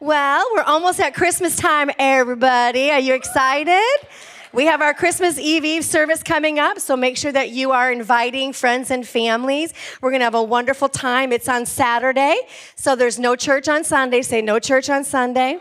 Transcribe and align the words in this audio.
Well, 0.00 0.46
we're 0.54 0.62
almost 0.62 1.00
at 1.00 1.12
Christmas 1.12 1.56
time, 1.56 1.90
everybody. 1.98 2.92
Are 2.92 3.00
you 3.00 3.14
excited? 3.14 3.82
We 4.52 4.66
have 4.66 4.80
our 4.80 4.94
Christmas 4.94 5.40
Eve 5.40 5.64
Eve 5.64 5.84
service 5.84 6.22
coming 6.22 6.60
up, 6.60 6.78
so 6.78 6.96
make 6.96 7.16
sure 7.16 7.32
that 7.32 7.50
you 7.50 7.72
are 7.72 7.90
inviting 7.90 8.52
friends 8.52 8.92
and 8.92 9.04
families. 9.04 9.74
We're 10.00 10.10
going 10.10 10.20
to 10.20 10.26
have 10.26 10.36
a 10.36 10.42
wonderful 10.42 10.88
time. 10.88 11.32
It's 11.32 11.48
on 11.48 11.66
Saturday, 11.66 12.38
so 12.76 12.94
there's 12.94 13.18
no 13.18 13.34
church 13.34 13.68
on 13.68 13.82
Sunday. 13.82 14.22
Say 14.22 14.40
no 14.40 14.60
church 14.60 14.88
on 14.88 15.02
Sunday. 15.02 15.58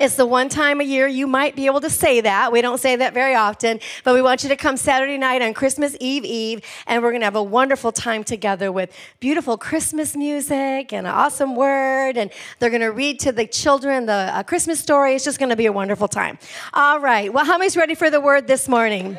It's 0.00 0.16
the 0.16 0.26
one 0.26 0.48
time 0.48 0.80
a 0.80 0.84
year 0.84 1.06
you 1.06 1.26
might 1.26 1.56
be 1.56 1.66
able 1.66 1.80
to 1.80 1.90
say 1.90 2.20
that. 2.20 2.52
We 2.52 2.60
don't 2.60 2.78
say 2.78 2.96
that 2.96 3.14
very 3.14 3.34
often, 3.34 3.80
but 4.04 4.14
we 4.14 4.22
want 4.22 4.42
you 4.42 4.48
to 4.48 4.56
come 4.56 4.76
Saturday 4.76 5.18
night 5.18 5.42
on 5.42 5.54
Christmas 5.54 5.96
Eve 6.00 6.24
Eve, 6.24 6.60
and 6.86 7.02
we're 7.02 7.10
going 7.10 7.20
to 7.20 7.26
have 7.26 7.36
a 7.36 7.42
wonderful 7.42 7.92
time 7.92 8.24
together 8.24 8.70
with 8.72 8.94
beautiful 9.20 9.56
Christmas 9.56 10.16
music 10.16 10.92
and 10.92 11.06
an 11.06 11.12
awesome 11.12 11.56
word, 11.56 12.16
and 12.16 12.30
they're 12.58 12.70
going 12.70 12.80
to 12.82 12.92
read 12.92 13.20
to 13.20 13.32
the 13.32 13.46
children 13.46 14.06
the 14.06 14.12
uh, 14.12 14.42
Christmas 14.42 14.80
story. 14.80 15.14
It's 15.14 15.24
just 15.24 15.38
going 15.38 15.50
to 15.50 15.56
be 15.56 15.66
a 15.66 15.72
wonderful 15.72 16.08
time. 16.08 16.38
All 16.72 17.00
right. 17.00 17.32
Well, 17.32 17.44
how 17.44 17.58
many's 17.58 17.76
ready 17.76 17.94
for 17.94 18.10
the 18.10 18.20
word 18.20 18.46
this 18.46 18.68
morning? 18.68 19.16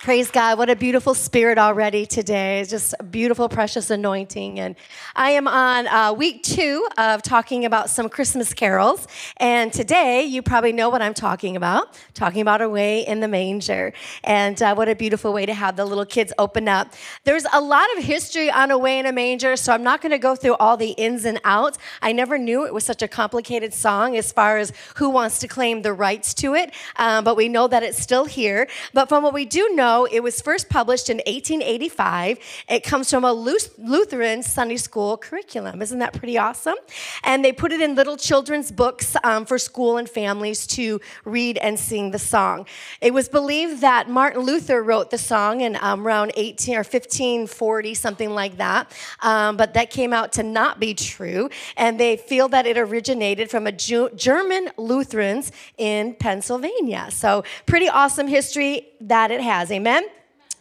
Praise 0.00 0.30
God. 0.30 0.58
What 0.58 0.68
a 0.68 0.76
beautiful 0.76 1.14
spirit 1.14 1.58
already 1.58 2.04
today. 2.06 2.64
Just 2.68 2.94
a 3.00 3.02
beautiful, 3.02 3.48
precious 3.48 3.90
anointing. 3.90 4.60
And 4.60 4.76
I 5.16 5.30
am 5.30 5.48
on 5.48 5.88
uh, 5.88 6.12
week 6.12 6.42
two 6.42 6.86
of 6.98 7.22
talking 7.22 7.64
about 7.64 7.88
some 7.88 8.08
Christmas 8.10 8.52
carols. 8.52 9.08
And 9.38 9.72
today, 9.72 10.22
you 10.22 10.42
probably 10.42 10.72
know 10.72 10.90
what 10.90 11.00
I'm 11.00 11.14
talking 11.14 11.56
about 11.56 11.98
talking 12.14 12.40
about 12.40 12.60
Away 12.60 13.06
in 13.06 13.20
the 13.20 13.26
Manger. 13.26 13.92
And 14.22 14.62
uh, 14.62 14.74
what 14.74 14.88
a 14.88 14.94
beautiful 14.94 15.32
way 15.32 15.44
to 15.46 15.54
have 15.54 15.76
the 15.76 15.84
little 15.84 16.06
kids 16.06 16.32
open 16.38 16.68
up. 16.68 16.92
There's 17.24 17.46
a 17.52 17.60
lot 17.60 17.86
of 17.96 18.04
history 18.04 18.50
on 18.50 18.70
Away 18.70 18.98
in 18.98 19.06
a 19.06 19.12
Manger, 19.12 19.56
so 19.56 19.72
I'm 19.72 19.82
not 19.82 20.02
going 20.02 20.12
to 20.12 20.18
go 20.18 20.36
through 20.36 20.54
all 20.56 20.76
the 20.76 20.90
ins 20.90 21.24
and 21.24 21.40
outs. 21.44 21.78
I 22.00 22.12
never 22.12 22.38
knew 22.38 22.66
it 22.66 22.72
was 22.72 22.84
such 22.84 23.02
a 23.02 23.08
complicated 23.08 23.74
song 23.74 24.16
as 24.16 24.30
far 24.30 24.58
as 24.58 24.72
who 24.96 25.10
wants 25.10 25.38
to 25.40 25.48
claim 25.48 25.82
the 25.82 25.92
rights 25.92 26.32
to 26.34 26.54
it, 26.54 26.74
um, 26.96 27.24
but 27.24 27.36
we 27.36 27.48
know 27.48 27.66
that 27.66 27.82
it's 27.82 27.98
still 27.98 28.26
here. 28.26 28.68
But 28.92 29.08
from 29.08 29.22
what 29.22 29.34
we 29.34 29.44
do 29.44 29.74
know, 29.74 29.85
it 29.86 30.22
was 30.22 30.40
first 30.40 30.68
published 30.68 31.08
in 31.08 31.18
1885. 31.18 32.38
It 32.68 32.82
comes 32.82 33.10
from 33.10 33.24
a 33.24 33.32
Lutheran 33.32 34.42
Sunday 34.42 34.76
school 34.76 35.16
curriculum. 35.16 35.80
Isn't 35.80 35.98
that 36.00 36.12
pretty 36.12 36.38
awesome? 36.38 36.76
And 37.22 37.44
they 37.44 37.52
put 37.52 37.72
it 37.72 37.80
in 37.80 37.94
little 37.94 38.16
children's 38.16 38.72
books 38.72 39.16
um, 39.22 39.46
for 39.46 39.58
school 39.58 39.96
and 39.96 40.08
families 40.08 40.66
to 40.68 41.00
read 41.24 41.58
and 41.58 41.78
sing 41.78 42.10
the 42.10 42.18
song. 42.18 42.66
It 43.00 43.14
was 43.14 43.28
believed 43.28 43.80
that 43.80 44.08
Martin 44.08 44.42
Luther 44.42 44.82
wrote 44.82 45.10
the 45.10 45.18
song 45.18 45.60
in 45.60 45.76
um, 45.80 46.06
around 46.06 46.32
18 46.36 46.74
or 46.74 46.78
1540, 46.78 47.94
something 47.94 48.30
like 48.30 48.56
that. 48.56 48.92
Um, 49.20 49.56
but 49.56 49.74
that 49.74 49.90
came 49.90 50.12
out 50.12 50.32
to 50.34 50.42
not 50.42 50.80
be 50.80 50.94
true. 50.94 51.48
And 51.76 52.00
they 52.00 52.16
feel 52.16 52.48
that 52.48 52.66
it 52.66 52.76
originated 52.76 53.50
from 53.50 53.66
a 53.66 53.72
German 53.72 54.70
Lutherans 54.76 55.52
in 55.78 56.14
Pennsylvania. 56.14 57.08
So, 57.10 57.44
pretty 57.66 57.88
awesome 57.88 58.26
history 58.26 58.88
that 59.00 59.30
it 59.30 59.40
has. 59.40 59.70
Amen. 59.70 60.04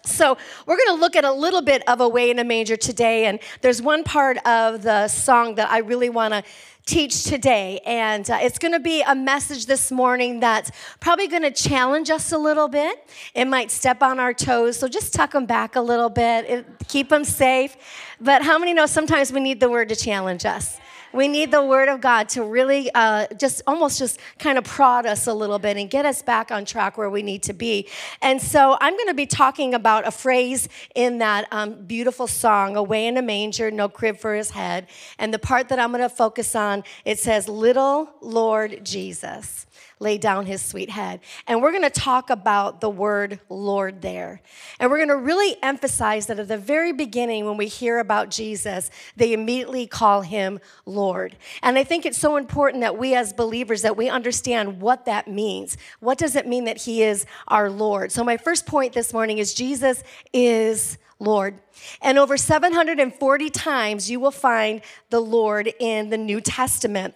So, 0.05 0.37
we're 0.67 0.77
going 0.77 0.95
to 0.95 1.01
look 1.01 1.15
at 1.15 1.23
a 1.23 1.31
little 1.31 1.63
bit 1.63 1.81
of 1.89 1.99
Away 1.99 2.29
in 2.29 2.37
a 2.37 2.43
Manger 2.43 2.77
today. 2.77 3.25
And 3.25 3.39
there's 3.61 3.81
one 3.81 4.03
part 4.03 4.37
of 4.45 4.83
the 4.83 5.07
song 5.07 5.55
that 5.55 5.71
I 5.71 5.79
really 5.79 6.09
want 6.09 6.35
to 6.35 6.43
teach 6.85 7.23
today. 7.23 7.79
And 7.87 8.29
uh, 8.29 8.37
it's 8.39 8.59
going 8.59 8.73
to 8.73 8.79
be 8.79 9.01
a 9.01 9.15
message 9.15 9.65
this 9.65 9.91
morning 9.91 10.39
that's 10.41 10.71
probably 10.99 11.27
going 11.27 11.41
to 11.41 11.49
challenge 11.49 12.11
us 12.11 12.31
a 12.31 12.37
little 12.37 12.67
bit. 12.67 13.09
It 13.33 13.45
might 13.45 13.71
step 13.71 14.03
on 14.03 14.19
our 14.19 14.31
toes. 14.33 14.77
So, 14.77 14.87
just 14.87 15.11
tuck 15.11 15.31
them 15.31 15.47
back 15.47 15.75
a 15.75 15.81
little 15.81 16.09
bit, 16.09 16.45
it, 16.45 16.87
keep 16.87 17.09
them 17.09 17.23
safe. 17.23 17.75
But 18.21 18.43
how 18.43 18.59
many 18.59 18.75
know 18.75 18.85
sometimes 18.85 19.33
we 19.33 19.39
need 19.39 19.59
the 19.59 19.69
word 19.69 19.89
to 19.89 19.95
challenge 19.95 20.45
us? 20.45 20.77
We 21.15 21.29
need 21.29 21.49
the 21.49 21.63
Word 21.63 21.87
of 21.87 22.01
God 22.01 22.27
to 22.29 22.43
really 22.43 22.91
uh, 22.93 23.27
just 23.39 23.61
almost 23.65 23.99
just 23.99 24.19
kind 24.37 24.57
of 24.57 24.65
prod 24.65 25.05
us 25.05 25.27
a 25.27 25.33
little 25.33 25.59
bit 25.59 25.77
and 25.77 25.89
get 25.89 26.05
us 26.05 26.21
back 26.21 26.51
on 26.51 26.65
track 26.65 26.97
where 26.97 27.09
we 27.09 27.23
need 27.23 27.41
to 27.43 27.53
be. 27.53 27.87
And 28.21 28.41
so 28.41 28.77
I'm 28.81 28.95
going 28.95 29.07
to 29.07 29.13
be 29.13 29.25
talking 29.25 29.73
about 29.73 30.05
a 30.05 30.11
phrase 30.11 30.67
in 30.93 31.19
that 31.19 31.47
um, 31.51 31.85
beautiful 31.85 32.27
song, 32.27 32.75
Away 32.75 33.07
in 33.07 33.15
a 33.15 33.21
Manger, 33.21 33.71
No 33.71 33.87
Crib 33.87 34.17
for 34.17 34.35
His 34.35 34.49
Head. 34.49 34.87
And 35.17 35.33
the 35.33 35.39
part 35.39 35.69
that 35.69 35.79
I'm 35.79 35.91
going 35.91 36.01
to 36.01 36.09
focus 36.09 36.53
on, 36.53 36.83
it 37.05 37.17
says, 37.17 37.47
Little 37.47 38.09
Lord 38.19 38.83
Jesus 38.83 39.67
lay 39.99 40.17
down 40.17 40.45
his 40.45 40.61
sweet 40.61 40.89
head. 40.89 41.19
And 41.47 41.61
we're 41.61 41.71
going 41.71 41.83
to 41.83 41.89
talk 41.89 42.29
about 42.29 42.81
the 42.81 42.89
word 42.89 43.39
Lord 43.49 44.01
there. 44.01 44.41
And 44.79 44.91
we're 44.91 44.97
going 44.97 45.09
to 45.09 45.17
really 45.17 45.55
emphasize 45.63 46.27
that 46.27 46.39
at 46.39 46.47
the 46.47 46.57
very 46.57 46.91
beginning, 46.91 47.45
when 47.45 47.57
we 47.57 47.67
hear 47.67 47.99
about 47.99 48.29
Jesus, 48.29 48.89
they 49.15 49.33
immediately 49.33 49.87
call 49.87 50.21
him 50.21 50.59
Lord. 50.85 51.35
And 51.61 51.77
I 51.77 51.83
think 51.83 52.05
it's 52.05 52.17
so 52.17 52.37
important 52.37 52.81
that 52.81 52.97
we 52.97 53.15
as 53.15 53.33
believers 53.33 53.81
that 53.83 53.97
we 53.97 54.09
understand 54.09 54.81
what 54.81 55.05
that 55.05 55.27
means. 55.27 55.77
What 55.99 56.17
does 56.17 56.35
it 56.35 56.47
mean 56.47 56.65
that 56.65 56.81
he 56.81 57.03
is 57.03 57.25
our 57.47 57.69
Lord? 57.69 58.11
So 58.11 58.23
my 58.23 58.37
first 58.37 58.65
point 58.65 58.93
this 58.93 59.13
morning 59.13 59.37
is 59.37 59.53
Jesus 59.53 60.03
is 60.33 60.97
Lord. 61.19 61.59
And 62.01 62.17
over 62.17 62.37
740 62.37 63.49
times 63.49 64.09
you 64.09 64.19
will 64.19 64.31
find 64.31 64.81
the 65.09 65.21
Lord 65.21 65.73
in 65.79 66.09
the 66.09 66.17
New 66.17 66.41
Testament. 66.41 67.15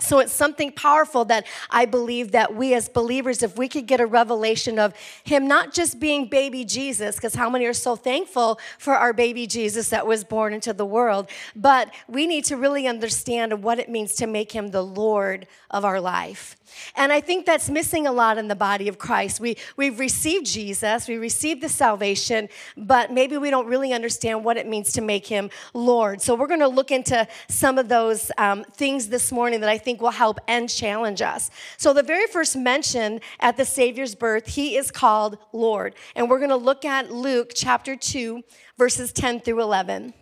So 0.00 0.20
it's 0.20 0.32
something 0.32 0.70
powerful 0.70 1.24
that 1.24 1.44
I 1.70 1.84
believe 1.84 2.30
that 2.30 2.54
we 2.54 2.72
as 2.74 2.88
believers, 2.88 3.42
if 3.42 3.58
we 3.58 3.68
could 3.68 3.86
get 3.86 4.00
a 4.00 4.06
revelation 4.06 4.78
of 4.78 4.94
Him 5.24 5.48
not 5.48 5.74
just 5.74 5.98
being 5.98 6.28
baby 6.28 6.64
Jesus, 6.64 7.16
because 7.16 7.34
how 7.34 7.50
many 7.50 7.66
are 7.66 7.72
so 7.72 7.96
thankful 7.96 8.60
for 8.78 8.94
our 8.94 9.12
baby 9.12 9.48
Jesus 9.48 9.88
that 9.88 10.06
was 10.06 10.22
born 10.22 10.52
into 10.52 10.72
the 10.72 10.86
world, 10.86 11.28
but 11.56 11.92
we 12.06 12.28
need 12.28 12.44
to 12.44 12.56
really 12.56 12.86
understand 12.86 13.62
what 13.62 13.80
it 13.80 13.88
means 13.88 14.14
to 14.16 14.28
make 14.28 14.52
Him 14.52 14.68
the 14.68 14.84
Lord 14.84 15.48
of 15.68 15.84
our 15.84 16.00
life. 16.00 16.57
And 16.94 17.12
I 17.12 17.20
think 17.20 17.46
that's 17.46 17.68
missing 17.68 18.06
a 18.06 18.12
lot 18.12 18.38
in 18.38 18.48
the 18.48 18.56
body 18.56 18.88
of 18.88 18.98
Christ. 18.98 19.40
We, 19.40 19.56
we've 19.76 19.98
received 19.98 20.46
Jesus, 20.46 21.08
we 21.08 21.16
received 21.16 21.62
the 21.62 21.68
salvation, 21.68 22.48
but 22.76 23.12
maybe 23.12 23.38
we 23.38 23.50
don't 23.50 23.66
really 23.66 23.92
understand 23.92 24.44
what 24.44 24.56
it 24.56 24.66
means 24.66 24.92
to 24.92 25.00
make 25.00 25.26
him 25.26 25.50
Lord. 25.74 26.20
So 26.22 26.34
we're 26.34 26.46
going 26.46 26.60
to 26.60 26.68
look 26.68 26.90
into 26.90 27.26
some 27.48 27.78
of 27.78 27.88
those 27.88 28.30
um, 28.38 28.64
things 28.64 29.08
this 29.08 29.32
morning 29.32 29.60
that 29.60 29.70
I 29.70 29.78
think 29.78 30.00
will 30.00 30.10
help 30.10 30.38
and 30.48 30.68
challenge 30.68 31.22
us. 31.22 31.50
So 31.76 31.92
the 31.92 32.02
very 32.02 32.26
first 32.26 32.56
mention 32.56 33.20
at 33.40 33.56
the 33.56 33.64
Savior's 33.64 34.14
birth, 34.14 34.46
he 34.46 34.76
is 34.76 34.90
called 34.90 35.38
Lord. 35.52 35.94
And 36.14 36.28
we're 36.28 36.38
going 36.38 36.50
to 36.50 36.56
look 36.56 36.84
at 36.84 37.12
Luke 37.12 37.52
chapter 37.54 37.96
2, 37.96 38.42
verses 38.76 39.12
10 39.12 39.40
through 39.40 39.62
11. 39.62 40.14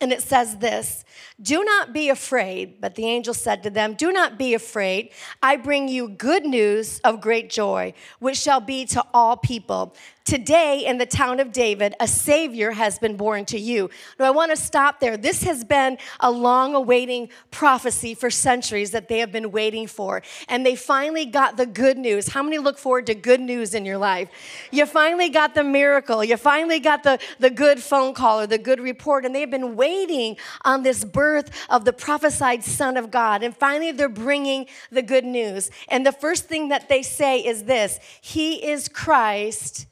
And 0.00 0.12
it 0.12 0.22
says 0.22 0.58
this 0.58 1.04
Do 1.40 1.64
not 1.64 1.92
be 1.92 2.08
afraid. 2.08 2.80
But 2.80 2.94
the 2.94 3.06
angel 3.06 3.34
said 3.34 3.62
to 3.62 3.70
them, 3.70 3.94
Do 3.94 4.12
not 4.12 4.38
be 4.38 4.54
afraid. 4.54 5.10
I 5.42 5.56
bring 5.56 5.88
you 5.88 6.08
good 6.08 6.44
news 6.44 7.00
of 7.00 7.20
great 7.20 7.50
joy, 7.50 7.94
which 8.18 8.36
shall 8.36 8.60
be 8.60 8.84
to 8.86 9.02
all 9.14 9.36
people. 9.36 9.94
Today, 10.26 10.84
in 10.84 10.98
the 10.98 11.06
town 11.06 11.38
of 11.38 11.52
David, 11.52 11.94
a 12.00 12.08
Savior 12.08 12.72
has 12.72 12.98
been 12.98 13.16
born 13.16 13.44
to 13.44 13.60
you. 13.60 13.88
Now, 14.18 14.24
I 14.24 14.30
want 14.30 14.50
to 14.50 14.56
stop 14.56 14.98
there. 14.98 15.16
This 15.16 15.44
has 15.44 15.62
been 15.62 15.98
a 16.18 16.32
long 16.32 16.74
awaiting 16.74 17.28
prophecy 17.52 18.12
for 18.12 18.28
centuries 18.28 18.90
that 18.90 19.06
they 19.06 19.20
have 19.20 19.30
been 19.30 19.52
waiting 19.52 19.86
for. 19.86 20.22
And 20.48 20.66
they 20.66 20.74
finally 20.74 21.26
got 21.26 21.56
the 21.56 21.64
good 21.64 21.96
news. 21.96 22.26
How 22.26 22.42
many 22.42 22.58
look 22.58 22.76
forward 22.76 23.06
to 23.06 23.14
good 23.14 23.38
news 23.38 23.72
in 23.72 23.84
your 23.84 23.98
life? 23.98 24.28
You 24.72 24.84
finally 24.86 25.28
got 25.28 25.54
the 25.54 25.62
miracle. 25.62 26.24
You 26.24 26.36
finally 26.36 26.80
got 26.80 27.04
the, 27.04 27.20
the 27.38 27.50
good 27.50 27.80
phone 27.80 28.12
call 28.12 28.40
or 28.40 28.48
the 28.48 28.58
good 28.58 28.80
report. 28.80 29.24
And 29.24 29.32
they've 29.32 29.48
been 29.48 29.76
waiting 29.76 30.38
on 30.64 30.82
this 30.82 31.04
birth 31.04 31.52
of 31.70 31.84
the 31.84 31.92
prophesied 31.92 32.64
Son 32.64 32.96
of 32.96 33.12
God. 33.12 33.44
And 33.44 33.56
finally, 33.56 33.92
they're 33.92 34.08
bringing 34.08 34.66
the 34.90 35.02
good 35.02 35.24
news. 35.24 35.70
And 35.86 36.04
the 36.04 36.10
first 36.10 36.46
thing 36.46 36.70
that 36.70 36.88
they 36.88 37.02
say 37.02 37.38
is 37.38 37.62
this 37.62 38.00
He 38.20 38.68
is 38.68 38.88
Christ 38.88 39.86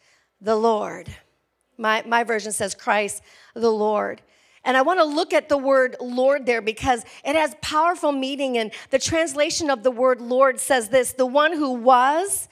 the 0.44 0.56
Lord. 0.56 1.08
My, 1.76 2.04
my 2.06 2.22
version 2.22 2.52
says 2.52 2.74
Christ 2.74 3.22
the 3.54 3.70
Lord. 3.70 4.22
And 4.64 4.76
I 4.76 4.82
want 4.82 5.00
to 5.00 5.04
look 5.04 5.32
at 5.32 5.48
the 5.48 5.58
word 5.58 5.96
Lord 6.00 6.46
there 6.46 6.62
because 6.62 7.04
it 7.24 7.36
has 7.36 7.54
powerful 7.60 8.12
meaning. 8.12 8.56
And 8.56 8.70
the 8.90 8.98
translation 8.98 9.70
of 9.70 9.82
the 9.82 9.90
word 9.90 10.20
Lord 10.20 10.60
says 10.60 10.88
this 10.88 11.12
the 11.12 11.26
one 11.26 11.52
who 11.52 11.72
was, 11.72 12.48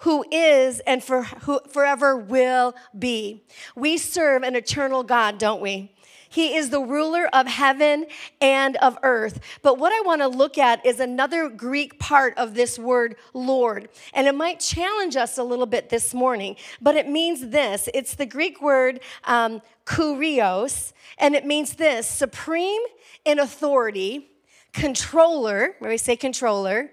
who 0.00 0.24
is, 0.30 0.80
and 0.80 1.02
for, 1.02 1.22
who 1.22 1.60
forever 1.70 2.16
will 2.16 2.74
be. 2.96 3.44
We 3.74 3.96
serve 3.96 4.42
an 4.42 4.54
eternal 4.54 5.02
God, 5.02 5.38
don't 5.38 5.60
we? 5.60 5.95
He 6.36 6.54
is 6.54 6.68
the 6.68 6.80
ruler 6.80 7.30
of 7.32 7.46
heaven 7.46 8.04
and 8.42 8.76
of 8.76 8.98
earth. 9.02 9.40
But 9.62 9.78
what 9.78 9.90
I 9.94 10.02
want 10.02 10.20
to 10.20 10.28
look 10.28 10.58
at 10.58 10.84
is 10.84 11.00
another 11.00 11.48
Greek 11.48 11.98
part 11.98 12.36
of 12.36 12.52
this 12.52 12.78
word 12.78 13.16
Lord. 13.32 13.88
And 14.12 14.26
it 14.26 14.34
might 14.34 14.60
challenge 14.60 15.16
us 15.16 15.38
a 15.38 15.42
little 15.42 15.64
bit 15.64 15.88
this 15.88 16.12
morning, 16.12 16.56
but 16.78 16.94
it 16.94 17.08
means 17.08 17.48
this 17.48 17.88
it's 17.94 18.16
the 18.16 18.26
Greek 18.26 18.60
word 18.60 19.00
um, 19.24 19.62
kurios, 19.86 20.92
and 21.16 21.34
it 21.34 21.46
means 21.46 21.76
this 21.76 22.06
supreme 22.06 22.82
in 23.24 23.38
authority, 23.38 24.28
controller, 24.74 25.76
where 25.78 25.90
we 25.90 25.96
say 25.96 26.16
controller, 26.16 26.90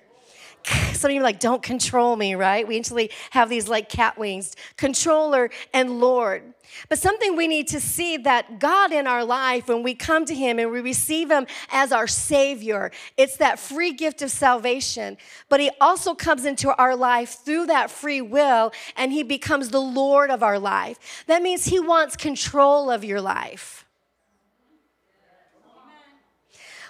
some 0.93 1.11
of 1.11 1.15
you 1.15 1.19
are 1.19 1.23
like, 1.23 1.39
don't 1.39 1.61
control 1.61 2.15
me, 2.15 2.35
right? 2.35 2.67
We 2.67 2.77
instantly 2.77 3.11
have 3.31 3.49
these 3.49 3.67
like 3.67 3.89
cat 3.89 4.17
wings, 4.17 4.55
controller 4.77 5.49
and 5.73 5.99
Lord. 5.99 6.53
But 6.89 6.99
something 6.99 7.35
we 7.35 7.47
need 7.47 7.67
to 7.69 7.79
see 7.79 8.17
that 8.17 8.59
God 8.59 8.91
in 8.91 9.07
our 9.07 9.23
life, 9.23 9.67
when 9.67 9.83
we 9.83 9.95
come 9.95 10.25
to 10.25 10.35
Him 10.35 10.59
and 10.59 10.71
we 10.71 10.81
receive 10.81 11.31
Him 11.31 11.47
as 11.71 11.91
our 11.91 12.07
Savior, 12.07 12.91
it's 13.17 13.37
that 13.37 13.59
free 13.59 13.93
gift 13.93 14.21
of 14.21 14.31
salvation. 14.31 15.17
But 15.49 15.59
He 15.59 15.71
also 15.79 16.13
comes 16.13 16.45
into 16.45 16.75
our 16.77 16.95
life 16.95 17.39
through 17.43 17.67
that 17.67 17.91
free 17.91 18.21
will 18.21 18.71
and 18.95 19.11
He 19.11 19.23
becomes 19.23 19.69
the 19.69 19.81
Lord 19.81 20.29
of 20.29 20.43
our 20.43 20.59
life. 20.59 21.23
That 21.27 21.41
means 21.41 21.65
He 21.65 21.79
wants 21.79 22.15
control 22.15 22.89
of 22.89 23.03
your 23.03 23.21
life. 23.21 23.85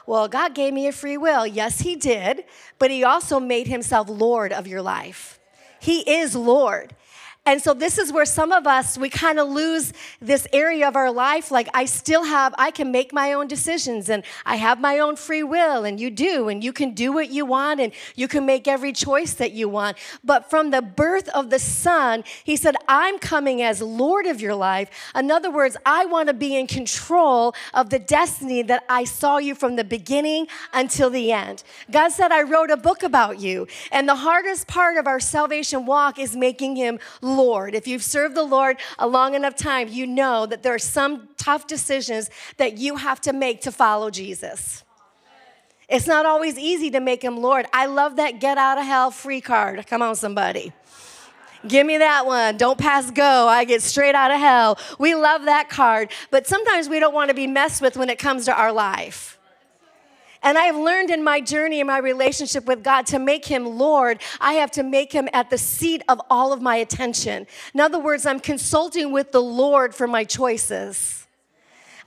Well, 0.06 0.28
God 0.28 0.54
gave 0.54 0.74
me 0.74 0.88
a 0.88 0.92
free 0.92 1.18
will. 1.18 1.48
Yes, 1.48 1.80
He 1.80 1.96
did, 1.96 2.44
but 2.78 2.92
He 2.92 3.04
also 3.04 3.40
made 3.40 3.68
Himself 3.68 4.10
Lord 4.10 4.52
of 4.52 4.68
your 4.68 4.82
life. 4.82 5.40
He 5.80 6.00
is 6.10 6.36
Lord. 6.36 6.96
And 7.46 7.62
so 7.62 7.74
this 7.74 7.98
is 7.98 8.14
where 8.14 8.24
some 8.26 8.54
of 8.54 8.66
us, 8.66 8.98
we 8.98 9.10
kind 9.10 9.38
of 9.38 9.50
lose 9.50 9.92
this 10.22 10.48
area 10.54 10.88
of 10.88 10.96
our 10.96 11.12
life. 11.12 11.52
Like, 11.52 11.68
I 11.74 11.84
still 11.84 12.24
have, 12.24 12.56
I 12.58 12.72
can 12.72 12.90
make 12.90 13.12
my 13.12 13.34
own 13.34 13.48
decisions 13.48 14.10
and 14.10 14.24
I 14.46 14.56
have 14.56 14.80
my 14.80 15.00
own 15.00 15.18
free 15.18 15.44
will, 15.44 15.84
and 15.84 16.00
you 16.00 16.10
do, 16.10 16.48
and 16.48 16.64
you 16.64 16.72
can 16.72 16.94
do 16.94 17.12
what 17.12 17.30
you 17.30 17.46
want 17.46 17.82
and 17.82 17.92
you 18.16 18.30
can 18.30 18.46
make 18.46 18.66
every 18.66 18.94
choice 18.94 19.34
that 19.34 19.52
you 19.52 19.68
want. 19.68 19.98
But 20.24 20.50
from 20.50 20.72
the 20.72 20.82
birth 20.82 21.28
of 21.30 21.50
the 21.50 21.60
Son, 21.60 22.24
He 22.46 22.56
said, 22.56 22.76
I'm 22.88 23.20
coming 23.20 23.62
as 23.62 23.82
Lord 23.82 24.26
of 24.26 24.40
your 24.40 24.56
life. 24.56 24.90
In 25.14 25.30
other 25.30 25.52
words, 25.52 25.76
I 25.86 26.06
want 26.06 26.28
to 26.28 26.34
be 26.34 26.56
in 26.56 26.66
control 26.66 27.56
of 27.74 27.90
the 27.90 28.00
destiny 28.00 28.62
that 28.64 28.86
I 28.88 29.04
saw 29.04 29.38
you 29.38 29.54
from 29.54 29.76
the 29.76 29.84
beginning 29.84 30.48
until 30.72 31.10
the 31.10 31.34
end. 31.34 31.64
God 31.92 32.14
said, 32.14 32.32
I 32.32 32.44
wrote 32.44 32.72
a 32.72 32.78
book 32.78 33.04
about 33.04 33.42
you. 33.42 33.68
And 33.92 34.08
the 34.08 34.16
hardest 34.16 34.68
part 34.68 34.96
of 34.96 35.08
our 35.08 35.20
salvation 35.20 35.86
walk 35.86 36.18
is 36.18 36.38
making 36.38 36.78
Him. 36.78 37.00
If 37.76 37.88
you've 37.88 38.04
served 38.04 38.36
the 38.36 38.44
Lord 38.44 38.78
a 38.98 39.08
long 39.08 39.36
enough 39.36 39.56
time, 39.56 39.88
you 39.90 40.08
know 40.08 40.46
that 40.46 40.64
there 40.64 40.74
are 40.74 40.80
some 40.80 41.30
tough 41.38 41.68
decisions 41.68 42.30
that 42.58 42.78
you 42.78 42.98
have 42.98 43.20
to 43.22 43.34
make 43.34 43.62
to 43.62 43.72
follow 43.72 44.10
Jesus. 44.10 44.84
It's 45.90 46.08
not 46.08 46.26
always 46.26 46.58
easy 46.58 46.90
to 46.92 47.00
make 47.00 47.24
him 47.24 47.38
Lord. 47.38 47.66
I 47.74 47.86
love 47.86 48.16
that 48.16 48.40
get 48.40 48.58
out 48.58 48.78
of 48.78 48.86
hell 48.86 49.12
free 49.12 49.42
card. 49.42 49.86
Come 49.88 50.02
on, 50.02 50.16
somebody. 50.16 50.72
Give 51.68 51.86
me 51.86 51.98
that 51.98 52.26
one. 52.26 52.58
Don't 52.58 52.78
pass 52.78 53.10
go. 53.12 53.48
I 53.48 53.64
get 53.64 53.82
straight 53.82 54.16
out 54.16 54.32
of 54.32 54.40
hell. 54.40 54.78
We 55.00 55.16
love 55.16 55.46
that 55.46 55.70
card. 55.70 56.12
But 56.30 56.48
sometimes 56.48 56.90
we 56.90 57.00
don't 57.00 57.14
want 57.14 57.30
to 57.30 57.34
be 57.34 57.48
messed 57.48 57.82
with 57.82 57.96
when 57.96 58.10
it 58.10 58.20
comes 58.20 58.46
to 58.46 58.56
our 58.56 58.72
life. 58.72 59.40
And 60.44 60.58
I 60.58 60.64
have 60.64 60.76
learned 60.76 61.10
in 61.10 61.24
my 61.24 61.40
journey, 61.40 61.80
in 61.80 61.88
my 61.88 62.00
relationship 62.00 62.66
with 62.66 62.84
God, 62.84 63.06
to 63.08 63.20
make 63.20 63.46
Him 63.46 63.66
Lord, 63.66 64.22
I 64.42 64.54
have 64.54 64.72
to 64.72 64.84
make 64.84 65.14
Him 65.14 65.30
at 65.34 65.50
the 65.50 65.58
seat 65.58 66.04
of 66.10 66.22
all 66.30 66.52
of 66.52 66.62
my 66.62 66.76
attention. 66.76 67.48
In 67.74 67.80
other 67.80 68.00
words, 68.00 68.26
I'm 68.26 68.42
consulting 68.42 69.12
with 69.12 69.32
the 69.32 69.42
Lord 69.42 69.96
for 69.96 70.06
my 70.06 70.26
choices. 70.26 71.24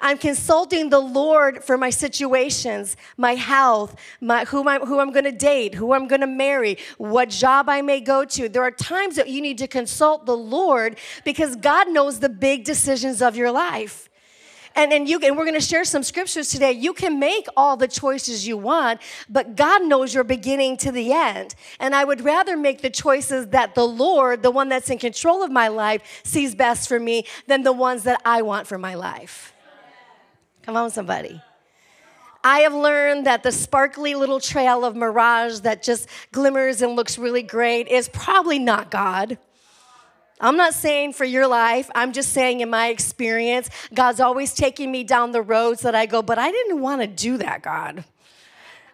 I'm 0.01 0.19
consulting 0.19 0.91
the 0.91 0.99
Lord 0.99 1.65
for 1.65 1.79
my 1.79 1.91
situations, 1.91 2.97
my 3.17 3.35
health, 3.35 3.97
my, 4.21 4.45
who, 4.45 4.69
I'm, 4.69 4.85
who 4.85 5.01
I'm 5.01 5.11
gonna 5.11 5.33
date, 5.33 5.75
who 5.75 5.95
I'm 5.95 6.07
gonna 6.07 6.27
marry, 6.27 6.79
what 6.99 7.31
job 7.31 7.69
I 7.69 7.81
may 7.83 8.01
go 8.01 8.25
to. 8.27 8.49
There 8.49 8.63
are 8.63 8.71
times 8.71 9.17
that 9.17 9.29
you 9.31 9.41
need 9.41 9.59
to 9.59 9.67
consult 9.67 10.27
the 10.27 10.37
Lord 10.37 10.99
because 11.25 11.57
God 11.57 11.89
knows 11.89 12.21
the 12.21 12.29
big 12.29 12.65
decisions 12.65 13.23
of 13.23 13.37
your 13.37 13.51
life. 13.51 14.11
And, 14.77 14.93
and, 14.93 15.09
you, 15.09 15.19
and 15.21 15.37
we're 15.37 15.47
going 15.47 15.55
to 15.55 15.67
share 15.67 15.87
some 15.87 16.03
scriptures 16.03 16.51
today. 16.51 16.73
You 16.73 16.93
can 16.93 17.19
make 17.19 17.47
all 17.57 17.79
the 17.79 17.89
choices 17.89 18.47
you 18.47 18.59
want, 18.59 19.01
but 19.29 19.57
God 19.57 19.83
knows 19.85 20.15
your 20.15 20.23
beginning 20.23 20.77
to 20.79 20.93
the 20.93 21.13
end. 21.13 21.55
And 21.81 21.95
I 21.95 22.05
would 22.05 22.21
rather 22.21 22.59
make 22.59 22.83
the 22.83 22.91
choices 22.91 23.49
that 23.49 23.75
the 23.75 23.87
Lord, 23.87 24.43
the 24.43 24.51
one 24.51 24.69
that's 24.69 24.91
in 24.91 24.99
control 24.99 25.43
of 25.43 25.51
my 25.51 25.69
life, 25.69 26.21
sees 26.25 26.55
best 26.55 26.89
for 26.89 27.01
me 27.01 27.25
than 27.47 27.63
the 27.63 27.73
ones 27.73 28.03
that 28.03 28.21
I 28.25 28.43
want 28.43 28.67
for 28.67 28.77
my 28.77 28.95
life. 28.95 29.55
Come 30.63 30.77
on, 30.77 30.91
somebody. 30.91 31.41
I 32.45 32.61
have 32.61 32.75
learned 32.75 33.27
that 33.27 33.43
the 33.43 33.53
sparkly 33.53 34.15
little 34.15 34.41
trail 34.41 34.85
of 34.85 34.95
mirage 34.95 35.61
that 35.61 35.83
just 35.83 36.09
glimmers 36.33 36.83
and 36.83 36.95
looks 36.95 37.19
really 37.19 37.43
great 37.43 37.89
is 37.89 38.09
probably 38.11 38.59
not 38.59 38.91
God. 38.91 39.39
I'm 40.41 40.57
not 40.57 40.75
saying 40.75 41.15
for 41.15 41.25
your 41.25 41.47
life, 41.47 41.91
I'm 41.95 42.13
just 42.13 42.33
saying 42.33 42.61
in 42.61 42.69
my 42.69 42.89
experience, 42.89 43.71
God's 43.95 44.21
always 44.21 44.53
taking 44.53 44.91
me 44.91 45.03
down 45.03 45.33
the 45.33 45.43
roads 45.43 45.81
that 45.83 45.95
I 45.95 46.07
go, 46.07 46.21
but 46.23 46.39
I 46.39 46.51
didn't 46.51 46.81
want 46.81 47.01
to 47.01 47.07
do 47.07 47.39
that, 47.39 47.63
God. 47.63 48.05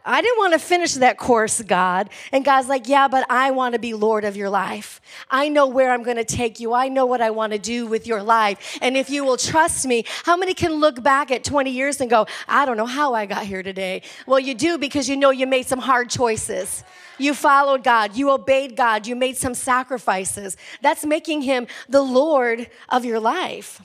I 0.05 0.21
didn't 0.21 0.39
want 0.39 0.53
to 0.55 0.59
finish 0.59 0.95
that 0.95 1.19
course, 1.19 1.63
God. 1.63 2.11
And 2.33 2.45
God's 2.45 2.69
like, 2.69 2.89
Yeah, 2.89 3.09
but 3.09 3.25
I 3.31 3.51
want 3.51 3.75
to 3.75 3.79
be 3.79 3.95
Lord 3.95 4.25
of 4.25 4.37
your 4.37 4.51
life. 4.51 5.01
I 5.31 5.49
know 5.49 5.67
where 5.67 5.93
I'm 5.93 6.03
going 6.03 6.17
to 6.17 6.25
take 6.25 6.61
you. 6.61 6.73
I 6.73 6.89
know 6.89 7.07
what 7.07 7.21
I 7.21 7.31
want 7.31 7.53
to 7.53 7.59
do 7.59 7.87
with 7.87 8.07
your 8.07 8.23
life. 8.23 8.79
And 8.83 8.97
if 8.97 9.11
you 9.11 9.25
will 9.25 9.37
trust 9.37 9.87
me, 9.87 10.05
how 10.25 10.37
many 10.37 10.55
can 10.55 10.73
look 10.75 11.03
back 11.03 11.31
at 11.31 11.45
20 11.45 11.71
years 11.71 12.01
and 12.01 12.11
go, 12.11 12.27
I 12.49 12.65
don't 12.65 12.77
know 12.77 12.87
how 12.87 13.15
I 13.15 13.27
got 13.27 13.45
here 13.45 13.63
today? 13.63 14.03
Well, 14.27 14.41
you 14.41 14.55
do 14.55 14.79
because 14.79 15.09
you 15.09 15.17
know 15.17 15.31
you 15.31 15.47
made 15.47 15.67
some 15.67 15.79
hard 15.79 16.11
choices. 16.11 16.85
You 17.19 17.35
followed 17.35 17.85
God, 17.85 18.17
you 18.17 18.31
obeyed 18.31 18.75
God, 18.75 19.07
you 19.07 19.15
made 19.15 19.37
some 19.37 19.55
sacrifices. 19.55 20.57
That's 20.81 21.05
making 21.05 21.43
Him 21.43 21.67
the 21.89 22.03
Lord 22.03 22.69
of 22.89 23.05
your 23.05 23.21
life. 23.21 23.81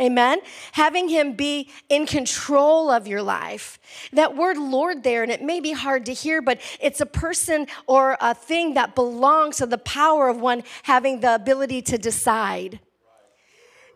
Amen. 0.00 0.40
Having 0.72 1.08
him 1.08 1.32
be 1.32 1.70
in 1.88 2.06
control 2.06 2.90
of 2.90 3.06
your 3.06 3.22
life. 3.22 3.78
That 4.12 4.36
word 4.36 4.58
Lord 4.58 5.02
there, 5.02 5.22
and 5.22 5.32
it 5.32 5.42
may 5.42 5.60
be 5.60 5.72
hard 5.72 6.04
to 6.06 6.12
hear, 6.12 6.42
but 6.42 6.60
it's 6.80 7.00
a 7.00 7.06
person 7.06 7.66
or 7.86 8.18
a 8.20 8.34
thing 8.34 8.74
that 8.74 8.94
belongs 8.94 9.56
to 9.56 9.66
the 9.66 9.78
power 9.78 10.28
of 10.28 10.38
one 10.40 10.64
having 10.82 11.20
the 11.20 11.34
ability 11.34 11.80
to 11.82 11.98
decide 11.98 12.80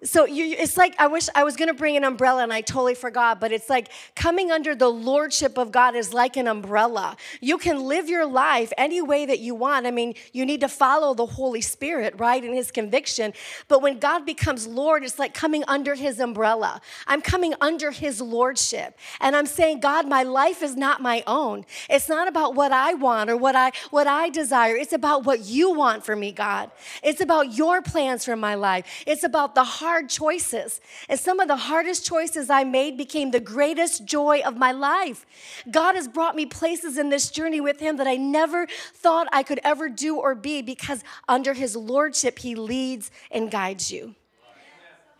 so 0.02 0.24
you, 0.24 0.56
it's 0.58 0.78
like 0.78 0.94
I 0.98 1.08
wish 1.08 1.28
I 1.34 1.44
was 1.44 1.56
going 1.56 1.68
to 1.68 1.74
bring 1.74 1.96
an 1.96 2.04
umbrella 2.04 2.42
and 2.42 2.52
I 2.52 2.62
totally 2.62 2.94
forgot, 2.94 3.38
but 3.38 3.52
it's 3.52 3.68
like 3.68 3.90
coming 4.14 4.50
under 4.50 4.74
the 4.74 4.88
lordship 4.88 5.58
of 5.58 5.70
God 5.70 5.94
is 5.94 6.14
like 6.14 6.38
an 6.38 6.48
umbrella. 6.48 7.16
You 7.42 7.58
can 7.58 7.84
live 7.84 8.08
your 8.08 8.24
life 8.24 8.72
any 8.78 9.02
way 9.02 9.26
that 9.26 9.40
you 9.40 9.54
want. 9.54 9.86
I 9.86 9.90
mean, 9.90 10.14
you 10.32 10.46
need 10.46 10.60
to 10.62 10.68
follow 10.68 11.12
the 11.12 11.26
Holy 11.26 11.60
Spirit, 11.60 12.14
right, 12.16 12.42
in 12.42 12.54
His 12.54 12.70
conviction. 12.70 13.34
But 13.68 13.82
when 13.82 13.98
God 13.98 14.24
becomes 14.24 14.66
Lord, 14.66 15.04
it's 15.04 15.18
like 15.18 15.34
coming 15.34 15.64
under 15.68 15.94
His 15.94 16.18
umbrella. 16.18 16.80
I'm 17.06 17.20
coming 17.20 17.52
under 17.60 17.90
His 17.90 18.22
lordship, 18.22 18.98
and 19.20 19.36
I'm 19.36 19.46
saying, 19.46 19.80
God, 19.80 20.08
my 20.08 20.22
life 20.22 20.62
is 20.62 20.76
not 20.76 21.02
my 21.02 21.22
own. 21.26 21.66
It's 21.90 22.08
not 22.08 22.26
about 22.26 22.54
what 22.54 22.72
I 22.72 22.94
want 22.94 23.28
or 23.28 23.36
what 23.36 23.54
I 23.54 23.72
what 23.90 24.06
I 24.06 24.30
desire. 24.30 24.76
It's 24.76 24.94
about 24.94 25.26
what 25.26 25.40
You 25.40 25.74
want 25.74 26.06
for 26.06 26.16
me, 26.16 26.32
God. 26.32 26.70
It's 27.02 27.20
about 27.20 27.54
Your 27.54 27.82
plans 27.82 28.24
for 28.24 28.36
my 28.36 28.54
life. 28.54 29.04
It's 29.06 29.24
about 29.24 29.54
the 29.54 29.64
heart 29.64 29.89
hard 29.90 30.08
choices. 30.08 30.80
And 31.08 31.18
some 31.18 31.40
of 31.40 31.48
the 31.48 31.56
hardest 31.56 32.06
choices 32.06 32.48
I 32.48 32.62
made 32.62 32.96
became 32.96 33.32
the 33.32 33.40
greatest 33.40 34.04
joy 34.04 34.40
of 34.46 34.56
my 34.56 34.70
life. 34.70 35.26
God 35.68 35.96
has 35.96 36.06
brought 36.06 36.36
me 36.36 36.46
places 36.46 36.96
in 36.96 37.08
this 37.08 37.28
journey 37.28 37.60
with 37.60 37.80
Him 37.80 37.96
that 37.96 38.06
I 38.06 38.14
never 38.14 38.68
thought 38.94 39.26
I 39.32 39.42
could 39.42 39.58
ever 39.64 39.88
do 39.88 40.16
or 40.16 40.36
be 40.36 40.62
because 40.62 41.02
under 41.28 41.54
His 41.54 41.74
Lordship, 41.74 42.38
He 42.38 42.54
leads 42.54 43.10
and 43.32 43.50
guides 43.50 43.90
you. 43.90 44.14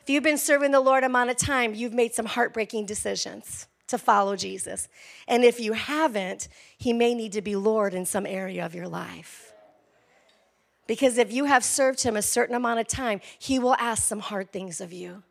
If 0.02 0.08
you've 0.08 0.22
been 0.22 0.38
serving 0.38 0.70
the 0.70 0.78
Lord 0.78 1.02
amount 1.02 1.30
of 1.30 1.36
time, 1.36 1.74
you've 1.74 1.92
made 1.92 2.14
some 2.14 2.26
heartbreaking 2.26 2.86
decisions 2.86 3.66
to 3.88 3.98
follow 3.98 4.36
Jesus. 4.36 4.86
And 5.26 5.42
if 5.42 5.58
you 5.58 5.72
haven't, 5.72 6.46
He 6.78 6.92
may 6.92 7.12
need 7.12 7.32
to 7.32 7.42
be 7.42 7.56
Lord 7.56 7.92
in 7.92 8.06
some 8.06 8.24
area 8.24 8.64
of 8.64 8.72
your 8.76 8.86
life. 8.86 9.49
Because 10.90 11.18
if 11.18 11.32
you 11.32 11.44
have 11.44 11.62
served 11.62 12.02
him 12.02 12.16
a 12.16 12.20
certain 12.20 12.56
amount 12.56 12.80
of 12.80 12.88
time, 12.88 13.20
he 13.38 13.60
will 13.60 13.76
ask 13.78 14.02
some 14.02 14.18
hard 14.18 14.50
things 14.50 14.80
of 14.80 14.92
you. 14.92 15.22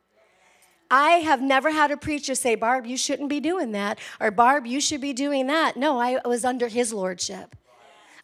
I 0.89 1.15
have 1.15 1.41
never 1.41 1.71
had 1.71 1.91
a 1.91 1.97
preacher 1.97 2.33
say, 2.33 2.55
Barb, 2.55 2.85
you 2.85 2.95
shouldn't 2.95 3.27
be 3.27 3.41
doing 3.41 3.73
that, 3.73 3.99
or 4.21 4.31
Barb, 4.31 4.65
you 4.65 4.79
should 4.79 5.01
be 5.01 5.11
doing 5.11 5.47
that. 5.47 5.75
No, 5.75 5.99
I 5.99 6.21
was 6.25 6.45
under 6.45 6.69
his 6.69 6.93
lordship. 6.93 7.57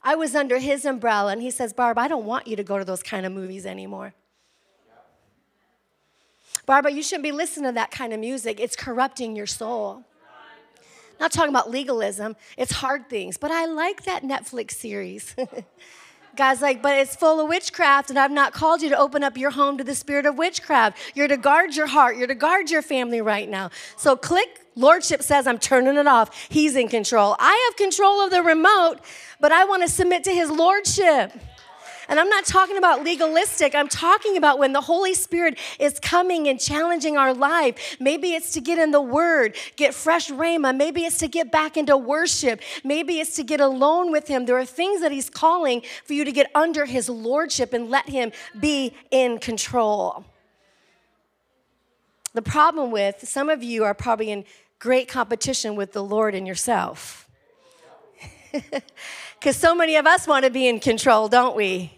I 0.02 0.16
was 0.16 0.34
under 0.34 0.60
his 0.60 0.86
umbrella, 0.86 1.34
and 1.34 1.42
he 1.42 1.52
says, 1.52 1.74
Barb, 1.74 1.98
I 1.98 2.08
don't 2.08 2.24
want 2.24 2.48
you 2.48 2.56
to 2.56 2.64
go 2.64 2.80
to 2.80 2.86
those 2.86 3.04
kind 3.04 3.26
of 3.26 3.34
movies 3.34 3.66
anymore. 3.66 4.14
Barbara, 6.66 6.94
you 6.94 7.04
shouldn't 7.04 7.24
be 7.24 7.34
listening 7.34 7.66
to 7.66 7.74
that 7.74 7.92
kind 7.92 8.14
of 8.14 8.22
music. 8.22 8.62
It's 8.62 8.78
corrupting 8.78 9.36
your 9.36 9.46
soul. 9.46 10.06
Not 11.20 11.34
talking 11.34 11.50
about 11.50 11.70
legalism, 11.70 12.38
it's 12.58 12.72
hard 12.72 13.10
things, 13.10 13.36
but 13.36 13.52
I 13.52 13.66
like 13.66 14.06
that 14.06 14.24
Netflix 14.24 14.72
series. 14.72 15.36
God's 16.36 16.62
like, 16.62 16.82
but 16.82 16.98
it's 16.98 17.16
full 17.16 17.40
of 17.40 17.48
witchcraft, 17.48 18.10
and 18.10 18.20
I've 18.20 18.32
not 18.32 18.54
called 18.54 18.82
you 18.82 18.90
to 18.90 18.98
open 18.98 19.24
up 19.24 19.38
your 19.38 19.52
home 19.52 19.78
to 19.78 19.84
the 19.84 19.96
spirit 19.96 20.26
of 20.26 20.38
witchcraft. 20.38 20.98
You're 21.16 21.28
to 21.28 21.38
guard 21.38 21.76
your 21.76 21.88
heart, 21.88 22.18
you're 22.18 22.28
to 22.28 22.36
guard 22.36 22.70
your 22.70 22.82
family 22.82 23.22
right 23.22 23.50
now. 23.50 23.72
So 23.98 24.16
click. 24.16 24.62
Lordship 24.78 25.24
says, 25.24 25.48
I'm 25.48 25.58
turning 25.58 25.96
it 25.96 26.06
off. 26.06 26.48
He's 26.50 26.76
in 26.76 26.90
control. 26.90 27.38
I 27.40 27.70
have 27.70 27.78
control 27.78 28.20
of 28.20 28.30
the 28.30 28.44
remote, 28.44 28.98
but 29.40 29.54
I 29.54 29.64
want 29.64 29.84
to 29.84 29.88
submit 29.88 30.26
to 30.26 30.32
his 30.32 30.50
lordship. 30.50 31.32
And 32.08 32.20
I'm 32.20 32.30
not 32.30 32.46
talking 32.46 32.78
about 32.78 33.04
legalistic. 33.04 33.74
I'm 33.76 33.88
talking 33.88 34.38
about 34.38 34.60
when 34.60 34.74
the 34.74 34.82
Holy 34.82 35.14
Spirit 35.14 35.58
is 35.80 36.00
coming 36.00 36.48
and 36.48 36.60
challenging 36.60 37.18
our 37.18 37.34
life. 37.34 37.98
Maybe 38.00 38.34
it's 38.34 38.52
to 38.54 38.62
get 38.62 38.78
in 38.78 38.92
the 38.92 39.02
Word, 39.02 39.56
get 39.76 39.94
fresh 39.94 40.30
rhema. 40.30 40.76
Maybe 40.76 41.02
it's 41.06 41.18
to 41.20 41.28
get 41.28 41.52
back 41.52 41.78
into 41.78 41.98
worship. 41.98 42.62
Maybe 42.84 43.20
it's 43.20 43.36
to 43.38 43.44
get 43.44 43.60
alone 43.60 44.12
with 44.12 44.28
Him. 44.28 44.46
There 44.46 44.58
are 44.58 44.66
things 44.66 45.02
that 45.02 45.12
He's 45.12 45.30
calling 45.30 45.82
for 46.04 46.14
you 46.14 46.26
to 46.26 46.32
get 46.32 46.52
under 46.54 46.86
His 46.86 47.10
Lordship 47.10 47.74
and 47.74 47.90
let 47.90 48.10
Him 48.10 48.32
be 48.60 48.94
in 49.12 49.40
control. 49.40 50.26
The 52.34 52.42
problem 52.42 52.92
with 52.92 53.28
some 53.28 53.50
of 53.50 53.64
you 53.64 53.86
are 53.86 53.94
probably 53.94 54.30
in 54.30 54.44
great 54.78 55.08
competition 55.08 55.76
with 55.76 55.94
the 55.94 56.04
Lord 56.04 56.36
and 56.36 56.46
yourself. 56.46 57.25
Because 59.40 59.58
so 59.58 59.76
many 59.76 59.96
of 59.96 60.08
us 60.08 60.26
want 60.28 60.46
to 60.46 60.50
be 60.50 60.68
in 60.68 60.80
control, 60.80 61.28
don't 61.28 61.56
we? 61.56 61.92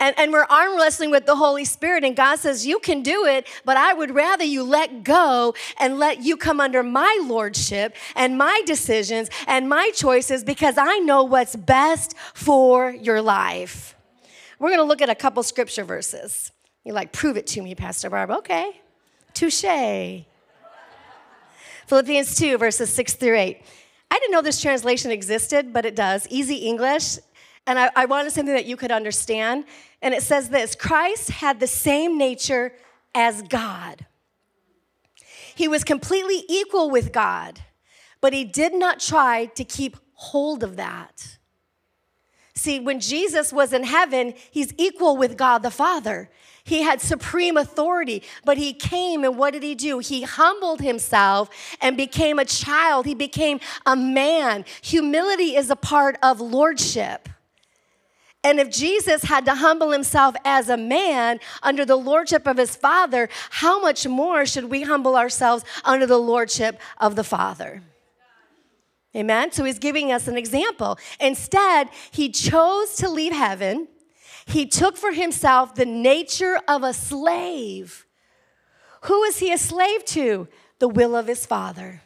And, 0.00 0.14
and 0.16 0.32
we're 0.32 0.46
arm 0.48 0.78
wrestling 0.78 1.10
with 1.10 1.26
the 1.26 1.34
Holy 1.34 1.64
Spirit, 1.64 2.04
and 2.04 2.16
God 2.16 2.38
says, 2.38 2.66
You 2.66 2.78
can 2.78 3.02
do 3.02 3.26
it, 3.26 3.46
but 3.64 3.76
I 3.76 3.92
would 3.92 4.14
rather 4.14 4.44
you 4.44 4.62
let 4.62 5.02
go 5.02 5.54
and 5.78 5.98
let 5.98 6.22
you 6.22 6.36
come 6.36 6.60
under 6.60 6.82
my 6.82 7.20
lordship 7.24 7.94
and 8.14 8.38
my 8.38 8.62
decisions 8.64 9.28
and 9.46 9.68
my 9.68 9.90
choices 9.94 10.44
because 10.44 10.78
I 10.78 10.98
know 11.00 11.24
what's 11.24 11.56
best 11.56 12.14
for 12.32 12.90
your 12.90 13.20
life. 13.20 13.96
We're 14.58 14.70
gonna 14.70 14.84
look 14.84 15.02
at 15.02 15.10
a 15.10 15.16
couple 15.16 15.42
scripture 15.42 15.84
verses. 15.84 16.52
You're 16.84 16.94
like, 16.94 17.12
Prove 17.12 17.36
it 17.36 17.48
to 17.48 17.60
me, 17.60 17.74
Pastor 17.74 18.08
Barb. 18.08 18.30
Okay, 18.30 18.80
touche. 19.34 20.24
Philippians 21.88 22.34
2, 22.36 22.58
verses 22.58 22.92
6 22.92 23.14
through 23.14 23.36
8. 23.36 23.62
I 24.10 24.18
didn't 24.18 24.32
know 24.32 24.42
this 24.42 24.60
translation 24.60 25.10
existed, 25.10 25.72
but 25.72 25.84
it 25.84 25.94
does. 25.94 26.26
Easy 26.30 26.56
English. 26.56 27.18
And 27.66 27.78
I, 27.78 27.90
I 27.94 28.04
wanted 28.06 28.32
something 28.32 28.54
that 28.54 28.66
you 28.66 28.76
could 28.76 28.90
understand. 28.90 29.64
And 30.00 30.14
it 30.14 30.22
says 30.22 30.48
this 30.48 30.74
Christ 30.74 31.30
had 31.30 31.60
the 31.60 31.66
same 31.66 32.16
nature 32.16 32.72
as 33.14 33.42
God. 33.42 34.06
He 35.54 35.68
was 35.68 35.84
completely 35.84 36.44
equal 36.48 36.88
with 36.88 37.12
God, 37.12 37.60
but 38.20 38.32
he 38.32 38.44
did 38.44 38.74
not 38.74 39.00
try 39.00 39.46
to 39.46 39.64
keep 39.64 39.96
hold 40.14 40.62
of 40.62 40.76
that. 40.76 41.38
See, 42.54 42.80
when 42.80 43.00
Jesus 43.00 43.52
was 43.52 43.72
in 43.72 43.84
heaven, 43.84 44.34
he's 44.50 44.72
equal 44.78 45.16
with 45.16 45.36
God 45.36 45.62
the 45.62 45.70
Father. 45.70 46.30
He 46.68 46.82
had 46.82 47.00
supreme 47.00 47.56
authority, 47.56 48.22
but 48.44 48.58
he 48.58 48.74
came 48.74 49.24
and 49.24 49.38
what 49.38 49.54
did 49.54 49.62
he 49.62 49.74
do? 49.74 50.00
He 50.00 50.20
humbled 50.20 50.82
himself 50.82 51.48
and 51.80 51.96
became 51.96 52.38
a 52.38 52.44
child. 52.44 53.06
He 53.06 53.14
became 53.14 53.58
a 53.86 53.96
man. 53.96 54.66
Humility 54.82 55.56
is 55.56 55.70
a 55.70 55.76
part 55.76 56.18
of 56.22 56.42
lordship. 56.42 57.30
And 58.44 58.60
if 58.60 58.68
Jesus 58.68 59.22
had 59.22 59.46
to 59.46 59.54
humble 59.54 59.92
himself 59.92 60.36
as 60.44 60.68
a 60.68 60.76
man 60.76 61.40
under 61.62 61.86
the 61.86 61.96
lordship 61.96 62.46
of 62.46 62.58
his 62.58 62.76
Father, 62.76 63.30
how 63.48 63.80
much 63.80 64.06
more 64.06 64.44
should 64.44 64.64
we 64.64 64.82
humble 64.82 65.16
ourselves 65.16 65.64
under 65.86 66.06
the 66.06 66.18
lordship 66.18 66.78
of 66.98 67.16
the 67.16 67.24
Father? 67.24 67.82
Amen? 69.16 69.52
So 69.52 69.64
he's 69.64 69.78
giving 69.78 70.12
us 70.12 70.28
an 70.28 70.36
example. 70.36 70.98
Instead, 71.18 71.88
he 72.10 72.28
chose 72.28 72.94
to 72.96 73.08
leave 73.08 73.32
heaven 73.32 73.88
he 74.48 74.66
took 74.66 74.96
for 74.96 75.12
himself 75.12 75.74
the 75.74 75.86
nature 75.86 76.58
of 76.66 76.82
a 76.82 76.92
slave. 76.92 78.06
Who 79.02 79.22
is 79.24 79.38
he 79.38 79.52
a 79.52 79.58
slave 79.58 80.04
to? 80.06 80.48
The 80.78 80.88
will 80.88 81.14
of 81.16 81.26
his 81.26 81.46
father. 81.46 82.02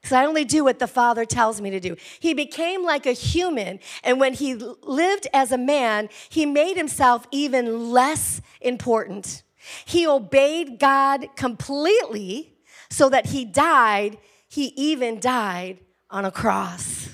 Because 0.00 0.12
I 0.12 0.24
only 0.24 0.44
do 0.44 0.64
what 0.64 0.78
the 0.78 0.86
Father 0.86 1.26
tells 1.26 1.60
me 1.60 1.70
to 1.70 1.80
do. 1.80 1.94
He 2.20 2.32
became 2.32 2.84
like 2.84 3.04
a 3.04 3.12
human, 3.12 3.80
and 4.02 4.18
when 4.18 4.32
he 4.32 4.54
lived 4.54 5.26
as 5.34 5.52
a 5.52 5.58
man, 5.58 6.08
he 6.30 6.46
made 6.46 6.76
himself 6.76 7.26
even 7.30 7.90
less 7.90 8.40
important. 8.62 9.42
He 9.84 10.06
obeyed 10.06 10.78
God 10.78 11.26
completely 11.36 12.54
so 12.88 13.10
that 13.10 13.26
he 13.26 13.44
died. 13.44 14.16
He 14.48 14.68
even 14.68 15.20
died 15.20 15.80
on 16.10 16.24
a 16.24 16.30
cross. 16.30 17.10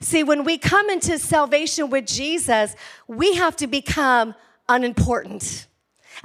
See, 0.00 0.22
when 0.22 0.44
we 0.44 0.56
come 0.56 0.88
into 0.88 1.18
salvation 1.18 1.90
with 1.90 2.06
Jesus, 2.06 2.74
we 3.06 3.34
have 3.34 3.54
to 3.56 3.66
become 3.66 4.34
unimportant. 4.68 5.66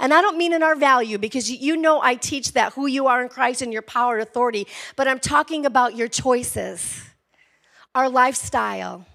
And 0.00 0.14
I 0.14 0.22
don't 0.22 0.38
mean 0.38 0.52
in 0.52 0.62
our 0.62 0.74
value 0.74 1.18
because 1.18 1.50
you 1.50 1.76
know 1.76 2.00
I 2.00 2.14
teach 2.14 2.52
that 2.52 2.72
who 2.72 2.86
you 2.86 3.06
are 3.06 3.22
in 3.22 3.28
Christ 3.28 3.62
and 3.62 3.72
your 3.72 3.82
power 3.82 4.14
and 4.14 4.22
authority, 4.22 4.66
but 4.94 5.06
I'm 5.08 5.18
talking 5.18 5.66
about 5.66 5.94
your 5.94 6.08
choices, 6.08 7.02
our 7.94 8.08
lifestyle. 8.08 9.06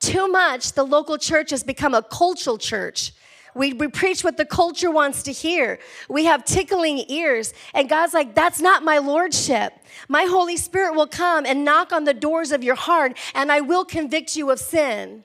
Too 0.00 0.28
much, 0.28 0.72
the 0.72 0.84
local 0.84 1.16
church 1.16 1.50
has 1.50 1.62
become 1.62 1.94
a 1.94 2.02
cultural 2.02 2.58
church 2.58 3.12
we, 3.54 3.72
we 3.72 3.88
preach 3.88 4.24
what 4.24 4.36
the 4.36 4.44
culture 4.44 4.90
wants 4.90 5.22
to 5.24 5.32
hear. 5.32 5.78
We 6.08 6.24
have 6.24 6.44
tickling 6.44 7.04
ears. 7.08 7.54
And 7.72 7.88
God's 7.88 8.14
like, 8.14 8.34
that's 8.34 8.60
not 8.60 8.82
my 8.82 8.98
lordship. 8.98 9.72
My 10.08 10.24
Holy 10.24 10.56
Spirit 10.56 10.94
will 10.94 11.06
come 11.06 11.46
and 11.46 11.64
knock 11.64 11.92
on 11.92 12.04
the 12.04 12.14
doors 12.14 12.52
of 12.52 12.64
your 12.64 12.74
heart, 12.74 13.16
and 13.34 13.50
I 13.50 13.60
will 13.60 13.84
convict 13.84 14.36
you 14.36 14.50
of 14.50 14.58
sin. 14.58 15.24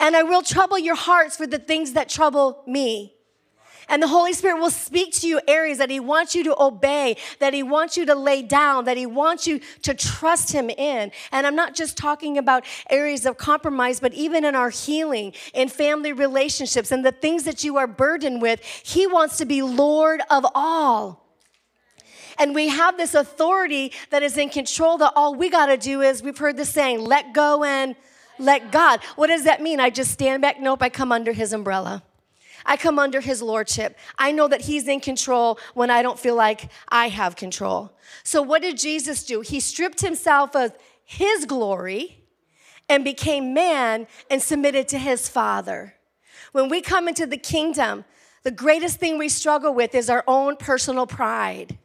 And 0.00 0.14
I 0.14 0.22
will 0.22 0.42
trouble 0.42 0.78
your 0.78 0.94
hearts 0.94 1.36
for 1.36 1.46
the 1.46 1.58
things 1.58 1.94
that 1.94 2.08
trouble 2.08 2.62
me. 2.66 3.17
And 3.88 4.02
the 4.02 4.08
Holy 4.08 4.32
Spirit 4.32 4.60
will 4.60 4.70
speak 4.70 5.12
to 5.14 5.26
you 5.26 5.40
areas 5.48 5.78
that 5.78 5.90
He 5.90 6.00
wants 6.00 6.34
you 6.34 6.44
to 6.44 6.62
obey, 6.62 7.16
that 7.38 7.54
He 7.54 7.62
wants 7.62 7.96
you 7.96 8.04
to 8.06 8.14
lay 8.14 8.42
down, 8.42 8.84
that 8.84 8.96
He 8.96 9.06
wants 9.06 9.46
you 9.46 9.60
to 9.82 9.94
trust 9.94 10.52
Him 10.52 10.70
in. 10.70 11.10
And 11.32 11.46
I'm 11.46 11.56
not 11.56 11.74
just 11.74 11.96
talking 11.96 12.38
about 12.38 12.64
areas 12.90 13.24
of 13.24 13.38
compromise, 13.38 14.00
but 14.00 14.12
even 14.14 14.44
in 14.44 14.54
our 14.54 14.70
healing, 14.70 15.32
in 15.54 15.68
family 15.68 16.12
relationships, 16.12 16.90
and 16.90 17.04
the 17.04 17.12
things 17.12 17.44
that 17.44 17.64
you 17.64 17.76
are 17.78 17.86
burdened 17.86 18.42
with, 18.42 18.60
He 18.84 19.06
wants 19.06 19.38
to 19.38 19.46
be 19.46 19.62
Lord 19.62 20.20
of 20.30 20.46
all. 20.54 21.24
And 22.38 22.54
we 22.54 22.68
have 22.68 22.96
this 22.96 23.14
authority 23.14 23.92
that 24.10 24.22
is 24.22 24.36
in 24.36 24.50
control 24.50 24.98
that 24.98 25.12
all 25.16 25.34
we 25.34 25.50
got 25.50 25.66
to 25.66 25.76
do 25.76 26.02
is, 26.02 26.22
we've 26.22 26.38
heard 26.38 26.56
the 26.56 26.64
saying, 26.64 27.00
let 27.00 27.32
go 27.32 27.64
and 27.64 27.96
let 28.38 28.70
God. 28.70 29.00
What 29.16 29.26
does 29.26 29.44
that 29.44 29.60
mean? 29.60 29.80
I 29.80 29.90
just 29.90 30.12
stand 30.12 30.42
back? 30.42 30.60
Nope, 30.60 30.82
I 30.82 30.88
come 30.88 31.10
under 31.10 31.32
His 31.32 31.52
umbrella. 31.52 32.04
I 32.66 32.76
come 32.76 32.98
under 32.98 33.20
his 33.20 33.42
lordship. 33.42 33.96
I 34.18 34.32
know 34.32 34.48
that 34.48 34.62
he's 34.62 34.88
in 34.88 35.00
control 35.00 35.58
when 35.74 35.90
I 35.90 36.02
don't 36.02 36.18
feel 36.18 36.34
like 36.34 36.70
I 36.88 37.08
have 37.08 37.36
control. 37.36 37.92
So, 38.22 38.42
what 38.42 38.62
did 38.62 38.78
Jesus 38.78 39.24
do? 39.24 39.40
He 39.40 39.60
stripped 39.60 40.00
himself 40.00 40.54
of 40.54 40.72
his 41.04 41.44
glory 41.44 42.24
and 42.88 43.04
became 43.04 43.54
man 43.54 44.06
and 44.30 44.42
submitted 44.42 44.88
to 44.88 44.98
his 44.98 45.28
Father. 45.28 45.94
When 46.52 46.68
we 46.68 46.80
come 46.80 47.08
into 47.08 47.26
the 47.26 47.36
kingdom, 47.36 48.04
the 48.42 48.50
greatest 48.50 48.98
thing 48.98 49.18
we 49.18 49.28
struggle 49.28 49.74
with 49.74 49.94
is 49.94 50.08
our 50.08 50.24
own 50.26 50.56
personal 50.56 51.06
pride. 51.06 51.78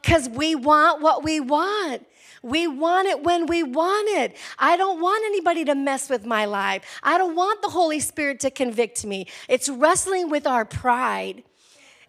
Because 0.00 0.28
we 0.28 0.54
want 0.54 1.00
what 1.00 1.22
we 1.22 1.40
want. 1.40 2.06
We 2.42 2.66
want 2.66 3.08
it 3.08 3.22
when 3.22 3.46
we 3.46 3.62
want 3.62 4.08
it. 4.08 4.36
I 4.58 4.76
don't 4.76 5.00
want 5.00 5.24
anybody 5.24 5.64
to 5.64 5.74
mess 5.74 6.10
with 6.10 6.26
my 6.26 6.44
life. 6.44 6.82
I 7.02 7.16
don't 7.16 7.36
want 7.36 7.62
the 7.62 7.68
Holy 7.68 8.00
Spirit 8.00 8.40
to 8.40 8.50
convict 8.50 9.04
me. 9.04 9.28
It's 9.48 9.68
wrestling 9.68 10.28
with 10.28 10.46
our 10.46 10.64
pride. 10.64 11.44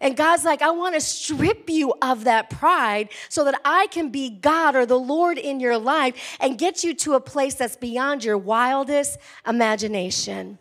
And 0.00 0.16
God's 0.16 0.44
like, 0.44 0.60
I 0.60 0.70
want 0.70 0.96
to 0.96 1.00
strip 1.00 1.70
you 1.70 1.94
of 2.02 2.24
that 2.24 2.50
pride 2.50 3.10
so 3.28 3.44
that 3.44 3.60
I 3.64 3.86
can 3.86 4.10
be 4.10 4.28
God 4.28 4.74
or 4.74 4.84
the 4.84 4.98
Lord 4.98 5.38
in 5.38 5.60
your 5.60 5.78
life 5.78 6.36
and 6.40 6.58
get 6.58 6.82
you 6.82 6.94
to 6.96 7.14
a 7.14 7.20
place 7.20 7.54
that's 7.54 7.76
beyond 7.76 8.24
your 8.24 8.36
wildest 8.36 9.18
imagination. 9.46 10.58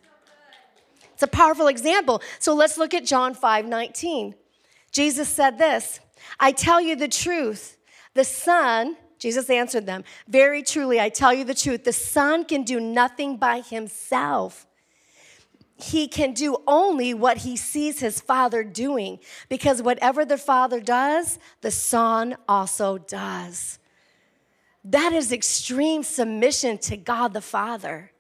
It's 1.13 1.23
a 1.23 1.27
powerful 1.27 1.67
example. 1.67 2.21
So 2.39 2.53
let's 2.53 2.77
look 2.77 2.93
at 2.93 3.05
John 3.05 3.33
5 3.33 3.65
19. 3.65 4.35
Jesus 4.91 5.27
said 5.27 5.57
this 5.57 5.99
I 6.39 6.51
tell 6.51 6.79
you 6.79 6.95
the 6.95 7.07
truth, 7.07 7.77
the 8.13 8.23
Son 8.23 8.95
Jesus 9.23 9.49
answered 9.49 9.85
them, 9.85 10.03
Very 10.27 10.61
truly, 10.61 10.99
I 10.99 11.07
tell 11.07 11.33
you 11.33 11.45
the 11.45 11.53
truth, 11.53 11.85
the 11.85 11.93
Son 11.93 12.43
can 12.43 12.63
do 12.63 12.81
nothing 12.81 13.37
by 13.37 13.61
himself. 13.61 14.67
He 15.77 16.09
can 16.09 16.33
do 16.33 16.57
only 16.67 17.13
what 17.13 17.37
he 17.37 17.55
sees 17.55 18.01
his 18.01 18.19
Father 18.19 18.65
doing, 18.65 19.19
because 19.47 19.81
whatever 19.81 20.25
the 20.25 20.37
Father 20.37 20.81
does, 20.81 21.39
the 21.61 21.71
Son 21.71 22.35
also 22.49 22.97
does. 22.97 23.79
That 24.83 25.13
is 25.13 25.31
extreme 25.31 26.03
submission 26.03 26.77
to 26.79 26.97
God 26.97 27.31
the 27.31 27.39
Father 27.39 28.11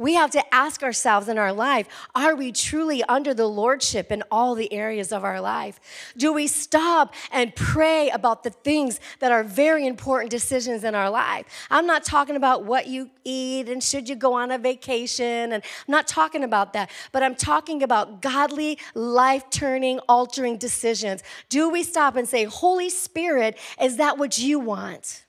we 0.00 0.14
have 0.14 0.30
to 0.30 0.54
ask 0.54 0.82
ourselves 0.82 1.28
in 1.28 1.36
our 1.36 1.52
life 1.52 1.86
are 2.14 2.34
we 2.34 2.52
truly 2.52 3.04
under 3.04 3.34
the 3.34 3.46
lordship 3.46 4.10
in 4.10 4.22
all 4.30 4.54
the 4.54 4.72
areas 4.72 5.12
of 5.12 5.24
our 5.24 5.42
life? 5.42 5.78
Do 6.16 6.32
we 6.32 6.46
stop 6.46 7.14
and 7.30 7.54
pray 7.54 8.08
about 8.08 8.42
the 8.42 8.48
things 8.48 8.98
that 9.18 9.30
are 9.30 9.44
very 9.44 9.86
important 9.86 10.30
decisions 10.30 10.84
in 10.84 10.94
our 10.94 11.10
life? 11.10 11.44
I'm 11.70 11.86
not 11.86 12.02
talking 12.02 12.34
about 12.34 12.64
what 12.64 12.86
you 12.86 13.10
eat 13.24 13.68
and 13.68 13.84
should 13.84 14.08
you 14.08 14.16
go 14.16 14.32
on 14.32 14.50
a 14.50 14.58
vacation, 14.58 15.52
and 15.52 15.54
I'm 15.54 15.92
not 15.92 16.08
talking 16.08 16.44
about 16.44 16.72
that, 16.72 16.90
but 17.12 17.22
I'm 17.22 17.34
talking 17.34 17.82
about 17.82 18.22
godly, 18.22 18.78
life 18.94 19.50
turning, 19.50 19.98
altering 20.08 20.56
decisions. 20.56 21.22
Do 21.50 21.68
we 21.68 21.82
stop 21.82 22.16
and 22.16 22.26
say, 22.26 22.44
Holy 22.44 22.88
Spirit, 22.88 23.58
is 23.78 23.98
that 23.98 24.16
what 24.16 24.38
you 24.38 24.58
want? 24.60 25.26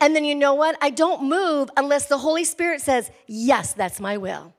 And 0.00 0.14
then 0.14 0.24
you 0.24 0.34
know 0.34 0.54
what? 0.54 0.76
I 0.80 0.90
don't 0.90 1.24
move 1.24 1.70
unless 1.76 2.06
the 2.06 2.18
Holy 2.18 2.44
Spirit 2.44 2.80
says, 2.80 3.10
Yes, 3.26 3.72
that's 3.72 4.00
my 4.00 4.16
will. 4.16 4.52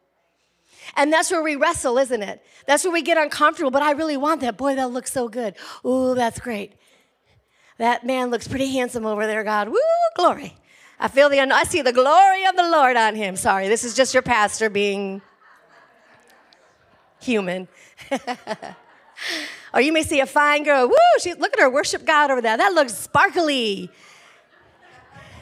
And 0.96 1.12
that's 1.12 1.32
where 1.32 1.42
we 1.42 1.56
wrestle, 1.56 1.98
isn't 1.98 2.22
it? 2.22 2.44
That's 2.68 2.84
where 2.84 2.94
we 2.94 3.02
get 3.02 3.18
uncomfortable, 3.18 3.72
but 3.72 3.82
I 3.82 3.92
really 3.92 4.18
want 4.18 4.42
that. 4.42 4.58
Boy, 4.58 4.76
that 4.76 4.92
looks 4.92 5.12
so 5.12 5.28
good. 5.28 5.56
Ooh, 5.86 6.14
that's 6.16 6.40
great. 6.40 6.74
That 7.78 8.06
man 8.06 8.30
looks 8.30 8.48
pretty 8.48 8.72
handsome 8.72 9.06
over 9.06 9.28
there, 9.28 9.44
God. 9.44 9.70
Woo, 9.70 9.78
glory. 10.16 10.56
I 11.00 11.08
feel 11.10 11.30
the, 11.30 11.40
I 11.40 11.64
see 11.64 11.82
the 11.82 11.92
glory 11.92 12.46
of 12.46 12.56
the 12.56 12.70
Lord 12.70 12.96
on 12.96 13.16
him. 13.16 13.36
Sorry, 13.36 13.68
this 13.68 13.84
is 13.84 13.96
just 13.96 14.14
your 14.14 14.24
pastor 14.24 14.70
being 14.70 15.22
human. 17.20 17.68
or 19.74 19.82
you 19.82 19.92
may 19.92 20.04
see 20.04 20.22
a 20.22 20.26
fine 20.26 20.64
girl. 20.64 20.88
Woo, 20.88 20.96
she, 21.20 21.34
look 21.34 21.54
at 21.54 21.60
her 21.60 21.70
worship 21.70 22.06
God 22.06 22.32
over 22.32 22.42
there. 22.42 22.56
That 22.56 22.74
looks 22.74 22.94
sparkly. 22.94 23.92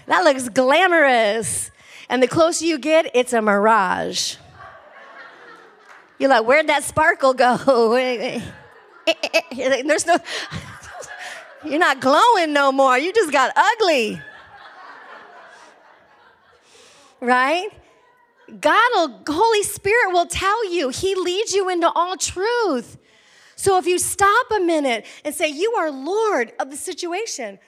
That 0.06 0.24
looks 0.24 0.50
glamorous. 0.50 1.72
And 2.10 2.22
the 2.22 2.28
closer 2.28 2.66
you 2.66 2.78
get, 2.78 3.12
it's 3.16 3.34
a 3.34 3.42
mirage. 3.42 4.36
You're 6.20 6.30
like, 6.30 6.46
where'd 6.46 6.68
that 6.68 6.84
sparkle 6.84 7.34
go? 7.34 7.58
There's 9.56 10.06
no, 10.06 10.18
you're 11.66 11.80
not 11.80 12.00
glowing 12.00 12.54
no 12.54 12.72
more. 12.72 12.98
You 12.98 13.12
just 13.14 13.32
got 13.32 13.52
ugly. 13.56 14.22
Right? 17.20 17.70
God 18.60 18.90
will, 18.94 19.24
Holy 19.28 19.64
Spirit 19.64 20.12
will 20.12 20.26
tell 20.26 20.72
you. 20.72 20.90
He 20.90 21.16
leads 21.16 21.54
you 21.54 21.70
into 21.70 21.90
all 21.90 22.18
truth. 22.18 22.98
So 23.56 23.78
if 23.78 23.86
you 23.86 23.98
stop 23.98 24.52
a 24.52 24.60
minute 24.60 25.06
and 25.24 25.34
say, 25.34 25.48
You 25.48 25.74
are 25.74 25.90
Lord 25.90 26.52
of 26.60 26.70
the 26.70 26.78
situation, 26.78 27.60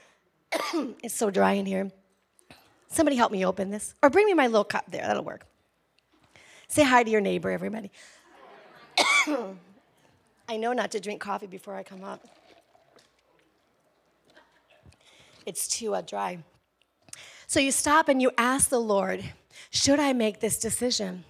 it's 1.04 1.16
so 1.16 1.32
dry 1.32 1.54
in 1.54 1.66
here. 1.66 1.92
Somebody 2.96 3.18
help 3.18 3.34
me 3.34 3.46
open 3.46 3.72
this. 3.72 3.94
Or 4.02 4.10
bring 4.10 4.26
me 4.26 4.34
my 4.34 4.48
little 4.48 4.64
cup 4.64 4.86
there. 4.90 5.02
That'll 5.02 5.26
work. 5.26 5.46
Say 6.70 6.84
hi 6.84 7.04
to 7.04 7.12
your 7.12 7.20
neighbor, 7.20 7.52
everybody. 7.52 7.92
I 10.48 10.56
know 10.56 10.72
not 10.72 10.92
to 10.92 11.02
drink 11.02 11.20
coffee 11.20 11.46
before 11.46 11.76
I 11.76 11.84
come 11.84 12.06
up. 12.06 12.26
It's 15.46 15.68
too 15.68 15.94
uh, 15.94 16.04
dry. 16.04 16.38
So 17.48 17.60
you 17.60 17.74
stop 17.74 18.08
and 18.08 18.22
you 18.22 18.32
ask 18.38 18.70
the 18.70 18.80
Lord, 18.80 19.26
should 19.72 20.00
I 20.00 20.14
make 20.14 20.40
this 20.40 20.58
decision? 20.58 21.26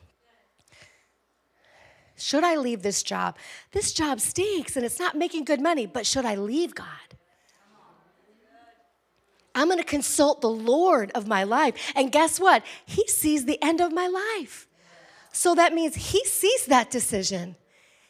Should 2.16 2.44
I 2.44 2.58
leave 2.58 2.84
this 2.84 3.02
job? 3.02 3.38
This 3.72 3.92
job 3.92 4.22
stinks 4.22 4.76
and 4.76 4.86
it's 4.86 5.00
not 5.00 5.16
making 5.16 5.46
good 5.46 5.62
money, 5.62 5.88
but 5.88 6.06
should 6.06 6.26
I 6.26 6.36
leave 6.36 6.76
God? 6.76 7.16
I'm 9.56 9.68
going 9.68 9.80
to 9.80 9.84
consult 9.84 10.42
the 10.42 10.50
Lord 10.50 11.12
of 11.16 11.28
my 11.28 11.44
life. 11.44 11.94
And 11.96 12.12
guess 12.12 12.40
what? 12.40 12.64
He 12.86 13.08
sees 13.08 13.46
the 13.46 13.62
end 13.64 13.82
of 13.82 13.94
my 13.94 14.08
life. 14.08 14.68
So 15.32 15.56
that 15.56 15.74
means 15.74 15.96
He 15.96 16.24
sees 16.26 16.66
that 16.68 16.92
decision. 16.92 17.56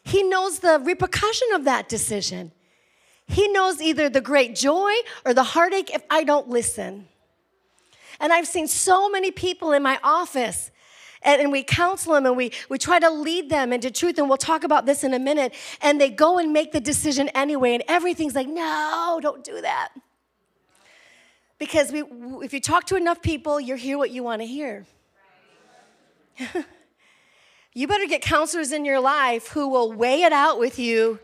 He 0.04 0.22
knows 0.22 0.58
the 0.58 0.80
repercussion 0.84 1.48
of 1.54 1.64
that 1.64 1.88
decision. 1.88 2.52
He 3.26 3.48
knows 3.48 3.80
either 3.80 4.08
the 4.08 4.20
great 4.20 4.54
joy 4.54 4.92
or 5.24 5.34
the 5.34 5.42
heartache 5.42 5.90
if 5.92 6.02
I 6.10 6.22
don't 6.22 6.48
listen. 6.48 7.08
And 8.20 8.32
I've 8.32 8.46
seen 8.46 8.68
so 8.68 9.10
many 9.10 9.30
people 9.30 9.72
in 9.72 9.82
my 9.82 9.98
office 10.02 10.70
and, 11.22 11.50
we 11.50 11.64
counsel 11.64 12.14
them 12.14 12.24
and 12.24 12.36
we, 12.36 12.52
we 12.68 12.78
try 12.78 13.00
to 13.00 13.10
lead 13.10 13.50
them 13.50 13.72
into 13.72 13.90
truth. 13.90 14.16
And 14.18 14.28
we'll 14.28 14.38
talk 14.38 14.62
about 14.62 14.86
this 14.86 15.02
in 15.02 15.12
a 15.12 15.18
minute. 15.18 15.54
And 15.82 16.00
they 16.00 16.08
go 16.08 16.38
and 16.38 16.52
make 16.52 16.70
the 16.70 16.80
decision 16.80 17.28
anyway. 17.30 17.74
And 17.74 17.82
everything's 17.88 18.36
like, 18.36 18.46
no, 18.46 19.18
don't 19.20 19.42
do 19.42 19.60
that. 19.60 19.88
Because 21.58 21.90
we, 21.90 22.04
if 22.44 22.52
you 22.52 22.60
talk 22.60 22.84
to 22.86 22.96
enough 22.96 23.22
people, 23.22 23.58
you 23.60 23.76
hear 23.76 23.96
what 23.96 24.10
you 24.10 24.22
want 24.22 24.42
to 24.42 24.46
hear. 24.46 24.84
you 27.74 27.88
better 27.88 28.06
get 28.06 28.20
counselors 28.20 28.72
in 28.72 28.84
your 28.84 29.00
life 29.00 29.48
who 29.48 29.68
will 29.68 29.92
weigh 29.92 30.22
it 30.22 30.32
out 30.32 30.58
with 30.58 30.78
you 30.78 31.18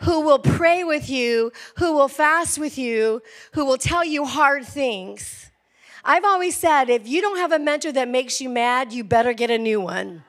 who 0.00 0.20
will 0.20 0.38
pray 0.38 0.84
with 0.84 1.10
you, 1.10 1.52
who 1.76 1.92
will 1.92 2.08
fast 2.08 2.58
with 2.58 2.78
you, 2.78 3.22
who 3.52 3.64
will 3.64 3.78
tell 3.78 4.04
you 4.04 4.24
hard 4.24 4.64
things. 4.64 5.50
I've 6.04 6.24
always 6.24 6.56
said 6.56 6.88
if 6.88 7.06
you 7.06 7.20
don't 7.20 7.38
have 7.38 7.52
a 7.52 7.58
mentor 7.58 7.92
that 7.92 8.08
makes 8.08 8.40
you 8.40 8.48
mad, 8.48 8.92
you 8.92 9.04
better 9.04 9.32
get 9.32 9.50
a 9.50 9.58
new 9.58 9.80
one 9.80 10.24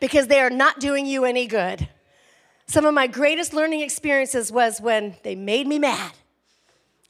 because 0.00 0.28
they 0.28 0.40
are 0.40 0.50
not 0.50 0.80
doing 0.80 1.06
you 1.06 1.24
any 1.24 1.46
good. 1.46 1.88
Some 2.66 2.86
of 2.86 2.94
my 2.94 3.06
greatest 3.06 3.52
learning 3.52 3.80
experiences 3.80 4.50
was 4.50 4.80
when 4.80 5.16
they 5.22 5.34
made 5.34 5.66
me 5.66 5.78
mad 5.78 6.12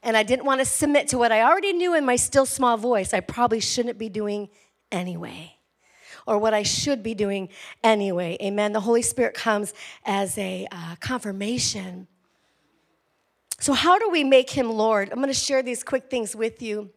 and 0.03 0.17
I 0.17 0.23
didn't 0.23 0.45
want 0.45 0.59
to 0.59 0.65
submit 0.65 1.07
to 1.09 1.17
what 1.17 1.31
I 1.31 1.41
already 1.41 1.73
knew 1.73 1.95
in 1.95 2.05
my 2.05 2.17
still 2.17 2.45
small 2.45 2.77
voice 2.77 3.13
I 3.13 3.21
probably 3.21 3.59
shouldn't 3.59 3.97
be 3.97 4.09
doing 4.09 4.49
anyway, 4.91 5.55
or 6.27 6.37
what 6.37 6.53
I 6.53 6.63
should 6.63 7.01
be 7.01 7.15
doing 7.15 7.49
anyway. 7.83 8.37
Amen. 8.41 8.73
The 8.73 8.81
Holy 8.81 9.01
Spirit 9.01 9.33
comes 9.33 9.73
as 10.05 10.37
a 10.37 10.67
uh, 10.71 10.95
confirmation. 10.99 12.07
So, 13.59 13.73
how 13.73 13.97
do 13.97 14.09
we 14.09 14.23
make 14.23 14.49
him 14.49 14.69
Lord? 14.69 15.09
I'm 15.09 15.19
going 15.19 15.29
to 15.29 15.33
share 15.33 15.63
these 15.63 15.83
quick 15.83 16.09
things 16.09 16.35
with 16.35 16.61
you. 16.61 16.89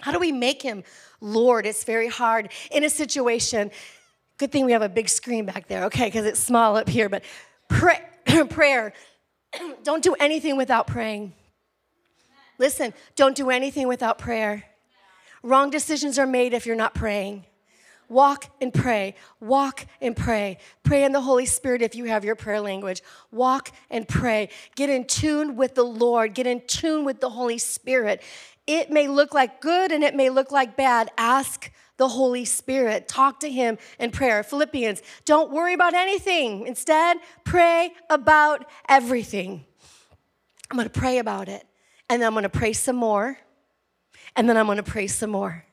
How 0.00 0.12
do 0.12 0.18
we 0.18 0.32
make 0.32 0.60
him 0.60 0.84
Lord? 1.20 1.64
It's 1.64 1.84
very 1.84 2.08
hard 2.08 2.50
in 2.70 2.84
a 2.84 2.90
situation. 2.90 3.70
Good 4.36 4.52
thing 4.52 4.66
we 4.66 4.72
have 4.72 4.82
a 4.82 4.88
big 4.88 5.08
screen 5.08 5.46
back 5.46 5.66
there, 5.66 5.84
okay, 5.84 6.06
because 6.06 6.26
it's 6.26 6.40
small 6.40 6.76
up 6.76 6.88
here, 6.88 7.08
but 7.08 7.24
pray, 7.68 8.00
prayer. 8.50 8.92
don't 9.82 10.02
do 10.02 10.14
anything 10.14 10.56
without 10.56 10.86
praying. 10.86 11.32
Listen, 12.58 12.94
don't 13.16 13.36
do 13.36 13.50
anything 13.50 13.88
without 13.88 14.18
prayer. 14.18 14.64
Wrong 15.42 15.70
decisions 15.70 16.18
are 16.18 16.26
made 16.26 16.54
if 16.54 16.66
you're 16.66 16.76
not 16.76 16.94
praying. 16.94 17.44
Walk 18.08 18.46
and 18.60 18.72
pray. 18.72 19.14
Walk 19.40 19.86
and 20.00 20.14
pray. 20.16 20.58
Pray 20.82 21.04
in 21.04 21.12
the 21.12 21.20
Holy 21.20 21.46
Spirit 21.46 21.82
if 21.82 21.94
you 21.94 22.04
have 22.04 22.24
your 22.24 22.36
prayer 22.36 22.60
language. 22.60 23.02
Walk 23.30 23.70
and 23.90 24.06
pray. 24.06 24.50
Get 24.76 24.90
in 24.90 25.06
tune 25.06 25.56
with 25.56 25.74
the 25.74 25.84
Lord. 25.84 26.34
Get 26.34 26.46
in 26.46 26.62
tune 26.66 27.04
with 27.04 27.20
the 27.20 27.30
Holy 27.30 27.58
Spirit. 27.58 28.22
It 28.66 28.90
may 28.90 29.08
look 29.08 29.34
like 29.34 29.60
good 29.60 29.90
and 29.92 30.04
it 30.04 30.14
may 30.14 30.30
look 30.30 30.50
like 30.52 30.76
bad. 30.76 31.10
Ask 31.16 31.70
the 31.96 32.08
Holy 32.08 32.44
Spirit. 32.44 33.08
Talk 33.08 33.40
to 33.40 33.50
Him 33.50 33.78
in 33.98 34.10
prayer. 34.10 34.42
Philippians, 34.42 35.02
don't 35.24 35.50
worry 35.50 35.74
about 35.74 35.94
anything. 35.94 36.66
Instead, 36.66 37.18
pray 37.44 37.92
about 38.10 38.64
everything. 38.88 39.64
I'm 40.70 40.76
gonna 40.76 40.88
pray 40.88 41.18
about 41.18 41.48
it, 41.48 41.64
and 42.08 42.20
then 42.20 42.26
I'm 42.26 42.34
gonna 42.34 42.48
pray 42.48 42.72
some 42.72 42.96
more, 42.96 43.38
and 44.36 44.48
then 44.48 44.56
I'm 44.56 44.66
gonna 44.66 44.82
pray 44.82 45.06
some 45.06 45.30
more. 45.30 45.64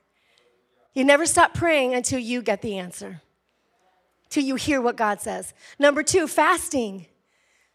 You 0.94 1.04
never 1.06 1.26
stop 1.26 1.54
praying 1.54 1.94
until 1.94 2.20
you 2.20 2.42
get 2.42 2.62
the 2.62 2.78
answer, 2.78 3.22
till 4.30 4.44
you 4.44 4.56
hear 4.56 4.82
what 4.82 4.98
God 4.98 5.22
says. 5.22 5.54
Number 5.80 6.04
two, 6.04 6.28
fasting. 6.28 7.08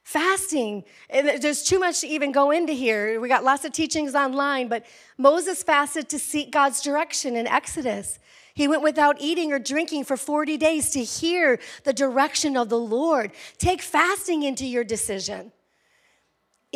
Fasting. 0.02 0.84
There's 1.10 1.64
too 1.64 1.80
much 1.80 2.02
to 2.02 2.06
even 2.06 2.30
go 2.30 2.52
into 2.52 2.72
here. 2.72 3.20
We 3.20 3.28
got 3.28 3.42
lots 3.42 3.64
of 3.64 3.72
teachings 3.72 4.14
online, 4.14 4.68
but 4.68 4.86
Moses 5.18 5.64
fasted 5.64 6.08
to 6.10 6.18
seek 6.20 6.52
God's 6.52 6.80
direction 6.80 7.34
in 7.34 7.48
Exodus. 7.48 8.20
He 8.54 8.68
went 8.68 8.82
without 8.82 9.16
eating 9.20 9.52
or 9.52 9.58
drinking 9.58 10.04
for 10.04 10.16
40 10.16 10.58
days 10.58 10.90
to 10.90 11.02
hear 11.02 11.58
the 11.82 11.92
direction 11.92 12.56
of 12.56 12.68
the 12.68 12.78
Lord. 12.78 13.32
Take 13.58 13.82
fasting 13.82 14.44
into 14.44 14.64
your 14.64 14.84
decision. 14.84 15.50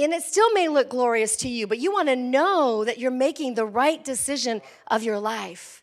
And 0.00 0.14
it 0.14 0.22
still 0.22 0.50
may 0.52 0.66
look 0.68 0.88
glorious 0.88 1.36
to 1.36 1.48
you, 1.48 1.66
but 1.66 1.78
you 1.78 1.92
want 1.92 2.08
to 2.08 2.16
know 2.16 2.84
that 2.86 2.98
you're 2.98 3.10
making 3.10 3.54
the 3.54 3.66
right 3.66 4.02
decision 4.02 4.62
of 4.86 5.02
your 5.02 5.18
life. 5.18 5.82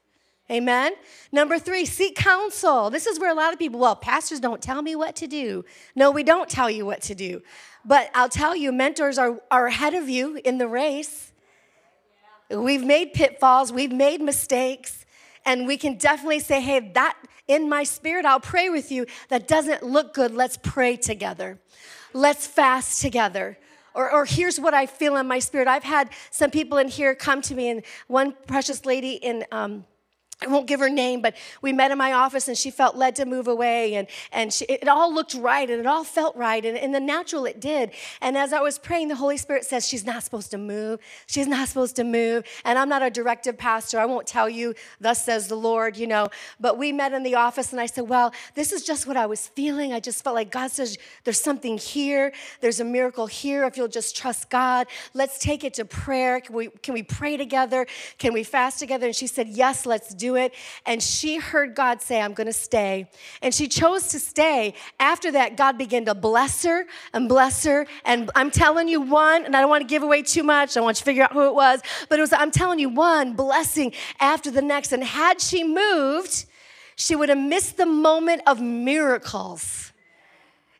Amen. 0.49 0.93
Number 1.31 1.59
three, 1.59 1.85
seek 1.85 2.15
counsel. 2.15 2.89
This 2.89 3.05
is 3.05 3.19
where 3.19 3.29
a 3.29 3.35
lot 3.35 3.53
of 3.53 3.59
people, 3.59 3.79
well, 3.79 3.95
pastors 3.95 4.39
don't 4.39 4.61
tell 4.61 4.81
me 4.81 4.95
what 4.95 5.15
to 5.17 5.27
do. 5.27 5.65
No, 5.93 6.09
we 6.09 6.23
don't 6.23 6.49
tell 6.49 6.69
you 6.69 6.83
what 6.83 7.01
to 7.03 7.15
do. 7.15 7.43
But 7.85 8.09
I'll 8.15 8.29
tell 8.29 8.55
you, 8.55 8.71
mentors 8.71 9.19
are, 9.19 9.39
are 9.51 9.67
ahead 9.67 9.93
of 9.93 10.09
you 10.09 10.39
in 10.43 10.57
the 10.57 10.67
race. 10.67 11.31
We've 12.49 12.83
made 12.83 13.13
pitfalls, 13.13 13.71
we've 13.71 13.91
made 13.91 14.21
mistakes, 14.21 15.05
and 15.45 15.67
we 15.67 15.77
can 15.77 15.95
definitely 15.95 16.39
say, 16.39 16.59
hey, 16.59 16.91
that 16.95 17.17
in 17.47 17.69
my 17.69 17.83
spirit, 17.83 18.25
I'll 18.25 18.39
pray 18.39 18.69
with 18.69 18.91
you. 18.91 19.05
That 19.29 19.47
doesn't 19.47 19.83
look 19.83 20.13
good. 20.13 20.33
Let's 20.33 20.57
pray 20.57 20.95
together. 20.95 21.59
Let's 22.13 22.47
fast 22.47 23.01
together. 23.01 23.57
Or, 23.97 24.11
or, 24.11 24.25
here's 24.25 24.59
what 24.59 24.75
I 24.75 24.85
feel 24.85 25.17
in 25.17 25.27
my 25.27 25.39
spirit. 25.39 25.67
I've 25.67 25.83
had 25.83 26.11
some 26.29 26.51
people 26.51 26.77
in 26.77 26.87
here 26.87 27.15
come 27.15 27.41
to 27.41 27.55
me, 27.55 27.69
and 27.69 27.81
one 28.05 28.35
precious 28.45 28.85
lady 28.85 29.13
in 29.13 29.43
um, 29.51 29.85
I 30.39 30.47
won't 30.47 30.67
give 30.67 30.79
her 30.81 30.89
name, 30.89 31.23
but 31.23 31.35
we 31.63 31.73
met 31.73 31.89
in 31.89 31.97
my 31.97 32.13
office 32.13 32.47
and 32.47 32.55
she 32.55 32.69
felt 32.69 32.95
led 32.95 33.15
to 33.15 33.25
move 33.25 33.47
away. 33.47 33.95
And, 33.95 34.07
and 34.31 34.53
she, 34.53 34.65
it 34.65 34.87
all 34.87 35.11
looked 35.11 35.33
right 35.33 35.67
and 35.67 35.79
it 35.79 35.87
all 35.87 36.03
felt 36.03 36.35
right. 36.35 36.63
And 36.63 36.77
in 36.77 36.91
the 36.91 36.99
natural, 36.99 37.45
it 37.45 37.59
did. 37.59 37.89
And 38.21 38.37
as 38.37 38.53
I 38.53 38.61
was 38.61 38.77
praying, 38.77 39.07
the 39.07 39.15
Holy 39.15 39.37
Spirit 39.37 39.65
says, 39.65 39.87
She's 39.87 40.05
not 40.05 40.21
supposed 40.23 40.51
to 40.51 40.59
move. 40.59 40.99
She's 41.25 41.47
not 41.47 41.67
supposed 41.67 41.95
to 41.95 42.03
move. 42.03 42.43
And 42.65 42.77
I'm 42.77 42.87
not 42.87 43.01
a 43.01 43.09
directive 43.09 43.57
pastor. 43.57 43.99
I 43.99 44.05
won't 44.05 44.27
tell 44.27 44.47
you, 44.47 44.75
thus 45.01 45.25
says 45.25 45.47
the 45.47 45.55
Lord, 45.55 45.97
you 45.97 46.05
know. 46.05 46.27
But 46.59 46.77
we 46.77 46.91
met 46.91 47.13
in 47.13 47.23
the 47.23 47.33
office 47.33 47.71
and 47.71 47.81
I 47.81 47.87
said, 47.87 48.07
Well, 48.07 48.31
this 48.53 48.71
is 48.71 48.83
just 48.83 49.07
what 49.07 49.17
I 49.17 49.25
was 49.25 49.47
feeling. 49.47 49.91
I 49.91 49.99
just 49.99 50.23
felt 50.23 50.35
like 50.35 50.51
God 50.51 50.69
says, 50.69 50.99
There's 51.23 51.41
something 51.41 51.79
here. 51.79 52.31
There's 52.61 52.79
a 52.79 52.85
miracle 52.85 53.25
here. 53.25 53.65
If 53.65 53.75
you'll 53.75 53.87
just 53.87 54.15
trust 54.15 54.51
God, 54.51 54.85
let's 55.15 55.39
take 55.39 55.63
it 55.63 55.73
to 55.75 55.85
prayer. 55.85 56.41
Can 56.41 56.55
we, 56.55 56.67
can 56.83 56.93
we 56.93 57.01
pray 57.01 57.37
together? 57.37 57.87
Can 58.19 58.33
we 58.33 58.43
fast 58.43 58.77
together? 58.77 59.07
And 59.07 59.15
she 59.15 59.25
said, 59.25 59.47
Yes, 59.47 59.87
let's 59.87 60.13
do 60.13 60.26
do 60.27 60.35
it. 60.35 60.53
And 60.85 61.01
she 61.01 61.37
heard 61.37 61.75
God 61.75 62.01
say, 62.01 62.21
I'm 62.21 62.33
going 62.33 62.47
to 62.47 62.59
stay. 62.69 63.09
And 63.41 63.53
she 63.53 63.67
chose 63.67 64.09
to 64.09 64.19
stay. 64.19 64.73
After 64.99 65.31
that, 65.31 65.57
God 65.57 65.77
began 65.77 66.05
to 66.05 66.15
bless 66.15 66.63
her 66.63 66.85
and 67.13 67.29
bless 67.29 67.63
her. 67.63 67.87
And 68.03 68.29
I'm 68.35 68.51
telling 68.51 68.87
you 68.87 69.01
one, 69.01 69.45
and 69.45 69.55
I 69.55 69.61
don't 69.61 69.69
want 69.69 69.83
to 69.83 69.87
give 69.87 70.03
away 70.03 70.21
too 70.21 70.43
much. 70.43 70.75
I 70.75 70.81
want 70.81 70.97
you 70.97 70.99
to 70.99 71.05
figure 71.05 71.23
out 71.23 71.33
who 71.33 71.47
it 71.47 71.55
was. 71.55 71.81
But 72.09 72.19
it 72.19 72.21
was, 72.21 72.33
I'm 72.33 72.51
telling 72.51 72.79
you, 72.79 72.89
one 72.89 73.33
blessing 73.33 73.93
after 74.19 74.51
the 74.51 74.61
next. 74.61 74.91
And 74.91 75.03
had 75.03 75.39
she 75.39 75.63
moved, 75.63 76.45
she 76.95 77.15
would 77.15 77.29
have 77.29 77.37
missed 77.37 77.77
the 77.77 77.85
moment 77.85 78.41
of 78.47 78.59
miracles. 78.61 79.93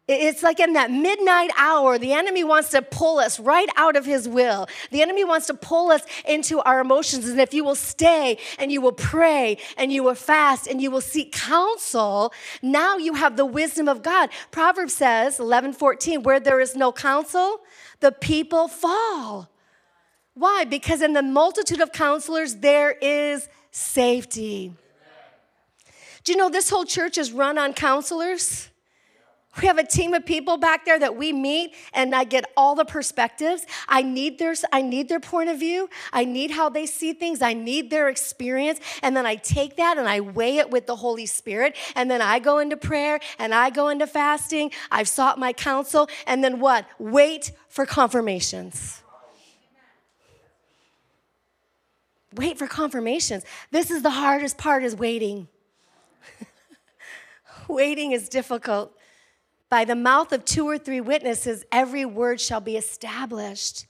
It's 0.07 0.41
like 0.41 0.61
in 0.61 0.71
that 0.73 0.89
midnight 0.89 1.51
hour, 1.57 1.97
the 1.97 2.13
enemy 2.13 2.45
wants 2.45 2.69
to 2.69 2.81
pull 2.81 3.19
us 3.19 3.41
right 3.41 3.67
out 3.75 3.97
of 3.97 4.05
his 4.05 4.25
will. 4.25 4.67
The 4.89 5.01
enemy 5.01 5.25
wants 5.25 5.47
to 5.47 5.53
pull 5.53 5.91
us 5.91 6.01
into 6.25 6.61
our 6.61 6.79
emotions. 6.79 7.27
And 7.27 7.41
if 7.41 7.53
you 7.53 7.65
will 7.65 7.75
stay 7.75 8.37
and 8.57 8.71
you 8.71 8.79
will 8.79 8.93
pray 8.93 9.57
and 9.75 9.91
you 9.91 10.03
will 10.03 10.15
fast 10.15 10.65
and 10.65 10.81
you 10.81 10.91
will 10.91 11.01
seek 11.01 11.33
counsel, 11.33 12.31
now 12.61 12.95
you 12.95 13.15
have 13.15 13.35
the 13.35 13.45
wisdom 13.45 13.89
of 13.89 14.01
God. 14.01 14.29
Proverbs 14.49 14.93
says, 14.93 15.41
11 15.41 15.73
14, 15.73 16.23
where 16.23 16.39
there 16.39 16.61
is 16.61 16.73
no 16.73 16.93
counsel, 16.93 17.59
the 17.99 18.13
people 18.13 18.69
fall. 18.69 19.49
Why? 20.35 20.63
Because 20.63 21.01
in 21.01 21.11
the 21.11 21.23
multitude 21.23 21.81
of 21.81 21.91
counselors, 21.91 22.55
there 22.57 22.91
is 22.91 23.49
safety. 23.71 24.73
Do 26.23 26.31
you 26.31 26.37
know 26.37 26.49
this 26.49 26.69
whole 26.69 26.85
church 26.85 27.17
is 27.17 27.33
run 27.33 27.57
on 27.57 27.73
counselors? 27.73 28.69
We 29.59 29.67
have 29.67 29.77
a 29.77 29.85
team 29.85 30.13
of 30.13 30.25
people 30.25 30.57
back 30.57 30.85
there 30.85 30.99
that 30.99 31.15
we 31.15 31.33
meet 31.33 31.73
and 31.93 32.13
I 32.13 32.25
get 32.25 32.45
all 32.55 32.75
the 32.75 32.85
perspectives. 32.85 33.65
I 33.87 34.03
need 34.03 34.37
their 34.37 34.53
I 34.71 34.81
need 34.81 35.09
their 35.09 35.19
point 35.19 35.49
of 35.49 35.59
view. 35.59 35.89
I 36.13 36.25
need 36.25 36.51
how 36.51 36.69
they 36.69 36.85
see 36.85 37.13
things. 37.13 37.41
I 37.41 37.53
need 37.53 37.89
their 37.89 38.09
experience 38.09 38.79
and 39.01 39.15
then 39.17 39.25
I 39.25 39.35
take 39.35 39.77
that 39.77 39.97
and 39.97 40.07
I 40.07 40.19
weigh 40.19 40.57
it 40.57 40.69
with 40.69 40.85
the 40.85 40.95
Holy 40.95 41.25
Spirit 41.25 41.75
and 41.95 42.09
then 42.09 42.21
I 42.21 42.39
go 42.39 42.59
into 42.59 42.77
prayer 42.77 43.19
and 43.39 43.53
I 43.53 43.69
go 43.69 43.89
into 43.89 44.05
fasting. 44.05 44.71
I've 44.91 45.07
sought 45.07 45.39
my 45.39 45.53
counsel 45.53 46.07
and 46.27 46.43
then 46.43 46.59
what? 46.59 46.85
Wait 46.99 47.51
for 47.69 47.85
confirmations. 47.85 49.01
Wait 52.35 52.59
for 52.59 52.67
confirmations. 52.67 53.43
This 53.71 53.89
is 53.89 54.03
the 54.03 54.11
hardest 54.11 54.57
part 54.57 54.83
is 54.83 54.95
waiting. 54.95 55.47
waiting 57.67 58.11
is 58.11 58.29
difficult. 58.29 58.96
By 59.69 59.83
the 59.83 59.95
mouth 59.95 60.31
of 60.31 60.45
two 60.45 60.65
or 60.67 60.77
three 60.77 61.01
witnesses, 61.01 61.65
every 61.71 62.05
word 62.05 62.39
shall 62.39 62.61
be 62.61 62.77
established. 62.77 63.85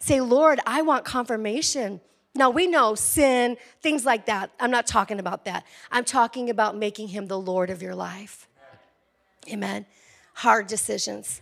Say, 0.00 0.20
Lord, 0.20 0.58
I 0.66 0.82
want 0.82 1.04
confirmation. 1.04 2.00
Now 2.34 2.50
we 2.50 2.66
know 2.66 2.96
sin, 2.96 3.56
things 3.80 4.04
like 4.04 4.26
that. 4.26 4.50
I'm 4.58 4.70
not 4.70 4.86
talking 4.86 5.20
about 5.20 5.44
that. 5.44 5.64
I'm 5.92 6.04
talking 6.04 6.50
about 6.50 6.76
making 6.76 7.08
him 7.08 7.28
the 7.28 7.38
Lord 7.38 7.70
of 7.70 7.82
your 7.82 7.94
life. 7.94 8.48
Amen. 9.48 9.86
Hard 10.34 10.66
decisions. 10.66 11.40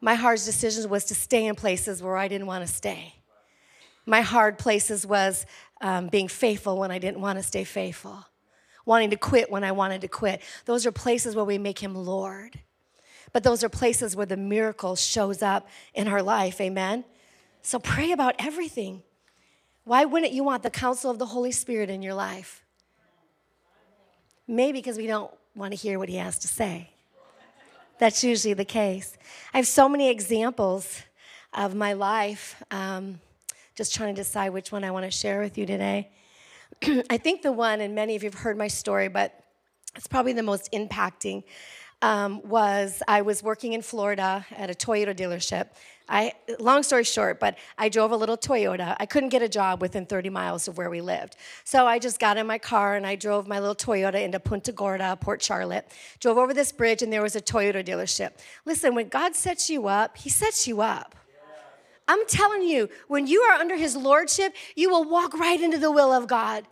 My 0.00 0.14
hard 0.14 0.38
decisions 0.38 0.86
was 0.86 1.04
to 1.06 1.14
stay 1.14 1.46
in 1.46 1.56
places 1.56 2.02
where 2.02 2.16
I 2.16 2.28
didn't 2.28 2.46
want 2.46 2.66
to 2.66 2.72
stay. 2.72 3.14
My 4.04 4.20
hard 4.20 4.56
places 4.56 5.04
was 5.04 5.46
um, 5.80 6.08
being 6.08 6.28
faithful 6.28 6.78
when 6.78 6.92
I 6.92 6.98
didn't 6.98 7.20
want 7.20 7.38
to 7.38 7.42
stay 7.42 7.64
faithful, 7.64 8.24
wanting 8.84 9.10
to 9.10 9.16
quit 9.16 9.50
when 9.50 9.64
I 9.64 9.72
wanted 9.72 10.02
to 10.02 10.08
quit. 10.08 10.42
Those 10.64 10.86
are 10.86 10.92
places 10.92 11.34
where 11.34 11.44
we 11.44 11.58
make 11.58 11.80
him 11.80 11.94
Lord 11.94 12.60
but 13.32 13.42
those 13.42 13.62
are 13.64 13.68
places 13.68 14.16
where 14.16 14.26
the 14.26 14.36
miracle 14.36 14.96
shows 14.96 15.42
up 15.42 15.68
in 15.94 16.08
our 16.08 16.22
life. 16.22 16.60
Amen. 16.60 17.04
So 17.62 17.78
pray 17.78 18.12
about 18.12 18.34
everything. 18.38 19.02
Why 19.84 20.04
wouldn't 20.04 20.32
you 20.32 20.44
want 20.44 20.62
the 20.62 20.70
counsel 20.70 21.10
of 21.10 21.18
the 21.18 21.26
Holy 21.26 21.52
Spirit 21.52 21.90
in 21.90 22.02
your 22.02 22.14
life? 22.14 22.64
Maybe 24.48 24.78
because 24.78 24.96
we 24.96 25.06
don't 25.06 25.32
want 25.54 25.72
to 25.72 25.76
hear 25.76 25.98
what 25.98 26.08
he 26.08 26.16
has 26.16 26.38
to 26.40 26.48
say. 26.48 26.90
That's 27.98 28.22
usually 28.22 28.54
the 28.54 28.64
case. 28.64 29.16
I 29.54 29.58
have 29.58 29.66
so 29.66 29.88
many 29.88 30.10
examples 30.10 31.02
of 31.54 31.74
my 31.74 31.94
life. 31.94 32.62
Um, 32.70 33.20
just 33.74 33.94
trying 33.94 34.14
to 34.14 34.20
decide 34.20 34.50
which 34.50 34.72
one 34.72 34.84
I 34.84 34.90
want 34.90 35.04
to 35.04 35.10
share 35.10 35.40
with 35.40 35.58
you 35.58 35.66
today. 35.66 36.10
I 37.10 37.16
think 37.16 37.42
the 37.42 37.52
one, 37.52 37.80
and 37.80 37.94
many 37.94 38.16
of 38.16 38.22
you 38.22 38.30
have 38.30 38.38
heard 38.38 38.56
my 38.56 38.68
story, 38.68 39.08
but 39.08 39.38
it's 39.94 40.06
probably 40.06 40.32
the 40.32 40.42
most 40.42 40.72
impacting 40.72 41.44
um, 42.02 42.40
was 42.44 43.02
I 43.08 43.22
was 43.22 43.42
working 43.42 43.72
in 43.72 43.82
Florida 43.82 44.46
at 44.56 44.70
a 44.70 44.74
Toyota 44.74 45.14
dealership. 45.14 45.68
I, 46.08 46.34
long 46.60 46.84
story 46.84 47.02
short, 47.02 47.40
but 47.40 47.58
I 47.76 47.88
drove 47.88 48.12
a 48.12 48.16
little 48.16 48.36
Toyota. 48.36 48.96
I 49.00 49.06
couldn't 49.06 49.30
get 49.30 49.42
a 49.42 49.48
job 49.48 49.82
within 49.82 50.06
30 50.06 50.30
miles 50.30 50.68
of 50.68 50.78
where 50.78 50.88
we 50.88 51.00
lived. 51.00 51.36
So 51.64 51.86
I 51.86 51.98
just 51.98 52.20
got 52.20 52.36
in 52.36 52.46
my 52.46 52.58
car 52.58 52.94
and 52.94 53.04
I 53.04 53.16
drove 53.16 53.48
my 53.48 53.58
little 53.58 53.74
Toyota 53.74 54.22
into 54.22 54.38
Punta 54.38 54.70
Gorda, 54.70 55.16
Port 55.20 55.42
Charlotte. 55.42 55.90
Drove 56.20 56.38
over 56.38 56.54
this 56.54 56.70
bridge 56.70 57.02
and 57.02 57.12
there 57.12 57.22
was 57.22 57.34
a 57.34 57.40
Toyota 57.40 57.84
dealership. 57.84 58.32
Listen, 58.64 58.94
when 58.94 59.08
God 59.08 59.34
sets 59.34 59.68
you 59.68 59.88
up, 59.88 60.16
He 60.16 60.30
sets 60.30 60.68
you 60.68 60.80
up. 60.80 61.16
I'm 62.08 62.24
telling 62.28 62.62
you, 62.62 62.88
when 63.08 63.26
you 63.26 63.40
are 63.40 63.54
under 63.54 63.76
His 63.76 63.96
Lordship, 63.96 64.54
you 64.76 64.90
will 64.90 65.02
walk 65.02 65.34
right 65.34 65.60
into 65.60 65.78
the 65.78 65.90
will 65.90 66.12
of 66.12 66.28
God. 66.28 66.64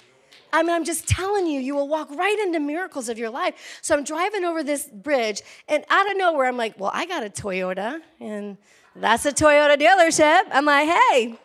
I 0.54 0.62
mean, 0.62 0.70
I'm 0.70 0.84
just 0.84 1.08
telling 1.08 1.48
you, 1.48 1.58
you 1.58 1.74
will 1.74 1.88
walk 1.88 2.08
right 2.14 2.38
into 2.38 2.60
miracles 2.60 3.08
of 3.08 3.18
your 3.18 3.28
life. 3.28 3.80
So 3.82 3.92
I'm 3.96 4.04
driving 4.04 4.44
over 4.44 4.62
this 4.62 4.86
bridge, 4.86 5.42
and 5.66 5.84
out 5.90 6.08
of 6.08 6.16
nowhere, 6.16 6.46
I'm 6.46 6.56
like, 6.56 6.78
well, 6.78 6.92
I 6.94 7.06
got 7.06 7.24
a 7.24 7.28
Toyota, 7.28 8.00
and 8.20 8.56
that's 8.94 9.26
a 9.26 9.32
Toyota 9.32 9.76
dealership. 9.76 10.42
I'm 10.52 10.64
like, 10.64 10.88
hey, 10.88 11.36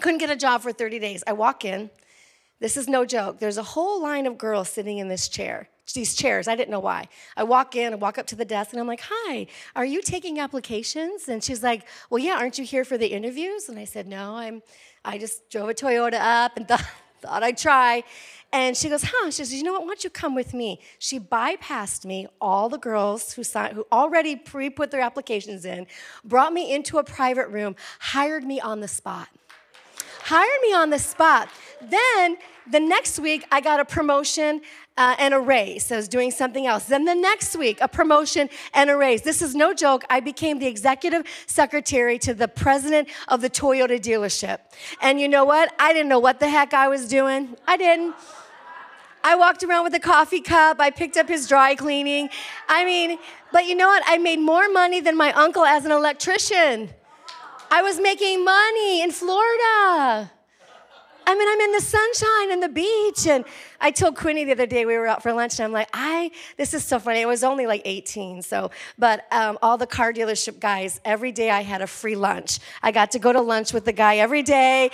couldn't 0.00 0.18
get 0.18 0.28
a 0.28 0.36
job 0.36 0.60
for 0.60 0.72
30 0.72 0.98
days. 0.98 1.24
I 1.26 1.32
walk 1.32 1.64
in. 1.64 1.88
This 2.60 2.76
is 2.76 2.86
no 2.86 3.06
joke. 3.06 3.38
There's 3.38 3.56
a 3.56 3.62
whole 3.62 4.02
line 4.02 4.26
of 4.26 4.36
girls 4.36 4.68
sitting 4.68 4.98
in 4.98 5.08
this 5.08 5.30
chair, 5.30 5.70
these 5.94 6.14
chairs. 6.14 6.48
I 6.48 6.54
didn't 6.54 6.70
know 6.70 6.80
why. 6.80 7.08
I 7.34 7.44
walk 7.44 7.76
in, 7.76 7.94
I 7.94 7.96
walk 7.96 8.18
up 8.18 8.26
to 8.26 8.36
the 8.36 8.44
desk, 8.44 8.72
and 8.72 8.80
I'm 8.80 8.86
like, 8.86 9.04
Hi, 9.08 9.46
are 9.74 9.86
you 9.86 10.02
taking 10.02 10.38
applications? 10.38 11.28
And 11.28 11.42
she's 11.42 11.62
like, 11.62 11.86
Well, 12.10 12.18
yeah, 12.18 12.34
aren't 12.34 12.58
you 12.58 12.64
here 12.66 12.84
for 12.84 12.98
the 12.98 13.06
interviews? 13.06 13.70
And 13.70 13.78
I 13.78 13.84
said, 13.84 14.06
No, 14.06 14.36
I'm 14.36 14.62
I 15.02 15.16
just 15.16 15.48
drove 15.48 15.70
a 15.70 15.74
Toyota 15.74 16.18
up 16.20 16.58
and 16.58 16.68
thought 16.68 16.84
thought 17.20 17.42
I'd 17.42 17.58
try. 17.58 18.04
And 18.52 18.76
she 18.76 18.88
goes, 18.88 19.02
huh? 19.04 19.26
She 19.26 19.44
says, 19.44 19.52
you 19.52 19.62
know 19.62 19.72
what? 19.72 19.82
Why 19.82 19.88
don't 19.88 20.04
you 20.04 20.10
come 20.10 20.34
with 20.34 20.54
me? 20.54 20.80
She 20.98 21.20
bypassed 21.20 22.06
me, 22.06 22.26
all 22.40 22.68
the 22.68 22.78
girls 22.78 23.34
who, 23.34 23.44
signed, 23.44 23.74
who 23.74 23.86
already 23.92 24.36
pre 24.36 24.70
put 24.70 24.90
their 24.90 25.02
applications 25.02 25.64
in, 25.66 25.86
brought 26.24 26.52
me 26.52 26.72
into 26.72 26.98
a 26.98 27.04
private 27.04 27.48
room, 27.48 27.76
hired 28.00 28.44
me 28.44 28.58
on 28.58 28.80
the 28.80 28.88
spot. 28.88 29.28
Hired 30.22 30.60
me 30.62 30.72
on 30.74 30.90
the 30.90 30.98
spot. 30.98 31.48
Then 31.80 32.38
the 32.70 32.80
next 32.80 33.18
week, 33.18 33.44
I 33.50 33.60
got 33.60 33.80
a 33.80 33.84
promotion 33.84 34.62
uh, 34.98 35.14
and 35.18 35.32
a 35.32 35.38
raise. 35.38 35.90
I 35.92 35.96
was 35.96 36.08
doing 36.08 36.32
something 36.32 36.66
else. 36.66 36.86
Then 36.86 37.04
the 37.04 37.14
next 37.14 37.56
week, 37.56 37.78
a 37.80 37.86
promotion 37.86 38.50
and 38.74 38.90
a 38.90 38.96
raise. 38.96 39.22
This 39.22 39.40
is 39.40 39.54
no 39.54 39.72
joke. 39.72 40.04
I 40.10 40.18
became 40.18 40.58
the 40.58 40.66
executive 40.66 41.22
secretary 41.46 42.18
to 42.18 42.34
the 42.34 42.48
president 42.48 43.08
of 43.28 43.40
the 43.40 43.48
Toyota 43.48 44.00
dealership. 44.00 44.58
And 45.00 45.20
you 45.20 45.28
know 45.28 45.44
what? 45.44 45.72
I 45.78 45.92
didn't 45.92 46.08
know 46.08 46.18
what 46.18 46.40
the 46.40 46.48
heck 46.48 46.74
I 46.74 46.88
was 46.88 47.06
doing. 47.08 47.56
I 47.66 47.76
didn't. 47.76 48.16
I 49.22 49.36
walked 49.36 49.62
around 49.62 49.84
with 49.84 49.94
a 49.94 50.00
coffee 50.00 50.40
cup. 50.40 50.80
I 50.80 50.90
picked 50.90 51.16
up 51.16 51.28
his 51.28 51.46
dry 51.46 51.76
cleaning. 51.76 52.28
I 52.68 52.84
mean, 52.84 53.18
but 53.52 53.66
you 53.66 53.76
know 53.76 53.86
what? 53.86 54.02
I 54.04 54.18
made 54.18 54.40
more 54.40 54.68
money 54.68 55.00
than 55.00 55.16
my 55.16 55.32
uncle 55.32 55.64
as 55.64 55.84
an 55.84 55.92
electrician. 55.92 56.90
I 57.70 57.82
was 57.82 58.00
making 58.00 58.44
money 58.44 59.02
in 59.02 59.12
Florida. 59.12 60.32
I 61.28 61.34
mean, 61.34 61.46
I'm 61.46 61.60
in 61.60 61.72
the 61.72 61.80
sunshine 61.82 62.52
and 62.52 62.62
the 62.62 62.70
beach. 62.70 63.26
And 63.26 63.44
I 63.82 63.90
told 63.90 64.16
Quinny 64.16 64.44
the 64.44 64.52
other 64.52 64.64
day 64.66 64.86
we 64.86 64.96
were 64.96 65.06
out 65.06 65.22
for 65.22 65.30
lunch, 65.34 65.58
and 65.58 65.66
I'm 65.66 65.72
like, 65.72 65.90
I, 65.92 66.30
this 66.56 66.72
is 66.72 66.82
so 66.84 66.98
funny. 66.98 67.20
It 67.20 67.28
was 67.28 67.44
only 67.44 67.66
like 67.66 67.82
18, 67.84 68.40
so, 68.40 68.70
but 68.98 69.30
um, 69.30 69.58
all 69.60 69.76
the 69.76 69.86
car 69.86 70.10
dealership 70.14 70.58
guys, 70.58 71.02
every 71.04 71.30
day 71.30 71.50
I 71.50 71.60
had 71.60 71.82
a 71.82 71.86
free 71.86 72.16
lunch. 72.16 72.60
I 72.82 72.92
got 72.92 73.10
to 73.10 73.18
go 73.18 73.30
to 73.30 73.42
lunch 73.42 73.74
with 73.74 73.84
the 73.84 73.92
guy 73.92 74.16
every 74.16 74.42
day. 74.42 74.90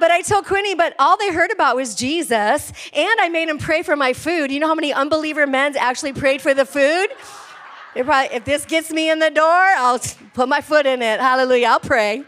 But 0.00 0.10
I 0.10 0.22
told 0.22 0.46
Quinny, 0.46 0.74
but 0.74 0.96
all 0.98 1.16
they 1.16 1.32
heard 1.32 1.52
about 1.52 1.76
was 1.76 1.94
Jesus, 1.94 2.72
and 2.92 3.20
I 3.20 3.28
made 3.28 3.48
him 3.48 3.58
pray 3.58 3.84
for 3.84 3.94
my 3.94 4.14
food. 4.14 4.50
You 4.50 4.58
know 4.58 4.66
how 4.66 4.74
many 4.74 4.92
unbeliever 4.92 5.46
men 5.46 5.76
actually 5.76 6.12
prayed 6.12 6.42
for 6.42 6.54
the 6.54 6.66
food? 6.66 7.06
Probably, 7.94 8.36
if 8.36 8.44
this 8.44 8.64
gets 8.64 8.90
me 8.90 9.10
in 9.10 9.20
the 9.20 9.30
door, 9.30 9.44
I'll 9.46 10.00
put 10.34 10.48
my 10.48 10.60
foot 10.60 10.86
in 10.86 11.02
it. 11.02 11.20
Hallelujah. 11.20 11.68
I'll 11.68 11.80
pray. 11.80 12.24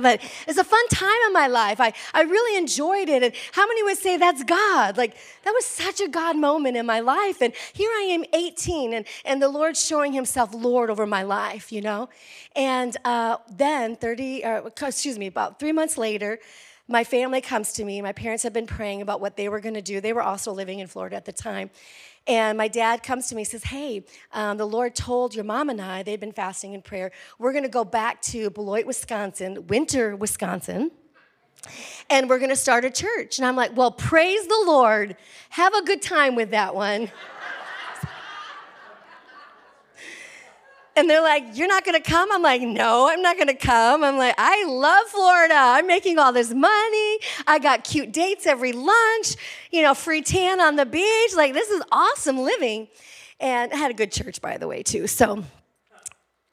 But 0.00 0.20
it's 0.46 0.58
a 0.58 0.64
fun 0.64 0.88
time 0.88 1.18
in 1.26 1.32
my 1.32 1.46
life. 1.46 1.80
I, 1.80 1.92
I 2.14 2.22
really 2.22 2.58
enjoyed 2.58 3.08
it. 3.08 3.22
And 3.22 3.34
how 3.52 3.66
many 3.66 3.82
would 3.82 3.98
say 3.98 4.16
that's 4.16 4.44
God? 4.44 4.96
Like, 4.96 5.16
that 5.44 5.52
was 5.52 5.64
such 5.64 6.00
a 6.00 6.08
God 6.08 6.36
moment 6.36 6.76
in 6.76 6.86
my 6.86 7.00
life. 7.00 7.40
And 7.40 7.52
here 7.72 7.90
I 7.90 8.08
am, 8.10 8.24
18, 8.32 8.92
and, 8.92 9.06
and 9.24 9.42
the 9.42 9.48
Lord's 9.48 9.84
showing 9.84 10.12
himself 10.12 10.54
Lord 10.54 10.90
over 10.90 11.06
my 11.06 11.22
life, 11.22 11.72
you 11.72 11.80
know? 11.80 12.08
And 12.54 12.96
uh, 13.04 13.38
then, 13.50 13.96
30, 13.96 14.44
uh, 14.44 14.62
excuse 14.82 15.18
me, 15.18 15.26
about 15.26 15.58
three 15.58 15.72
months 15.72 15.98
later, 15.98 16.38
my 16.88 17.02
family 17.02 17.40
comes 17.40 17.72
to 17.74 17.84
me. 17.84 18.00
My 18.00 18.12
parents 18.12 18.44
have 18.44 18.52
been 18.52 18.66
praying 18.66 19.02
about 19.02 19.20
what 19.20 19.36
they 19.36 19.48
were 19.48 19.60
going 19.60 19.74
to 19.74 19.82
do. 19.82 20.00
They 20.00 20.12
were 20.12 20.22
also 20.22 20.52
living 20.52 20.78
in 20.78 20.86
Florida 20.86 21.16
at 21.16 21.24
the 21.24 21.32
time. 21.32 21.70
And 22.26 22.58
my 22.58 22.68
dad 22.68 23.02
comes 23.02 23.28
to 23.28 23.34
me 23.34 23.42
and 23.42 23.48
says, 23.48 23.64
Hey, 23.64 24.04
um, 24.32 24.56
the 24.56 24.66
Lord 24.66 24.94
told 24.94 25.34
your 25.34 25.44
mom 25.44 25.68
and 25.68 25.80
I, 25.80 26.02
they've 26.02 26.18
been 26.20 26.32
fasting 26.32 26.72
in 26.72 26.82
prayer, 26.82 27.12
we're 27.38 27.52
going 27.52 27.64
to 27.64 27.70
go 27.70 27.84
back 27.84 28.20
to 28.22 28.50
Beloit, 28.50 28.86
Wisconsin, 28.86 29.66
winter 29.68 30.16
Wisconsin 30.16 30.90
and 32.10 32.28
we're 32.28 32.38
going 32.38 32.50
to 32.50 32.56
start 32.56 32.84
a 32.84 32.90
church. 32.90 33.38
And 33.38 33.46
I'm 33.46 33.56
like, 33.56 33.76
well, 33.76 33.90
praise 33.90 34.46
the 34.46 34.64
Lord. 34.66 35.16
Have 35.50 35.74
a 35.74 35.82
good 35.84 36.02
time 36.02 36.34
with 36.34 36.50
that 36.50 36.74
one. 36.74 37.10
And 40.96 41.10
they're 41.10 41.22
like, 41.22 41.44
You're 41.54 41.68
not 41.68 41.84
gonna 41.84 42.00
come? 42.00 42.32
I'm 42.32 42.42
like, 42.42 42.62
No, 42.62 43.08
I'm 43.08 43.22
not 43.22 43.38
gonna 43.38 43.54
come. 43.54 44.02
I'm 44.02 44.16
like, 44.16 44.34
I 44.38 44.64
love 44.66 45.06
Florida. 45.08 45.54
I'm 45.54 45.86
making 45.86 46.18
all 46.18 46.32
this 46.32 46.52
money. 46.52 47.18
I 47.46 47.58
got 47.60 47.84
cute 47.84 48.12
dates 48.12 48.46
every 48.46 48.72
lunch, 48.72 49.36
you 49.70 49.82
know, 49.82 49.94
free 49.94 50.22
tan 50.22 50.60
on 50.60 50.76
the 50.76 50.86
beach. 50.86 51.34
Like, 51.36 51.52
this 51.52 51.70
is 51.70 51.82
awesome 51.92 52.38
living. 52.38 52.88
And 53.38 53.72
I 53.72 53.76
had 53.76 53.90
a 53.90 53.94
good 53.94 54.10
church, 54.10 54.40
by 54.40 54.56
the 54.56 54.66
way, 54.66 54.82
too. 54.82 55.06
So 55.06 55.44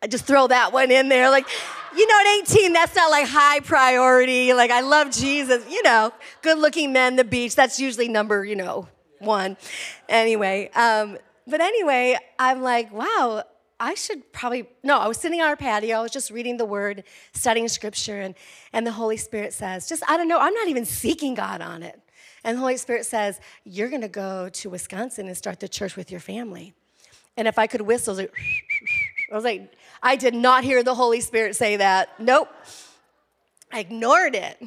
I 0.01 0.07
just 0.07 0.25
throw 0.25 0.47
that 0.47 0.73
one 0.73 0.91
in 0.91 1.07
there. 1.07 1.29
Like, 1.29 1.47
you 1.95 2.05
know, 2.05 2.19
at 2.19 2.41
18, 2.51 2.73
that's 2.73 2.93
not 2.93 3.09
like 3.09 3.25
high 3.25 3.61
priority. 3.61 4.53
Like, 4.53 4.69
I 4.69 4.81
love 4.81 5.11
Jesus, 5.11 5.63
you 5.69 5.81
know, 5.83 6.11
good 6.41 6.57
looking 6.57 6.91
men, 6.91 7.15
the 7.15 7.23
beach. 7.23 7.55
That's 7.55 7.79
usually 7.79 8.09
number, 8.09 8.43
you 8.43 8.57
know, 8.57 8.89
one. 9.19 9.55
Anyway, 10.09 10.69
um, 10.75 11.17
but 11.47 11.61
anyway, 11.61 12.17
I'm 12.37 12.61
like, 12.61 12.91
wow, 12.91 13.43
I 13.79 13.95
should 13.95 14.31
probably, 14.31 14.67
no, 14.83 14.97
I 14.97 15.07
was 15.07 15.17
sitting 15.17 15.41
on 15.41 15.47
our 15.47 15.55
patio, 15.55 15.97
I 15.97 16.01
was 16.01 16.11
just 16.11 16.31
reading 16.31 16.57
the 16.57 16.65
word, 16.65 17.03
studying 17.33 17.67
scripture, 17.67 18.21
and, 18.21 18.35
and 18.71 18.85
the 18.87 18.91
Holy 18.91 19.17
Spirit 19.17 19.53
says, 19.53 19.89
just, 19.89 20.03
I 20.07 20.17
don't 20.17 20.27
know, 20.27 20.39
I'm 20.39 20.53
not 20.53 20.67
even 20.67 20.85
seeking 20.85 21.33
God 21.33 21.61
on 21.61 21.83
it. 21.83 21.99
And 22.43 22.57
the 22.57 22.59
Holy 22.59 22.77
Spirit 22.77 23.05
says, 23.05 23.39
You're 23.63 23.89
gonna 23.89 24.09
go 24.09 24.49
to 24.49 24.69
Wisconsin 24.69 25.27
and 25.27 25.37
start 25.37 25.59
the 25.59 25.67
church 25.69 25.95
with 25.95 26.11
your 26.11 26.19
family. 26.19 26.73
And 27.37 27.47
if 27.47 27.57
I 27.57 27.67
could 27.67 27.81
whistle, 27.81 28.11
I 28.11 28.15
was 28.15 28.19
like, 28.19 28.33
I 29.31 29.35
was 29.35 29.43
like, 29.43 29.73
I 30.01 30.15
did 30.15 30.35
not 30.35 30.63
hear 30.63 30.83
the 30.83 30.93
Holy 30.93 31.21
Spirit 31.21 31.55
say 31.55 31.77
that. 31.77 32.19
Nope. 32.19 32.49
I 33.71 33.79
ignored 33.79 34.35
it. 34.35 34.61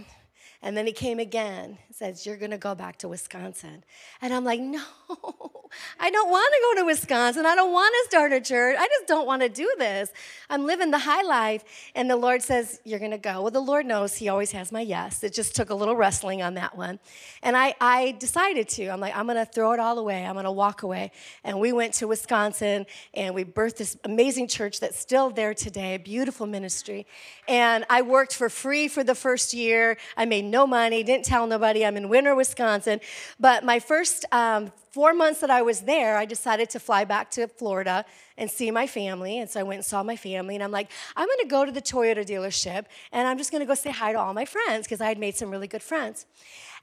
And 0.63 0.77
then 0.77 0.87
he 0.87 0.93
came 0.93 1.19
again 1.19 1.79
says, 1.97 2.27
You're 2.27 2.37
gonna 2.37 2.59
go 2.59 2.75
back 2.75 2.99
to 2.99 3.09
Wisconsin. 3.09 3.85
And 4.21 4.33
I'm 4.33 4.45
like, 4.45 4.61
No, 5.09 5.56
I 5.99 6.11
don't 6.11 6.31
wanna 6.31 6.57
go 6.63 6.81
to 6.81 6.87
Wisconsin. 6.87 7.47
I 7.47 7.55
don't 7.55 7.73
wanna 7.73 7.97
start 8.05 8.33
a 8.33 8.41
church. 8.41 8.77
I 8.79 8.87
just 8.87 9.07
don't 9.07 9.27
wanna 9.27 9.49
do 9.49 9.73
this. 9.79 10.11
I'm 10.49 10.67
living 10.67 10.91
the 10.91 10.99
high 10.99 11.23
life. 11.23 11.65
And 11.95 12.11
the 12.11 12.17
Lord 12.17 12.43
says, 12.43 12.81
You're 12.85 12.99
gonna 12.99 13.19
go. 13.19 13.43
Well, 13.43 13.51
the 13.51 13.61
Lord 13.61 13.87
knows 13.87 14.15
He 14.17 14.29
always 14.29 14.53
has 14.53 14.73
my 14.73 14.81
yes. 14.81 15.23
It 15.25 15.33
just 15.33 15.55
took 15.55 15.71
a 15.71 15.75
little 15.75 15.97
wrestling 15.97 16.43
on 16.43 16.55
that 16.55 16.77
one. 16.77 16.99
And 17.43 17.57
I, 17.57 17.75
I 17.81 18.17
decided 18.19 18.69
to. 18.71 18.89
I'm 18.89 19.01
like, 19.01 19.17
I'm 19.17 19.27
gonna 19.27 19.47
throw 19.47 19.73
it 19.73 19.81
all 19.81 19.99
away. 19.99 20.25
I'm 20.25 20.35
gonna 20.35 20.53
walk 20.53 20.83
away. 20.83 21.13
And 21.45 21.61
we 21.61 21.73
went 21.73 21.95
to 21.95 22.09
Wisconsin 22.09 22.87
and 23.15 23.35
we 23.35 23.45
birthed 23.45 23.77
this 23.77 23.97
amazing 24.05 24.49
church 24.49 24.81
that's 24.81 24.99
still 24.99 25.31
there 25.31 25.55
today, 25.55 25.97
beautiful 25.97 26.47
ministry. 26.47 27.07
And 27.49 27.85
I 27.89 28.03
worked 28.03 28.35
for 28.35 28.49
free 28.49 28.89
for 28.89 29.05
the 29.05 29.15
first 29.15 29.55
year. 29.55 29.97
I 30.17 30.25
made 30.25 30.45
no 30.45 30.67
money, 30.67 31.03
didn't 31.03 31.25
tell 31.25 31.47
nobody. 31.47 31.85
I'm 31.85 31.97
in 31.97 32.09
Winter, 32.09 32.35
Wisconsin. 32.35 33.01
But 33.39 33.65
my 33.65 33.79
first 33.79 34.25
um, 34.33 34.73
four 34.91 35.13
months 35.13 35.41
that 35.41 35.51
I 35.51 35.63
was 35.67 35.83
there, 35.83 36.17
I 36.17 36.25
decided 36.25 36.71
to 36.71 36.81
fly 36.81 37.05
back 37.05 37.31
to 37.33 37.47
Florida 37.47 38.07
and 38.39 38.51
see 38.51 38.71
my 38.71 38.87
family. 38.87 39.39
And 39.39 39.51
so 39.51 39.61
I 39.61 39.63
went 39.63 39.79
and 39.79 39.85
saw 39.85 40.03
my 40.03 40.17
family. 40.17 40.55
And 40.55 40.65
I'm 40.65 40.71
like, 40.71 40.91
I'm 41.15 41.27
going 41.27 41.41
to 41.41 41.49
go 41.49 41.67
to 41.67 41.73
the 41.73 41.83
Toyota 41.83 42.25
dealership 42.25 42.87
and 43.13 43.29
I'm 43.29 43.37
just 43.37 43.51
going 43.51 43.61
to 43.61 43.67
go 43.67 43.75
say 43.75 43.91
hi 43.91 44.13
to 44.13 44.19
all 44.19 44.33
my 44.33 44.47
friends 44.47 44.87
because 44.87 45.03
I 45.03 45.09
had 45.09 45.19
made 45.19 45.37
some 45.37 45.51
really 45.51 45.69
good 45.69 45.83
friends. 45.83 46.25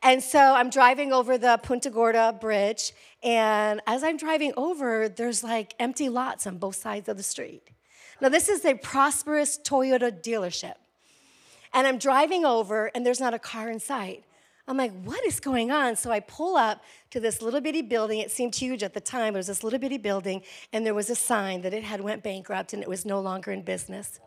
And 0.04 0.22
so 0.22 0.40
I'm 0.40 0.70
driving 0.70 1.14
over 1.14 1.38
the 1.38 1.58
Punta 1.64 1.90
Gorda 1.90 2.38
Bridge. 2.40 2.92
And 3.24 3.82
as 3.88 4.04
I'm 4.04 4.18
driving 4.18 4.54
over, 4.58 5.08
there's 5.08 5.44
like 5.44 5.74
empty 5.80 6.10
lots 6.10 6.46
on 6.46 6.58
both 6.58 6.76
sides 6.76 7.08
of 7.08 7.18
the 7.18 7.24
street. 7.24 7.70
Now, 8.22 8.30
this 8.30 8.50
is 8.50 8.64
a 8.66 8.76
prosperous 8.76 9.58
Toyota 9.58 10.12
dealership. 10.12 10.76
And 11.74 11.88
I'm 11.88 11.98
driving 11.98 12.46
over, 12.46 12.92
and 12.94 13.06
there's 13.06 13.20
not 13.20 13.34
a 13.34 13.40
car 13.40 13.70
in 13.70 13.80
sight. 13.80 14.24
I'm 14.68 14.78
like, 14.78 14.94
what 15.04 15.26
is 15.26 15.40
going 15.40 15.72
on? 15.72 15.96
So 15.96 16.10
I 16.10 16.22
pull 16.22 16.56
up 16.56 16.84
to 17.12 17.20
this 17.20 17.42
little 17.42 17.60
bitty 17.60 17.82
building. 17.82 18.20
It 18.20 18.32
seemed 18.32 18.56
huge 18.56 18.82
at 18.82 18.94
the 18.94 19.02
time. 19.02 19.36
It 19.36 19.40
was 19.40 19.48
this 19.48 19.64
little 19.64 19.80
bitty 19.80 19.98
building, 19.98 20.42
and 20.72 20.86
there 20.86 20.94
was 20.94 21.10
a 21.10 21.16
sign 21.16 21.62
that 21.64 21.74
it 21.74 21.84
had 21.84 22.00
went 22.00 22.24
bankrupt 22.24 22.74
and 22.74 22.82
it 22.82 22.88
was 22.88 23.06
no 23.06 23.20
longer 23.20 23.52
in 23.52 23.62
business. 23.62 24.20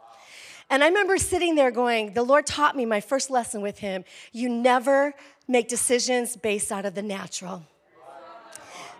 And 0.68 0.82
I 0.82 0.88
remember 0.88 1.16
sitting 1.16 1.54
there 1.54 1.70
going, 1.70 2.12
the 2.12 2.22
Lord 2.22 2.44
taught 2.44 2.76
me 2.76 2.84
my 2.84 3.00
first 3.00 3.30
lesson 3.30 3.62
with 3.62 3.78
him. 3.78 4.04
You 4.32 4.48
never 4.48 5.14
make 5.46 5.68
decisions 5.68 6.36
based 6.36 6.72
out 6.72 6.84
of 6.84 6.94
the 6.94 7.02
natural. 7.02 7.62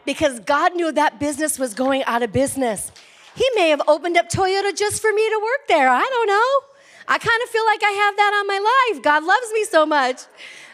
Because 0.05 0.39
God 0.41 0.77
knew 0.77 0.93
that 0.93 1.19
business 1.19 1.59
was 1.59 1.75
going 1.75 2.05
out 2.05 2.23
of 2.23 2.33
business. 2.33 2.93
He 3.35 3.49
may 3.57 3.71
have 3.71 3.83
opened 3.89 4.17
up 4.17 4.29
Toyota 4.29 4.75
just 4.77 5.03
for 5.03 5.13
me 5.13 5.29
to 5.29 5.41
work 5.43 5.69
there. 5.69 5.89
I 5.89 6.01
don't 6.09 6.27
know. 6.29 6.77
I 7.09 7.19
kind 7.19 7.43
of 7.43 7.49
feel 7.51 7.65
like 7.67 7.83
I 7.83 7.91
have 7.91 8.17
that 8.17 8.33
on 8.41 8.47
my 8.47 8.93
life. 8.95 9.03
God 9.03 9.25
loves 9.25 9.53
me 9.53 9.65
so 9.65 9.85
much. 9.85 10.23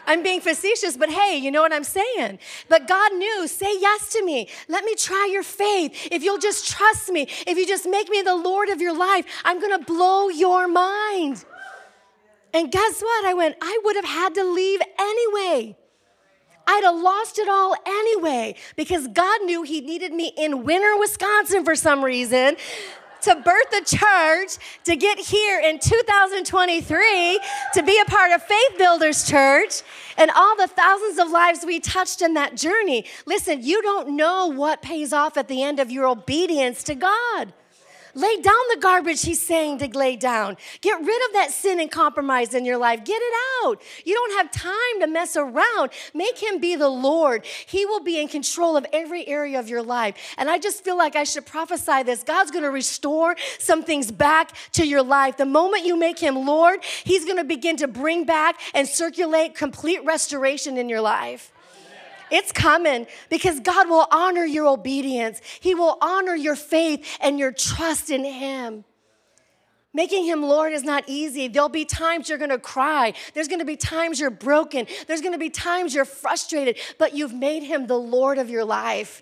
I'm 0.05 0.23
being 0.23 0.41
facetious, 0.41 0.97
but 0.97 1.09
hey, 1.09 1.37
you 1.37 1.51
know 1.51 1.61
what 1.61 1.73
I'm 1.73 1.83
saying? 1.83 2.39
But 2.69 2.87
God 2.87 3.13
knew, 3.13 3.47
say 3.47 3.79
yes 3.79 4.09
to 4.13 4.23
me. 4.23 4.49
Let 4.67 4.83
me 4.83 4.95
try 4.95 5.29
your 5.31 5.43
faith. 5.43 6.09
If 6.11 6.23
you'll 6.23 6.39
just 6.39 6.69
trust 6.69 7.09
me, 7.09 7.27
if 7.47 7.57
you 7.57 7.65
just 7.65 7.87
make 7.87 8.09
me 8.09 8.21
the 8.21 8.35
Lord 8.35 8.69
of 8.69 8.81
your 8.81 8.95
life, 8.95 9.25
I'm 9.45 9.61
gonna 9.61 9.79
blow 9.79 10.29
your 10.29 10.67
mind. 10.67 11.45
And 12.53 12.71
guess 12.71 13.01
what? 13.01 13.25
I 13.25 13.33
went, 13.33 13.55
I 13.61 13.79
would 13.83 13.95
have 13.95 14.05
had 14.05 14.35
to 14.35 14.43
leave 14.43 14.79
anyway. 14.99 15.77
I'd 16.65 16.83
have 16.83 16.95
lost 16.95 17.39
it 17.39 17.49
all 17.49 17.75
anyway 17.85 18.55
because 18.75 19.07
God 19.07 19.43
knew 19.43 19.63
He 19.63 19.81
needed 19.81 20.13
me 20.13 20.31
in 20.37 20.63
Winter, 20.63 20.97
Wisconsin 20.97 21.65
for 21.65 21.75
some 21.75 22.03
reason 22.03 22.55
to 23.23 23.35
birth 23.35 23.73
a 23.73 23.83
church, 23.83 24.57
to 24.83 24.95
get 24.95 25.19
here 25.19 25.59
in 25.59 25.79
2023, 25.79 27.39
to 27.73 27.83
be 27.83 27.99
a 27.99 28.05
part 28.05 28.31
of 28.31 28.43
Faith 28.43 28.77
Builders 28.77 29.27
Church, 29.27 29.81
and 30.17 30.29
all 30.31 30.55
the 30.57 30.67
thousands 30.67 31.19
of 31.19 31.29
lives 31.29 31.65
we 31.65 31.79
touched 31.79 32.21
in 32.21 32.33
that 32.35 32.55
journey. 32.55 33.05
Listen, 33.25 33.63
you 33.63 33.81
don't 33.81 34.15
know 34.15 34.47
what 34.47 34.81
pays 34.81 35.13
off 35.13 35.37
at 35.37 35.47
the 35.47 35.63
end 35.63 35.79
of 35.79 35.89
your 35.89 36.07
obedience 36.07 36.83
to 36.83 36.95
God. 36.95 37.53
Lay 38.15 38.35
down 38.37 38.53
the 38.69 38.79
garbage 38.79 39.23
he's 39.23 39.41
saying 39.41 39.79
to 39.79 39.97
lay 39.97 40.15
down. 40.15 40.55
Get 40.81 40.99
rid 40.99 41.25
of 41.27 41.33
that 41.33 41.51
sin 41.51 41.79
and 41.79 41.89
compromise 41.89 42.53
in 42.53 42.63
your 42.63 42.77
life. 42.77 43.03
Get 43.03 43.19
it 43.21 43.33
out. 43.63 43.81
You 44.05 44.13
don't 44.13 44.37
have 44.37 44.51
time 44.51 44.99
to 44.99 45.07
mess 45.07 45.35
around. 45.35 45.91
Make 46.13 46.37
him 46.37 46.59
be 46.59 46.75
the 46.75 46.89
Lord. 46.89 47.45
He 47.65 47.85
will 47.85 48.01
be 48.01 48.19
in 48.19 48.27
control 48.27 48.77
of 48.77 48.85
every 48.93 49.27
area 49.27 49.59
of 49.59 49.67
your 49.67 49.81
life. 49.81 50.15
And 50.37 50.49
I 50.49 50.59
just 50.59 50.83
feel 50.83 50.97
like 50.97 51.15
I 51.15 51.23
should 51.23 51.45
prophesy 51.45 52.03
this. 52.03 52.23
God's 52.23 52.51
going 52.51 52.63
to 52.63 52.71
restore 52.71 53.35
some 53.57 53.83
things 53.83 54.11
back 54.11 54.51
to 54.73 54.85
your 54.85 55.01
life. 55.01 55.37
The 55.37 55.45
moment 55.45 55.85
you 55.85 55.97
make 55.97 56.19
him 56.19 56.35
Lord, 56.45 56.83
he's 57.03 57.25
going 57.25 57.37
to 57.37 57.43
begin 57.43 57.77
to 57.77 57.87
bring 57.87 58.25
back 58.25 58.59
and 58.75 58.87
circulate 58.87 59.55
complete 59.55 60.03
restoration 60.05 60.77
in 60.77 60.87
your 60.87 61.01
life. 61.01 61.51
It's 62.33 62.51
coming 62.51 63.05
because 63.29 63.59
God 63.59 63.87
will 63.87 64.07
honor 64.11 64.43
your 64.43 64.67
obedience. 64.67 65.39
He 65.59 65.75
will 65.75 65.99
honor 66.01 66.33
your 66.33 66.55
faith 66.55 67.05
and 67.21 67.37
your 67.37 67.51
trust 67.51 68.09
in 68.09 68.25
Him. 68.25 68.85
Making 69.93 70.25
him 70.25 70.41
Lord 70.41 70.73
is 70.73 70.81
not 70.83 71.03
easy. 71.05 71.47
There'll 71.47 71.69
be 71.69 71.85
times 71.85 72.27
you're 72.27 72.39
gonna 72.39 72.57
cry. 72.57 73.13
There's 73.35 73.47
gonna 73.47 73.63
be 73.63 73.75
times 73.75 74.19
you're 74.19 74.31
broken. 74.31 74.87
There's 75.05 75.21
gonna 75.21 75.37
be 75.37 75.51
times 75.51 75.93
you're 75.93 76.05
frustrated, 76.05 76.79
but 76.97 77.13
you've 77.13 77.35
made 77.35 77.61
him 77.61 77.85
the 77.85 77.99
Lord 77.99 78.39
of 78.39 78.49
your 78.49 78.65
life. 78.65 79.21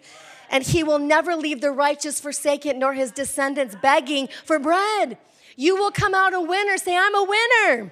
And 0.50 0.64
he 0.64 0.82
will 0.82 1.00
never 1.00 1.36
leave 1.36 1.60
the 1.60 1.72
righteous 1.72 2.22
forsaken, 2.22 2.80
nor 2.80 2.94
his 2.94 3.12
descendants 3.12 3.76
begging 3.82 4.30
for 4.46 4.58
bread. 4.58 5.18
You 5.58 5.76
will 5.76 5.92
come 5.92 6.14
out 6.14 6.34
a 6.34 6.40
winner. 6.40 6.78
Say, 6.78 6.96
I'm 6.96 7.16
a 7.16 7.24
winner 7.26 7.92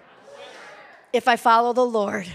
if 1.12 1.27
I 1.27 1.36
follow 1.36 1.73
the 1.73 1.86
Lord. 1.86 2.27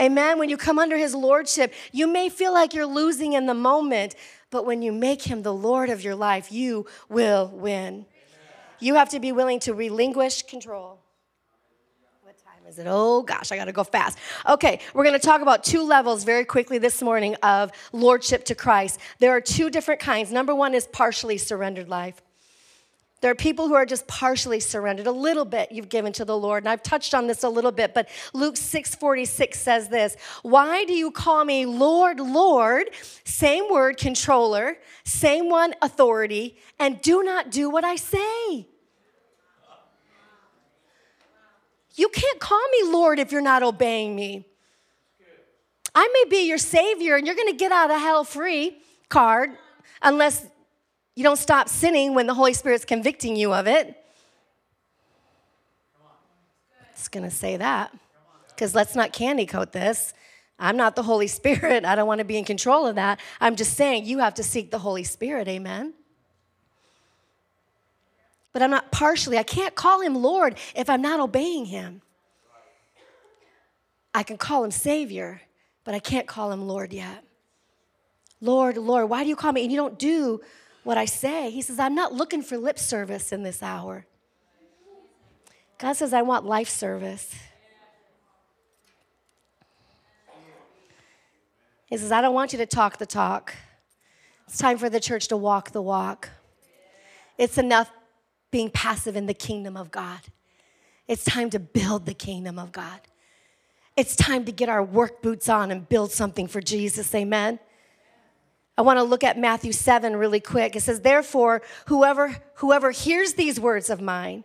Amen. 0.00 0.38
When 0.38 0.48
you 0.48 0.56
come 0.56 0.78
under 0.78 0.96
his 0.96 1.14
lordship, 1.14 1.74
you 1.92 2.06
may 2.06 2.30
feel 2.30 2.54
like 2.54 2.72
you're 2.72 2.86
losing 2.86 3.34
in 3.34 3.44
the 3.44 3.54
moment, 3.54 4.14
but 4.50 4.64
when 4.64 4.80
you 4.80 4.92
make 4.92 5.22
him 5.22 5.42
the 5.42 5.52
Lord 5.52 5.90
of 5.90 6.02
your 6.02 6.14
life, 6.14 6.50
you 6.50 6.86
will 7.10 7.48
win. 7.48 8.06
You 8.78 8.94
have 8.94 9.10
to 9.10 9.20
be 9.20 9.30
willing 9.30 9.60
to 9.60 9.74
relinquish 9.74 10.44
control. 10.44 11.00
What 12.22 12.38
time 12.38 12.66
is 12.66 12.78
it? 12.78 12.86
Oh 12.88 13.22
gosh, 13.22 13.52
I 13.52 13.56
got 13.56 13.66
to 13.66 13.72
go 13.72 13.84
fast. 13.84 14.16
Okay, 14.48 14.80
we're 14.94 15.04
to 15.10 15.18
talk 15.18 15.42
about 15.42 15.64
two 15.64 15.82
levels 15.82 16.24
very 16.24 16.46
quickly 16.46 16.78
this 16.78 17.02
morning 17.02 17.34
of 17.42 17.70
lordship 17.92 18.46
to 18.46 18.54
Christ. 18.54 18.98
There 19.18 19.32
are 19.32 19.40
two 19.42 19.68
different 19.68 20.00
kinds. 20.00 20.32
Number 20.32 20.54
one 20.54 20.74
is 20.74 20.86
partially 20.86 21.36
surrendered 21.36 21.90
life. 21.90 22.22
There 23.20 23.30
are 23.30 23.34
people 23.34 23.68
who 23.68 23.74
are 23.74 23.84
just 23.84 24.06
partially 24.06 24.60
surrendered, 24.60 25.06
a 25.06 25.12
little 25.12 25.44
bit 25.44 25.72
you've 25.72 25.90
given 25.90 26.12
to 26.14 26.24
the 26.24 26.36
Lord. 26.36 26.62
And 26.64 26.70
I've 26.70 26.82
touched 26.82 27.12
on 27.12 27.26
this 27.26 27.42
a 27.44 27.48
little 27.48 27.72
bit, 27.72 27.92
but 27.92 28.08
Luke 28.32 28.56
6:46 28.56 29.60
says 29.60 29.88
this, 29.88 30.16
"Why 30.42 30.84
do 30.86 30.94
you 30.94 31.10
call 31.10 31.44
me 31.44 31.66
Lord, 31.66 32.18
Lord?" 32.18 32.90
Same 33.24 33.68
word, 33.68 33.98
controller, 33.98 34.78
same 35.04 35.50
one, 35.50 35.74
authority, 35.82 36.58
and 36.78 37.00
do 37.02 37.22
not 37.22 37.50
do 37.50 37.68
what 37.68 37.84
I 37.84 37.96
say. 37.96 38.66
You 41.94 42.08
can't 42.08 42.40
call 42.40 42.66
me 42.70 42.84
Lord 42.84 43.18
if 43.18 43.30
you're 43.32 43.42
not 43.42 43.62
obeying 43.62 44.16
me. 44.16 44.46
I 45.94 46.08
may 46.08 46.30
be 46.30 46.46
your 46.46 46.56
savior 46.56 47.16
and 47.16 47.26
you're 47.26 47.36
going 47.36 47.48
to 47.48 47.56
get 47.56 47.72
out 47.72 47.90
of 47.90 48.00
hell 48.00 48.24
free 48.24 48.80
card 49.08 49.58
unless 50.00 50.46
you 51.20 51.24
don't 51.24 51.36
stop 51.36 51.68
sinning 51.68 52.14
when 52.14 52.26
the 52.26 52.32
Holy 52.32 52.54
Spirit's 52.54 52.86
convicting 52.86 53.36
you 53.36 53.52
of 53.52 53.66
it. 53.66 53.94
It's 56.92 57.08
going 57.08 57.24
to 57.24 57.30
say 57.30 57.58
that. 57.58 57.94
Because 58.48 58.74
let's 58.74 58.94
not 58.96 59.12
candy 59.12 59.44
coat 59.44 59.70
this. 59.70 60.14
I'm 60.58 60.78
not 60.78 60.96
the 60.96 61.02
Holy 61.02 61.26
Spirit. 61.26 61.84
I 61.84 61.94
don't 61.94 62.06
want 62.06 62.20
to 62.20 62.24
be 62.24 62.38
in 62.38 62.46
control 62.46 62.86
of 62.86 62.94
that. 62.94 63.20
I'm 63.38 63.54
just 63.54 63.74
saying 63.74 64.06
you 64.06 64.20
have 64.20 64.32
to 64.36 64.42
seek 64.42 64.70
the 64.70 64.78
Holy 64.78 65.04
Spirit. 65.04 65.46
Amen. 65.46 65.92
But 68.54 68.62
I'm 68.62 68.70
not 68.70 68.90
partially, 68.90 69.36
I 69.36 69.42
can't 69.42 69.74
call 69.74 70.00
him 70.00 70.14
Lord 70.14 70.56
if 70.74 70.88
I'm 70.88 71.02
not 71.02 71.20
obeying 71.20 71.66
him. 71.66 72.00
I 74.14 74.22
can 74.22 74.38
call 74.38 74.64
him 74.64 74.70
Savior, 74.70 75.42
but 75.84 75.94
I 75.94 75.98
can't 75.98 76.26
call 76.26 76.50
him 76.50 76.66
Lord 76.66 76.94
yet. 76.94 77.24
Lord, 78.40 78.78
Lord, 78.78 79.10
why 79.10 79.22
do 79.22 79.28
you 79.28 79.36
call 79.36 79.52
me? 79.52 79.64
And 79.64 79.70
you 79.70 79.76
don't 79.76 79.98
do 79.98 80.40
what 80.84 80.98
I 80.98 81.04
say. 81.04 81.50
He 81.50 81.62
says, 81.62 81.78
I'm 81.78 81.94
not 81.94 82.12
looking 82.12 82.42
for 82.42 82.56
lip 82.56 82.78
service 82.78 83.32
in 83.32 83.42
this 83.42 83.62
hour. 83.62 84.06
God 85.78 85.94
says, 85.94 86.12
I 86.12 86.22
want 86.22 86.44
life 86.44 86.68
service. 86.68 87.34
He 91.86 91.96
says, 91.96 92.12
I 92.12 92.20
don't 92.20 92.34
want 92.34 92.52
you 92.52 92.58
to 92.58 92.66
talk 92.66 92.98
the 92.98 93.06
talk. 93.06 93.54
It's 94.46 94.58
time 94.58 94.78
for 94.78 94.88
the 94.88 95.00
church 95.00 95.28
to 95.28 95.36
walk 95.36 95.72
the 95.72 95.82
walk. 95.82 96.28
It's 97.38 97.58
enough 97.58 97.90
being 98.50 98.70
passive 98.70 99.16
in 99.16 99.26
the 99.26 99.34
kingdom 99.34 99.76
of 99.76 99.90
God. 99.90 100.20
It's 101.08 101.24
time 101.24 101.50
to 101.50 101.58
build 101.58 102.06
the 102.06 102.14
kingdom 102.14 102.58
of 102.58 102.72
God. 102.72 103.00
It's 103.96 104.14
time 104.14 104.44
to 104.44 104.52
get 104.52 104.68
our 104.68 104.82
work 104.82 105.22
boots 105.22 105.48
on 105.48 105.70
and 105.70 105.88
build 105.88 106.12
something 106.12 106.46
for 106.46 106.60
Jesus. 106.60 107.14
Amen. 107.14 107.58
I 108.80 108.82
want 108.82 108.98
to 108.98 109.02
look 109.02 109.24
at 109.24 109.36
Matthew 109.36 109.72
7 109.72 110.16
really 110.16 110.40
quick. 110.40 110.74
It 110.74 110.80
says, 110.80 111.02
Therefore, 111.02 111.60
whoever, 111.84 112.34
whoever 112.54 112.92
hears 112.92 113.34
these 113.34 113.60
words 113.60 113.90
of 113.90 114.00
mine 114.00 114.42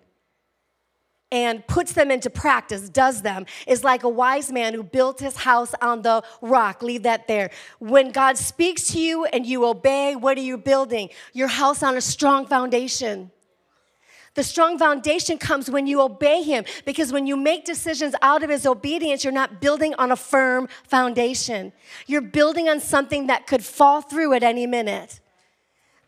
and 1.32 1.66
puts 1.68 1.94
them 1.94 2.12
into 2.12 2.30
practice, 2.30 2.90
does 2.90 3.22
them, 3.22 3.46
is 3.66 3.86
like 3.86 4.04
a 4.04 4.10
wise 4.10 4.52
man 4.52 4.74
who 4.74 4.84
built 4.84 5.22
his 5.22 5.38
house 5.38 5.74
on 5.82 6.02
the 6.02 6.22
rock. 6.42 6.84
Leave 6.84 7.04
that 7.04 7.30
there. 7.30 7.50
When 7.80 8.12
God 8.12 8.38
speaks 8.38 8.88
to 8.88 9.00
you 9.00 9.24
and 9.24 9.46
you 9.46 9.64
obey, 9.64 10.18
what 10.18 10.38
are 10.38 10.42
you 10.42 10.58
building? 10.58 11.12
Your 11.32 11.48
house 11.48 11.82
on 11.82 11.96
a 11.96 12.02
strong 12.02 12.46
foundation. 12.46 13.32
The 14.36 14.44
strong 14.44 14.78
foundation 14.78 15.38
comes 15.38 15.70
when 15.70 15.88
you 15.88 16.02
obey 16.02 16.44
Him, 16.44 16.66
because 16.86 17.12
when 17.12 17.26
you 17.26 17.36
make 17.36 17.66
decisions 17.66 18.16
out 18.22 18.44
of 18.44 18.50
His 18.50 18.66
obedience, 18.66 19.24
you're 19.24 19.34
not 19.34 19.60
building 19.60 19.96
on 19.96 20.12
a 20.12 20.16
firm 20.16 20.68
foundation. 20.84 21.74
You're 22.06 22.22
building 22.22 22.70
on 22.70 22.80
something 22.80 23.28
that 23.28 23.48
could 23.48 23.66
fall 23.66 24.02
through 24.02 24.34
at 24.34 24.44
any 24.44 24.68
minute. 24.68 25.20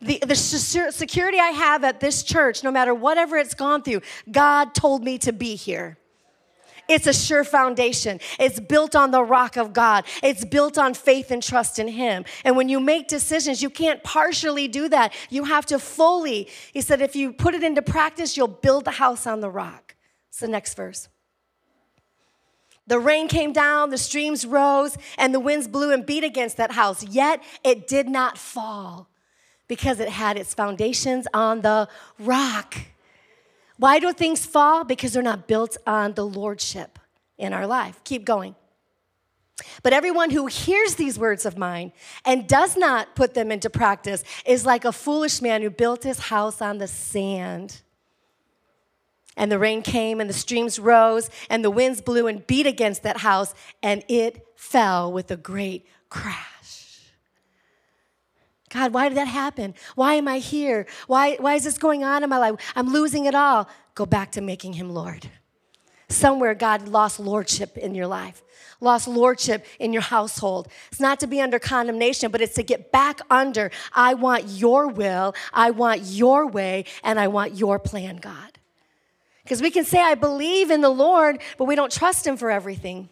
The, 0.00 0.22
the 0.24 0.36
security 0.36 1.40
I 1.40 1.48
have 1.48 1.82
at 1.82 1.98
this 1.98 2.22
church, 2.22 2.62
no 2.62 2.70
matter 2.70 2.94
whatever 2.94 3.36
it's 3.36 3.54
gone 3.54 3.82
through, 3.82 4.02
God 4.30 4.72
told 4.72 5.02
me 5.02 5.18
to 5.18 5.32
be 5.32 5.56
here. 5.56 5.97
It's 6.88 7.06
a 7.06 7.12
sure 7.12 7.44
foundation. 7.44 8.18
It's 8.38 8.58
built 8.58 8.96
on 8.96 9.10
the 9.10 9.22
rock 9.22 9.56
of 9.56 9.74
God. 9.74 10.04
It's 10.22 10.44
built 10.44 10.78
on 10.78 10.94
faith 10.94 11.30
and 11.30 11.42
trust 11.42 11.78
in 11.78 11.88
Him. 11.88 12.24
And 12.44 12.56
when 12.56 12.70
you 12.70 12.80
make 12.80 13.08
decisions, 13.08 13.62
you 13.62 13.68
can't 13.68 14.02
partially 14.02 14.68
do 14.68 14.88
that. 14.88 15.12
You 15.28 15.44
have 15.44 15.66
to 15.66 15.78
fully. 15.78 16.48
He 16.72 16.80
said, 16.80 17.02
if 17.02 17.14
you 17.14 17.32
put 17.34 17.54
it 17.54 17.62
into 17.62 17.82
practice, 17.82 18.36
you'll 18.36 18.48
build 18.48 18.86
the 18.86 18.92
house 18.92 19.26
on 19.26 19.40
the 19.40 19.50
rock. 19.50 19.96
It's 20.30 20.40
the 20.40 20.48
next 20.48 20.74
verse. 20.74 21.08
The 22.86 22.98
rain 22.98 23.28
came 23.28 23.52
down, 23.52 23.90
the 23.90 23.98
streams 23.98 24.46
rose, 24.46 24.96
and 25.18 25.34
the 25.34 25.40
winds 25.40 25.68
blew 25.68 25.92
and 25.92 26.06
beat 26.06 26.24
against 26.24 26.56
that 26.56 26.72
house. 26.72 27.04
Yet 27.04 27.42
it 27.62 27.86
did 27.86 28.08
not 28.08 28.38
fall 28.38 29.10
because 29.68 30.00
it 30.00 30.08
had 30.08 30.38
its 30.38 30.54
foundations 30.54 31.28
on 31.34 31.60
the 31.60 31.86
rock. 32.18 32.76
Why 33.78 33.98
do 34.00 34.12
things 34.12 34.44
fall? 34.44 34.84
Because 34.84 35.12
they're 35.12 35.22
not 35.22 35.46
built 35.46 35.76
on 35.86 36.14
the 36.14 36.26
lordship 36.26 36.98
in 37.38 37.52
our 37.52 37.66
life. 37.66 38.00
Keep 38.04 38.24
going. 38.24 38.54
But 39.82 39.92
everyone 39.92 40.30
who 40.30 40.46
hears 40.46 40.96
these 40.96 41.18
words 41.18 41.44
of 41.46 41.56
mine 41.56 41.92
and 42.24 42.46
does 42.46 42.76
not 42.76 43.14
put 43.16 43.34
them 43.34 43.50
into 43.50 43.70
practice 43.70 44.22
is 44.44 44.66
like 44.66 44.84
a 44.84 44.92
foolish 44.92 45.40
man 45.40 45.62
who 45.62 45.70
built 45.70 46.02
his 46.02 46.18
house 46.18 46.60
on 46.60 46.78
the 46.78 46.86
sand. 46.86 47.82
And 49.36 49.52
the 49.52 49.58
rain 49.58 49.82
came, 49.82 50.20
and 50.20 50.28
the 50.28 50.34
streams 50.34 50.80
rose, 50.80 51.30
and 51.48 51.64
the 51.64 51.70
winds 51.70 52.00
blew 52.00 52.26
and 52.26 52.44
beat 52.44 52.66
against 52.66 53.04
that 53.04 53.18
house, 53.18 53.54
and 53.84 54.02
it 54.08 54.44
fell 54.56 55.12
with 55.12 55.30
a 55.30 55.36
great 55.36 55.86
crash. 56.08 56.57
God, 58.68 58.92
why 58.92 59.08
did 59.08 59.16
that 59.18 59.28
happen? 59.28 59.74
Why 59.94 60.14
am 60.14 60.28
I 60.28 60.38
here? 60.38 60.86
Why, 61.06 61.36
why 61.36 61.54
is 61.54 61.64
this 61.64 61.78
going 61.78 62.04
on 62.04 62.22
in 62.22 62.30
my 62.30 62.38
life? 62.38 62.56
I'm 62.76 62.88
losing 62.92 63.26
it 63.26 63.34
all. 63.34 63.68
Go 63.94 64.06
back 64.06 64.32
to 64.32 64.40
making 64.40 64.74
him 64.74 64.90
Lord. 64.90 65.30
Somewhere 66.08 66.54
God 66.54 66.88
lost 66.88 67.20
lordship 67.20 67.76
in 67.76 67.94
your 67.94 68.06
life, 68.06 68.42
lost 68.80 69.08
lordship 69.08 69.66
in 69.78 69.92
your 69.92 70.02
household. 70.02 70.68
It's 70.90 71.00
not 71.00 71.20
to 71.20 71.26
be 71.26 71.40
under 71.40 71.58
condemnation, 71.58 72.30
but 72.30 72.40
it's 72.40 72.54
to 72.54 72.62
get 72.62 72.90
back 72.90 73.20
under 73.30 73.70
I 73.92 74.14
want 74.14 74.44
your 74.46 74.88
will, 74.88 75.34
I 75.52 75.70
want 75.70 76.02
your 76.02 76.46
way, 76.46 76.86
and 77.04 77.20
I 77.20 77.28
want 77.28 77.56
your 77.56 77.78
plan, 77.78 78.16
God. 78.16 78.58
Because 79.42 79.60
we 79.60 79.70
can 79.70 79.84
say, 79.84 80.00
I 80.00 80.14
believe 80.14 80.70
in 80.70 80.80
the 80.80 80.90
Lord, 80.90 81.40
but 81.58 81.64
we 81.64 81.74
don't 81.74 81.92
trust 81.92 82.26
him 82.26 82.36
for 82.36 82.50
everything. 82.50 83.08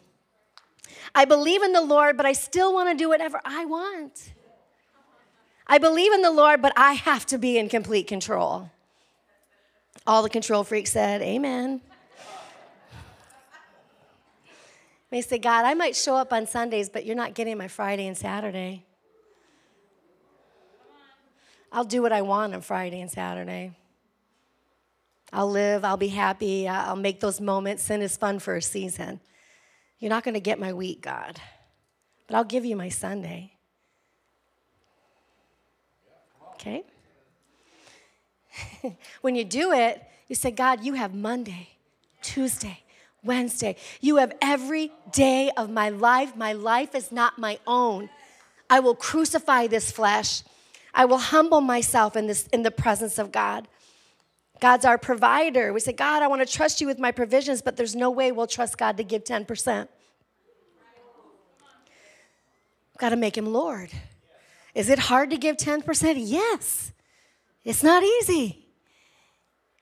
I 1.15 1.25
believe 1.25 1.63
in 1.63 1.73
the 1.73 1.83
Lord, 1.83 2.17
but 2.17 2.27
I 2.27 2.33
still 2.33 2.75
want 2.75 2.91
to 2.91 2.95
do 2.95 3.09
whatever 3.09 3.41
I 3.45 3.65
want. 3.65 4.33
I 5.67 5.79
believe 5.79 6.13
in 6.13 6.23
the 6.23 6.31
Lord, 6.31 6.63
but 6.63 6.73
I 6.77 6.93
have 6.93 7.27
to 7.27 7.39
be 7.39 7.59
in 7.59 7.69
complete 7.69 8.07
control. 8.07 8.71
All 10.07 10.23
the 10.23 10.31
control 10.31 10.63
freaks 10.63 10.93
said, 10.93 11.23
Amen. 11.23 11.81
They 15.11 15.21
say, 15.23 15.39
God, 15.39 15.65
I 15.65 15.75
might 15.75 15.97
show 15.97 16.17
up 16.17 16.33
on 16.33 16.47
Sundays, 16.47 16.89
but 16.89 17.07
you're 17.07 17.17
not 17.17 17.35
getting 17.35 17.57
my 17.57 17.69
Friday 17.69 18.07
and 18.07 18.17
Saturday. 18.17 18.85
I'll 21.73 21.85
do 21.85 22.03
what 22.03 22.13
I 22.13 22.23
want 22.23 22.55
on 22.55 22.61
Friday 22.61 23.01
and 23.01 23.11
Saturday. 23.11 23.73
I'll 25.33 25.51
live, 25.51 25.85
I'll 25.85 25.97
be 25.97 26.09
happy, 26.09 26.69
I'll 26.69 26.97
make 26.97 27.21
those 27.21 27.41
moments. 27.41 27.83
Sin 27.83 28.03
is 28.03 28.17
fun 28.17 28.39
for 28.39 28.57
a 28.57 28.63
season. 28.63 29.21
You're 29.99 30.11
not 30.11 30.25
going 30.25 30.35
to 30.35 30.41
get 30.41 30.59
my 30.61 30.73
week, 30.73 31.03
God, 31.03 31.41
but 32.27 32.37
I'll 32.37 32.45
give 32.45 32.65
you 32.65 32.77
my 32.77 32.89
Sunday. 32.89 33.56
Okay? 36.67 36.85
when 39.21 39.37
you 39.37 39.45
do 39.45 39.73
it, 39.73 40.03
you 40.29 40.35
say, 40.35 40.51
God, 40.51 40.85
you 40.85 40.95
have 40.95 41.15
Monday, 41.15 41.69
Tuesday, 42.23 42.81
Wednesday. 43.23 43.77
You 44.01 44.17
have 44.17 44.33
every 44.43 44.91
day 45.13 45.51
of 45.57 45.71
my 45.71 45.91
life. 45.91 46.37
My 46.37 46.53
life 46.53 46.95
is 46.95 47.13
not 47.13 47.39
my 47.39 47.59
own. 47.67 48.09
I 48.69 48.81
will 48.81 48.97
crucify 48.97 49.69
this 49.69 49.93
flesh. 49.93 50.43
I 50.93 51.05
will 51.05 51.19
humble 51.19 51.61
myself 51.61 52.17
in, 52.17 52.27
this, 52.27 52.49
in 52.49 52.63
the 52.63 52.71
presence 52.71 53.19
of 53.19 53.31
God. 53.31 53.69
God's 54.59 54.85
our 54.85 54.99
provider. 54.99 55.73
We 55.73 55.81
say, 55.81 55.93
God, 55.93 56.23
I 56.23 56.29
want 56.29 56.47
to 56.47 56.53
trust 56.53 56.81
you 56.81 56.87
with 56.87 56.99
my 56.99 57.13
provisions, 57.13 57.61
but 57.63 57.77
there's 57.77 57.95
no 57.95 58.11
way 58.11 58.33
we'll 58.33 58.47
trust 58.47 58.79
God 58.79 58.97
to 58.97 59.05
give 59.05 59.23
10%. 59.23 59.87
Got 62.99 63.11
to 63.11 63.17
make 63.17 63.37
him 63.37 63.53
Lord. 63.53 63.91
Is 64.77 64.91
it 64.91 64.99
hard 64.99 65.31
to 65.31 65.39
give 65.39 65.57
10%? 65.57 66.17
Yes. 66.19 66.93
It's 67.65 67.83
not 67.83 68.03
easy. 68.03 68.69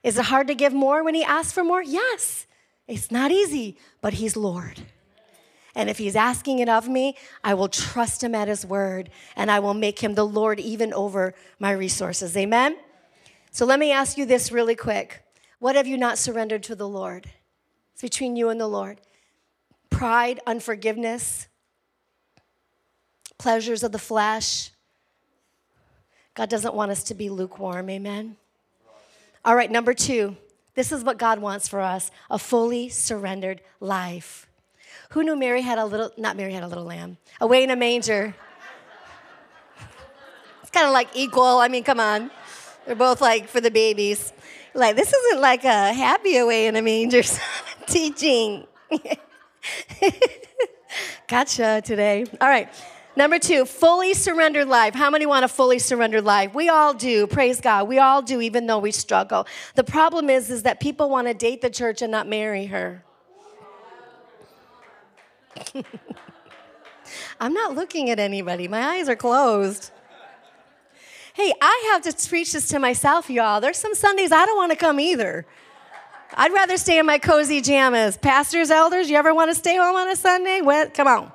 Is 0.05 0.17
it 0.17 0.27
hard 0.27 0.47
to 0.47 0.55
give 0.55 0.73
more 0.73 1.03
when 1.03 1.17
He 1.17 1.25
asks 1.25 1.53
for 1.53 1.65
more? 1.65 1.83
Yes. 1.83 2.47
It's 2.87 3.11
not 3.11 3.33
easy, 3.33 3.77
but 4.01 4.13
He's 4.13 4.37
Lord. 4.37 4.83
And 5.75 5.91
if 5.91 5.99
He's 5.99 6.15
asking 6.15 6.61
it 6.61 6.69
of 6.69 6.89
me, 6.89 7.17
I 7.43 7.55
will 7.55 7.67
trust 7.67 8.23
Him 8.23 8.37
at 8.37 8.47
His 8.47 8.65
word 8.65 9.11
and 9.35 9.51
I 9.51 9.59
will 9.59 9.75
make 9.75 9.99
Him 9.99 10.15
the 10.15 10.25
Lord 10.25 10.61
even 10.61 10.95
over 10.95 11.35
my 11.59 11.73
resources. 11.73 12.37
Amen? 12.37 12.77
So 13.51 13.67
let 13.67 13.81
me 13.81 13.91
ask 13.91 14.17
you 14.17 14.25
this 14.25 14.53
really 14.53 14.77
quick. 14.77 15.25
What 15.59 15.75
have 15.75 15.89
you 15.89 15.99
not 15.99 16.19
surrendered 16.19 16.63
to 16.65 16.77
the 16.77 16.89
Lord? 16.89 17.29
It's 17.95 18.03
between 18.03 18.37
you 18.37 18.49
and 18.49 18.61
the 18.61 18.69
Lord. 18.69 19.01
Pride, 19.91 20.39
unforgiveness, 20.47 21.49
pleasures 23.39 23.83
of 23.83 23.91
the 23.91 23.99
flesh, 23.99 24.71
God 26.35 26.49
doesn't 26.49 26.75
want 26.75 26.91
us 26.91 27.05
to 27.05 27.15
be 27.15 27.31
lukewarm, 27.31 27.89
amen? 27.89 28.37
All 29.45 29.55
right, 29.55 29.71
number 29.71 29.95
two. 29.95 30.37
This 30.75 30.91
is 30.91 31.05
what 31.05 31.19
God 31.19 31.39
wants 31.39 31.69
for 31.69 31.81
us 31.81 32.11
a 32.29 32.39
fully 32.39 32.89
surrendered 32.89 33.61
life. 33.79 34.49
Who 35.11 35.23
knew 35.23 35.37
Mary 35.37 35.63
had 35.63 35.79
a 35.79 35.85
little, 35.85 36.11
not 36.17 36.37
Mary 36.37 36.53
had 36.53 36.65
a 36.65 36.67
little 36.67 36.85
lamb, 36.85 37.19
away 37.41 37.63
in 37.63 37.71
a 37.71 37.77
manger? 37.77 38.35
it's 40.61 40.71
kind 40.73 40.87
of 40.87 40.93
like 40.93 41.09
equal. 41.15 41.59
I 41.59 41.69
mean, 41.69 41.85
come 41.85 42.01
on. 42.01 42.33
They're 42.85 42.97
both 42.97 43.21
like 43.21 43.49
for 43.49 43.61
the 43.61 43.71
babies. 43.71 44.33
Like, 44.75 44.97
this 44.97 45.13
isn't 45.13 45.41
like 45.41 45.63
a 45.65 45.93
happy 45.93 46.37
away 46.37 46.67
in 46.67 46.75
a 46.75 46.83
manger 46.83 47.23
teaching. 47.87 48.67
gotcha 51.29 51.81
today. 51.85 52.25
All 52.41 52.49
right. 52.49 52.69
Number 53.17 53.39
two, 53.39 53.65
fully 53.65 54.13
surrendered 54.13 54.67
life. 54.67 54.95
How 54.95 55.09
many 55.09 55.25
want 55.25 55.45
a 55.45 55.49
fully 55.49 55.79
surrendered 55.79 56.25
life? 56.25 56.53
We 56.53 56.69
all 56.69 56.95
do. 56.95 57.29
Praise 57.29 57.61
God. 57.61 57.87
We 57.87 57.99
all 57.99 58.23
do, 58.23 58.41
even 58.41 58.67
though 58.67 58.81
we 58.81 58.91
struggle. 58.91 59.47
The 59.77 59.85
problem 59.85 60.29
is, 60.29 60.51
is 60.51 60.65
that 60.65 60.81
people 60.81 61.09
want 61.09 61.29
to 61.29 61.35
date 61.35 61.61
the 61.61 61.71
church 61.71 62.03
and 62.03 62.11
not 62.11 62.27
marry 62.27 62.67
her. 62.67 63.05
I'm 67.41 67.53
not 67.53 67.75
looking 67.75 68.11
at 68.11 68.19
anybody. 68.19 68.67
My 68.67 68.97
eyes 68.97 69.09
are 69.09 69.17
closed. 69.17 69.93
Hey, 71.35 71.53
I 71.61 71.91
have 71.93 72.03
to 72.03 72.29
preach 72.29 72.53
this 72.53 72.69
to 72.69 72.79
myself, 72.79 73.31
y'all. 73.31 73.61
There's 73.61 73.79
some 73.79 73.95
Sundays 73.95 74.33
I 74.33 74.47
don't 74.47 74.57
want 74.57 74.73
to 74.73 74.77
come 74.77 74.99
either. 74.99 75.47
I'd 76.33 76.53
rather 76.53 76.77
stay 76.77 76.99
in 76.99 77.07
my 77.07 77.19
cozy 77.19 77.61
jammies. 77.63 78.21
Pastors, 78.21 78.71
elders, 78.71 79.09
you 79.09 79.17
ever 79.17 79.33
want 79.35 79.51
to 79.51 79.55
stay 79.55 79.77
home 79.77 79.95
on 79.95 80.09
a 80.09 80.17
Sunday? 80.17 80.61
Well, 80.63 80.89
come 80.91 81.07
on. 81.07 81.33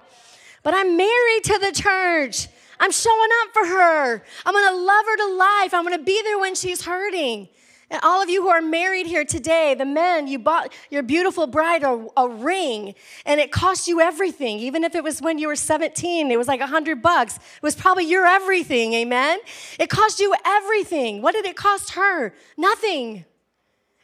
But 0.63 0.73
I'm 0.73 0.97
married 0.97 1.43
to 1.45 1.59
the 1.59 1.71
church. 1.71 2.47
I'm 2.79 2.91
showing 2.91 3.29
up 3.43 3.53
for 3.53 3.65
her. 3.65 4.23
I'm 4.45 4.53
to 4.53 4.85
love 4.85 5.05
her 5.05 5.17
to 5.17 5.33
life. 5.35 5.73
I'm 5.73 5.85
to 5.97 6.03
be 6.03 6.21
there 6.23 6.39
when 6.39 6.55
she's 6.55 6.83
hurting. 6.83 7.49
And 7.91 7.99
all 8.03 8.21
of 8.21 8.29
you 8.29 8.43
who 8.43 8.49
are 8.49 8.61
married 8.61 9.07
here 9.07 9.25
today, 9.25 9.73
the 9.73 9.85
men, 9.85 10.27
you 10.27 10.37
bought 10.37 10.71
your 10.91 11.01
beautiful 11.01 11.47
bride 11.47 11.81
a, 11.81 12.07
a, 12.15 12.29
ring 12.29 12.93
and 13.25 13.39
it 13.39 13.51
cost 13.51 13.87
you 13.87 13.99
everything. 13.99 14.59
Even 14.59 14.83
if 14.83 14.93
it 14.93 15.03
was 15.03 15.21
when 15.21 15.39
you 15.39 15.47
were 15.47 15.55
17, 15.55 16.29
it 16.29 16.37
was 16.37 16.47
like 16.47 16.61
a 16.61 16.67
hundred 16.67 17.01
bucks. 17.01 17.37
It 17.37 17.63
was 17.63 17.75
probably 17.75 18.05
your 18.05 18.27
everything, 18.27 18.93
amen? 18.93 19.39
It 19.79 19.89
cost 19.89 20.19
you 20.19 20.35
everything. 20.45 21.23
What 21.23 21.33
did 21.33 21.45
it 21.45 21.55
cost 21.55 21.91
her? 21.95 22.33
Nothing. 22.57 23.25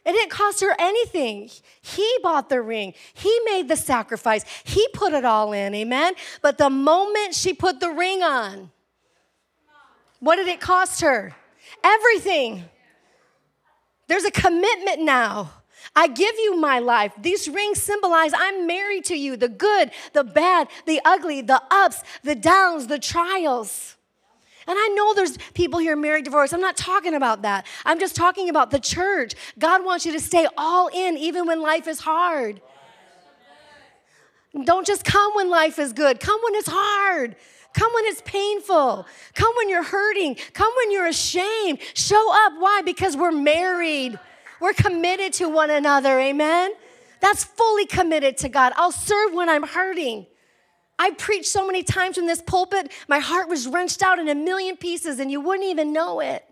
It 0.06 0.12
didn't 0.12 0.30
cost 0.30 0.60
her 0.60 0.74
anything. 0.78 1.50
He 1.82 2.08
bought 2.22 2.48
the 2.48 2.62
ring. 2.62 2.94
He 3.12 3.40
made 3.44 3.66
the 3.66 3.76
sacrifice. 3.76 4.44
He 4.62 4.86
put 4.94 5.12
it 5.12 5.24
all 5.24 5.52
in, 5.52 5.74
amen? 5.74 6.14
But 6.42 6.58
the 6.58 6.70
moment 6.70 7.34
she 7.34 7.52
put 7.52 7.80
the 7.80 7.90
ring 7.90 8.22
on, 8.22 8.70
what 10.20 10.36
did 10.36 10.46
it 10.46 10.60
cost 10.60 11.00
her? 11.00 11.34
Everything. 11.82 12.64
There's 14.06 14.24
a 14.24 14.30
commitment 14.30 15.00
now. 15.00 15.50
I 15.96 16.06
give 16.06 16.36
you 16.38 16.56
my 16.56 16.78
life. 16.78 17.12
These 17.20 17.48
rings 17.48 17.82
symbolize 17.82 18.30
I'm 18.32 18.66
married 18.66 19.06
to 19.06 19.16
you 19.16 19.36
the 19.36 19.48
good, 19.48 19.90
the 20.12 20.22
bad, 20.22 20.68
the 20.86 21.00
ugly, 21.04 21.40
the 21.40 21.60
ups, 21.70 22.02
the 22.22 22.36
downs, 22.36 22.86
the 22.86 23.00
trials. 23.00 23.95
And 24.68 24.76
I 24.78 24.88
know 24.88 25.14
there's 25.14 25.38
people 25.54 25.78
here 25.78 25.94
married, 25.96 26.24
divorced. 26.24 26.52
I'm 26.52 26.60
not 26.60 26.76
talking 26.76 27.14
about 27.14 27.42
that. 27.42 27.66
I'm 27.84 28.00
just 28.00 28.16
talking 28.16 28.48
about 28.48 28.70
the 28.70 28.80
church. 28.80 29.34
God 29.58 29.84
wants 29.84 30.04
you 30.04 30.12
to 30.12 30.20
stay 30.20 30.48
all 30.56 30.88
in 30.88 31.16
even 31.16 31.46
when 31.46 31.60
life 31.60 31.86
is 31.86 32.00
hard. 32.00 32.60
Don't 34.64 34.86
just 34.86 35.04
come 35.04 35.34
when 35.34 35.50
life 35.50 35.78
is 35.78 35.92
good, 35.92 36.18
come 36.18 36.40
when 36.42 36.54
it's 36.54 36.68
hard. 36.70 37.36
Come 37.74 37.92
when 37.92 38.06
it's 38.06 38.22
painful. 38.24 39.06
Come 39.34 39.52
when 39.58 39.68
you're 39.68 39.82
hurting. 39.82 40.36
Come 40.54 40.72
when 40.78 40.92
you're 40.92 41.08
ashamed. 41.08 41.78
Show 41.92 42.46
up. 42.46 42.54
Why? 42.58 42.80
Because 42.82 43.18
we're 43.18 43.32
married. 43.32 44.18
We're 44.62 44.72
committed 44.72 45.34
to 45.34 45.50
one 45.50 45.68
another. 45.68 46.18
Amen? 46.18 46.72
That's 47.20 47.44
fully 47.44 47.84
committed 47.84 48.38
to 48.38 48.48
God. 48.48 48.72
I'll 48.76 48.92
serve 48.92 49.34
when 49.34 49.50
I'm 49.50 49.62
hurting. 49.62 50.26
I 50.98 51.10
preached 51.10 51.46
so 51.46 51.66
many 51.66 51.82
times 51.82 52.16
from 52.16 52.26
this 52.26 52.40
pulpit, 52.40 52.90
my 53.06 53.18
heart 53.18 53.48
was 53.48 53.66
wrenched 53.66 54.02
out 54.02 54.18
in 54.18 54.28
a 54.28 54.34
million 54.34 54.76
pieces, 54.76 55.18
and 55.20 55.30
you 55.30 55.40
wouldn't 55.40 55.68
even 55.68 55.92
know 55.92 56.20
it. 56.20 56.44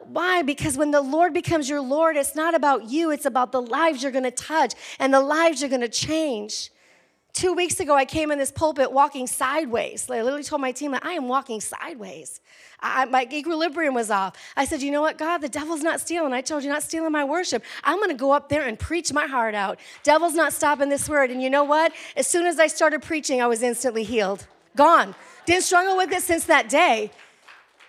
Why? 0.00 0.42
Because 0.42 0.76
when 0.76 0.90
the 0.90 1.00
Lord 1.00 1.32
becomes 1.32 1.68
your 1.68 1.80
Lord, 1.80 2.16
it's 2.16 2.34
not 2.34 2.54
about 2.54 2.90
you, 2.90 3.10
it's 3.10 3.26
about 3.26 3.52
the 3.52 3.62
lives 3.62 4.02
you're 4.02 4.12
gonna 4.12 4.30
touch 4.30 4.74
and 4.98 5.14
the 5.14 5.20
lives 5.20 5.60
you're 5.60 5.70
gonna 5.70 5.88
change. 5.88 6.71
Two 7.32 7.54
weeks 7.54 7.80
ago, 7.80 7.96
I 7.96 8.04
came 8.04 8.30
in 8.30 8.38
this 8.38 8.52
pulpit 8.52 8.92
walking 8.92 9.26
sideways. 9.26 10.08
I 10.10 10.20
literally 10.20 10.42
told 10.42 10.60
my 10.60 10.70
team, 10.70 10.92
that 10.92 11.04
I 11.04 11.12
am 11.12 11.28
walking 11.28 11.62
sideways. 11.62 12.42
I, 12.78 13.06
my 13.06 13.26
equilibrium 13.32 13.94
was 13.94 14.10
off. 14.10 14.36
I 14.54 14.66
said, 14.66 14.82
You 14.82 14.90
know 14.90 15.00
what, 15.00 15.16
God, 15.16 15.38
the 15.38 15.48
devil's 15.48 15.82
not 15.82 15.98
stealing. 15.98 16.34
I 16.34 16.42
told 16.42 16.62
you 16.62 16.68
not 16.68 16.82
stealing 16.82 17.10
my 17.10 17.24
worship. 17.24 17.64
I'm 17.84 17.96
going 17.96 18.10
to 18.10 18.14
go 18.14 18.32
up 18.32 18.50
there 18.50 18.66
and 18.66 18.78
preach 18.78 19.14
my 19.14 19.26
heart 19.26 19.54
out. 19.54 19.78
Devil's 20.02 20.34
not 20.34 20.52
stopping 20.52 20.90
this 20.90 21.08
word. 21.08 21.30
And 21.30 21.42
you 21.42 21.48
know 21.48 21.64
what? 21.64 21.92
As 22.16 22.26
soon 22.26 22.44
as 22.44 22.58
I 22.58 22.66
started 22.66 23.00
preaching, 23.00 23.40
I 23.40 23.46
was 23.46 23.62
instantly 23.62 24.04
healed. 24.04 24.46
Gone. 24.76 25.14
Didn't 25.46 25.64
struggle 25.64 25.96
with 25.96 26.12
it 26.12 26.22
since 26.22 26.44
that 26.46 26.68
day. 26.68 27.10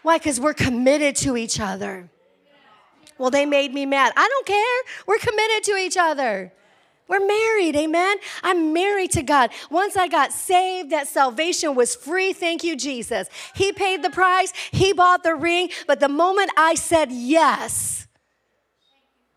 Why? 0.03 0.19
Because 0.19 0.39
we're 0.39 0.53
committed 0.53 1.17
to 1.17 1.35
each 1.35 1.59
other. 1.59 2.09
Well, 3.17 3.29
they 3.29 3.45
made 3.45 3.73
me 3.73 3.85
mad. 3.85 4.13
I 4.15 4.27
don't 4.27 4.45
care. 4.45 5.05
We're 5.05 5.17
committed 5.17 5.63
to 5.65 5.75
each 5.75 5.97
other. 5.97 6.53
We're 7.07 7.25
married, 7.25 7.75
amen? 7.75 8.17
I'm 8.43 8.73
married 8.73 9.11
to 9.11 9.23
God. 9.23 9.51
Once 9.69 9.97
I 9.97 10.07
got 10.07 10.31
saved, 10.31 10.89
that 10.91 11.07
salvation 11.07 11.75
was 11.75 11.95
free. 11.95 12.33
Thank 12.33 12.63
you, 12.63 12.75
Jesus. 12.75 13.27
He 13.55 13.71
paid 13.71 14.03
the 14.03 14.09
price, 14.09 14.53
He 14.71 14.93
bought 14.93 15.23
the 15.23 15.35
ring. 15.35 15.69
But 15.85 15.99
the 15.99 16.09
moment 16.09 16.51
I 16.57 16.75
said 16.75 17.11
yes, 17.11 18.07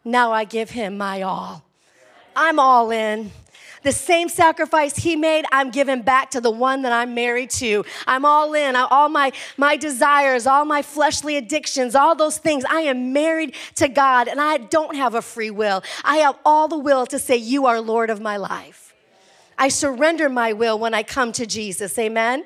now 0.04 0.32
I 0.32 0.44
give 0.44 0.70
Him 0.70 0.96
my 0.96 1.22
all. 1.22 1.64
I'm 2.36 2.58
all 2.58 2.90
in. 2.90 3.32
The 3.86 3.92
same 3.92 4.28
sacrifice 4.28 4.96
he 4.96 5.14
made, 5.14 5.44
I'm 5.52 5.70
giving 5.70 6.02
back 6.02 6.32
to 6.32 6.40
the 6.40 6.50
one 6.50 6.82
that 6.82 6.90
I'm 6.90 7.14
married 7.14 7.50
to. 7.50 7.84
I'm 8.04 8.24
all 8.24 8.52
in. 8.52 8.74
All 8.74 9.08
my, 9.08 9.30
my 9.56 9.76
desires, 9.76 10.44
all 10.44 10.64
my 10.64 10.82
fleshly 10.82 11.36
addictions, 11.36 11.94
all 11.94 12.16
those 12.16 12.36
things. 12.36 12.64
I 12.68 12.80
am 12.80 13.12
married 13.12 13.54
to 13.76 13.86
God 13.86 14.26
and 14.26 14.40
I 14.40 14.56
don't 14.56 14.96
have 14.96 15.14
a 15.14 15.22
free 15.22 15.52
will. 15.52 15.84
I 16.02 16.16
have 16.16 16.36
all 16.44 16.66
the 16.66 16.76
will 16.76 17.06
to 17.06 17.16
say, 17.20 17.36
You 17.36 17.66
are 17.66 17.80
Lord 17.80 18.10
of 18.10 18.20
my 18.20 18.36
life. 18.36 18.92
I 19.56 19.68
surrender 19.68 20.28
my 20.28 20.52
will 20.52 20.80
when 20.80 20.92
I 20.92 21.04
come 21.04 21.30
to 21.30 21.46
Jesus. 21.46 21.96
Amen. 21.96 22.44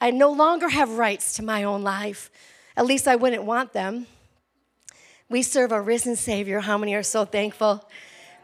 I 0.00 0.10
no 0.10 0.32
longer 0.32 0.70
have 0.70 0.92
rights 0.92 1.34
to 1.34 1.42
my 1.42 1.62
own 1.62 1.82
life. 1.82 2.30
At 2.74 2.86
least 2.86 3.06
I 3.06 3.16
wouldn't 3.16 3.44
want 3.44 3.74
them. 3.74 4.06
We 5.28 5.42
serve 5.42 5.72
a 5.72 5.80
risen 5.82 6.16
Savior. 6.16 6.60
How 6.60 6.78
many 6.78 6.94
are 6.94 7.02
so 7.02 7.26
thankful? 7.26 7.86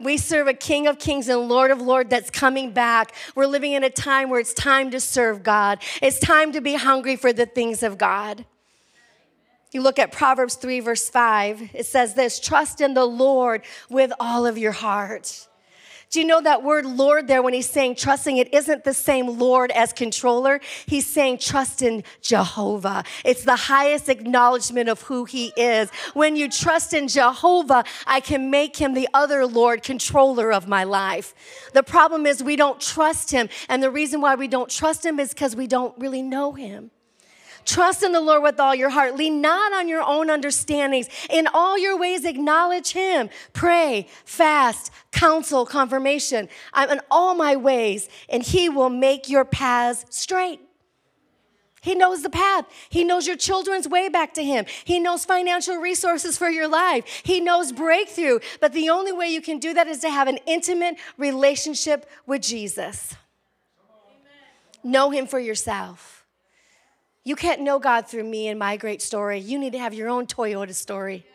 We 0.01 0.17
serve 0.19 0.47
a 0.47 0.55
King 0.55 0.87
of 0.87 0.99
Kings 0.99 1.29
and 1.29 1.49
Lord 1.49 1.71
of 1.71 1.81
Lords 1.81 2.11
that's 2.11 2.31
coming 2.31 2.73
back. 2.73 3.15
We're 3.35 3.47
living 3.47 3.73
in 3.73 3.83
a 3.85 3.91
time 3.91 4.31
where 4.31 4.41
it's 4.41 4.53
time 4.53 4.91
to 4.91 5.01
serve 5.01 5.43
God. 5.43 5.83
It's 6.03 6.19
time 6.19 6.53
to 6.53 6.61
be 6.61 6.75
hungry 6.75 7.17
for 7.17 7.33
the 7.33 7.47
things 7.47 7.83
of 7.83 7.99
God. 7.99 8.45
You 9.73 9.83
look 9.83 9.99
at 9.99 10.13
Proverbs 10.13 10.55
3, 10.55 10.81
verse 10.81 11.09
5, 11.09 11.71
it 11.75 11.87
says 11.87 12.15
this 12.15 12.41
trust 12.41 12.81
in 12.81 12.95
the 12.95 13.05
Lord 13.05 13.63
with 13.91 14.13
all 14.21 14.47
of 14.47 14.57
your 14.57 14.73
heart. 14.73 15.49
Do 16.11 16.21
you 16.21 16.27
know 16.27 16.41
that 16.41 16.63
word 16.63 16.87
Lord 16.87 17.27
there 17.27 17.43
when 17.43 17.53
he's 17.53 17.69
saying 17.69 17.97
trusting? 17.97 18.37
It 18.37 18.53
isn't 18.55 18.85
the 18.85 18.95
same 18.95 19.39
Lord 19.39 19.71
as 19.73 19.93
controller. 19.93 20.61
He's 20.87 21.07
saying 21.07 21.39
trust 21.39 21.83
in 21.83 22.05
Jehovah. 22.23 23.05
It's 23.25 23.45
the 23.45 23.57
highest 23.57 24.09
acknowledgement 24.09 24.89
of 24.89 25.03
who 25.03 25.25
he 25.25 25.53
is. 25.57 25.91
When 26.15 26.37
you 26.37 26.49
trust 26.49 26.95
in 26.95 27.09
Jehovah, 27.09 27.85
I 28.07 28.21
can 28.21 28.51
make 28.51 28.77
him 28.77 28.95
the 28.95 29.09
other 29.13 29.47
Lord, 29.47 29.83
controller 29.83 30.53
of 30.53 30.69
my 30.69 30.85
life. 30.85 31.35
The 31.73 31.83
problem 31.83 32.25
is 32.25 32.43
we 32.43 32.57
don't 32.57 32.81
trust 32.81 33.31
him. 33.31 33.49
And 33.69 33.83
the 33.83 33.91
reason 33.91 34.21
why 34.21 34.37
we 34.37 34.49
don't 34.49 34.71
trust 34.71 35.05
him 35.05 35.19
is 35.19 35.31
because 35.31 35.57
we 35.57 35.67
don't 35.67 35.97
really 35.99 36.23
know 36.23 36.53
him. 36.53 36.91
Trust 37.67 38.05
in 38.05 38.13
the 38.13 38.21
Lord 38.21 38.45
with 38.45 38.61
all 38.61 38.75
your 38.75 38.91
heart. 38.91 39.17
Lean 39.17 39.41
not 39.41 39.73
on 39.73 39.89
your 39.89 40.03
own 40.03 40.31
understandings. 40.31 41.09
In 41.29 41.49
all 41.53 41.77
your 41.77 41.99
ways, 41.99 42.25
acknowledge 42.25 42.93
Him. 42.93 43.29
Pray, 43.53 44.07
fast, 44.25 44.93
counsel, 45.11 45.67
confirmation. 45.67 46.49
I'm 46.73 46.91
in 46.91 47.01
all 47.11 47.35
my 47.35 47.57
ways, 47.57 48.09
and 48.29 48.43
He 48.43 48.69
will 48.69 48.89
make 48.89 49.29
your 49.29 49.45
paths 49.45 50.07
straight. 50.11 50.61
He 51.83 51.95
knows 51.95 52.23
the 52.23 52.31
path. 52.31 52.67
He 52.89 53.05
knows 53.05 53.27
your 53.29 53.37
children's 53.37 53.87
way 53.89 54.09
back 54.09 54.35
to 54.35 54.45
Him. 54.45 54.67
He 54.85 54.99
knows 54.99 55.25
financial 55.25 55.77
resources 55.77 56.39
for 56.39 56.49
your 56.49 56.67
life. 56.69 57.23
He 57.25 57.41
knows 57.41 57.71
breakthrough. 57.73 58.41
But 58.61 58.73
the 58.73 58.91
only 58.91 59.13
way 59.13 59.29
you 59.29 59.41
can 59.41 59.59
do 59.59 59.75
that 59.75 59.87
is 59.87 60.01
to 60.01 60.11
have 60.11 60.27
an 60.29 60.39
intimate 60.47 60.97
relationship 61.17 62.09
with 62.27 62.43
Jesus. 62.43 63.15
Know 64.83 65.11
Him 65.11 65.27
for 65.27 65.39
yourself. 65.39 66.26
You 67.27 67.35
can't 67.35 67.61
know 67.63 67.81
God 67.81 68.07
through 68.07 68.23
me 68.23 68.47
and 68.47 68.57
my 68.57 68.77
great 68.77 69.03
story. 69.03 69.41
You 69.41 69.59
need 69.59 69.73
to 69.73 69.81
have 69.81 69.93
your 69.93 70.09
own 70.09 70.29
Toyota 70.29 70.73
story. 70.73 71.27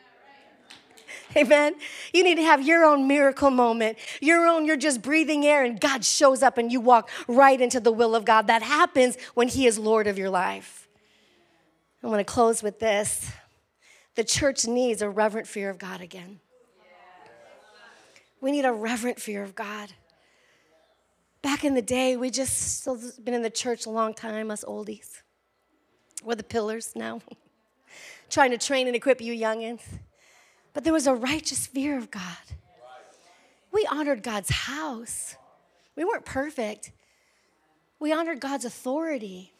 Amen. 1.36 1.76
You 2.14 2.24
need 2.24 2.36
to 2.36 2.44
have 2.44 2.66
your 2.66 2.86
own 2.86 3.10
miracle 3.10 3.52
moment. 3.52 3.98
Your 4.22 4.48
own, 4.48 4.66
you're 4.66 4.78
just 4.78 5.02
breathing 5.02 5.46
air 5.46 5.66
and 5.66 5.82
God 5.82 6.06
shows 6.06 6.42
up 6.44 6.58
and 6.58 6.72
you 6.72 6.80
walk 6.80 7.10
right 7.28 7.60
into 7.60 7.82
the 7.82 7.92
will 7.92 8.16
of 8.16 8.24
God. 8.24 8.48
That 8.48 8.62
happens 8.62 9.18
when 9.34 9.50
He 9.50 9.68
is 9.68 9.78
Lord 9.78 10.08
of 10.08 10.18
your 10.18 10.30
life. 10.30 10.88
I 12.02 12.08
want 12.08 12.26
to 12.26 12.34
close 12.34 12.64
with 12.64 12.80
this. 12.80 13.30
The 14.16 14.24
church 14.24 14.66
needs 14.66 15.02
a 15.02 15.10
reverent 15.10 15.46
fear 15.46 15.70
of 15.70 15.78
God 15.78 16.00
again. 16.00 16.39
We 18.39 18.54
need 18.54 18.64
a 18.64 18.72
reverent 18.72 19.20
fear 19.20 19.44
of 19.44 19.56
God. 19.56 19.92
Back 21.42 21.66
in 21.66 21.74
the 21.74 21.82
day, 21.82 22.16
we 22.16 22.30
just 22.30 22.80
still 22.80 22.98
been 23.22 23.34
in 23.34 23.42
the 23.42 23.50
church 23.50 23.86
a 23.86 23.89
long 23.89 24.14
time, 24.14 24.52
us 24.52 24.64
oldies. 24.64 25.22
We're 26.24 26.36
the 26.36 26.43
pillars 26.43 26.93
now, 26.95 27.22
trying 28.30 28.51
to 28.51 28.57
train 28.57 28.88
and 28.88 28.95
equip 28.95 29.22
you 29.22 29.34
youngins. 29.34 29.82
But 30.74 30.84
there 30.84 30.93
was 30.93 31.07
a 31.07 31.13
righteous 31.13 31.67
fear 31.67 31.97
of 31.97 32.11
God. 32.11 32.24
We 33.72 33.88
honored 33.89 34.24
God's 34.24 34.49
house. 34.49 35.36
We 35.95 36.05
weren't 36.05 36.26
perfect. 36.26 36.91
We 37.99 38.11
honored 38.11 38.39
God's 38.39 38.65
authority. 38.65 39.53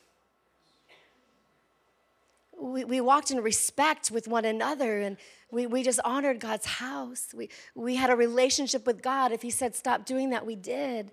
We, 2.59 2.86
we 2.86 3.01
walked 3.01 3.32
in 3.32 3.41
respect 3.41 4.12
with 4.12 4.28
one 4.28 4.45
another 4.45 5.01
and 5.01 5.18
we, 5.49 5.66
we 5.66 5.84
just 5.84 5.99
honored 6.05 6.39
God's 6.39 6.66
house. 6.66 7.30
We, 7.34 7.49
we 7.76 7.95
had 7.95 8.09
a 8.09 8.16
relationship 8.16 8.86
with 8.86 9.01
God. 9.01 9.32
If 9.32 9.41
He 9.41 9.49
said 9.49 9.76
stop 9.76 10.05
doing 10.05 10.30
that, 10.30 10.45
we 10.45 10.55
did. 10.55 11.12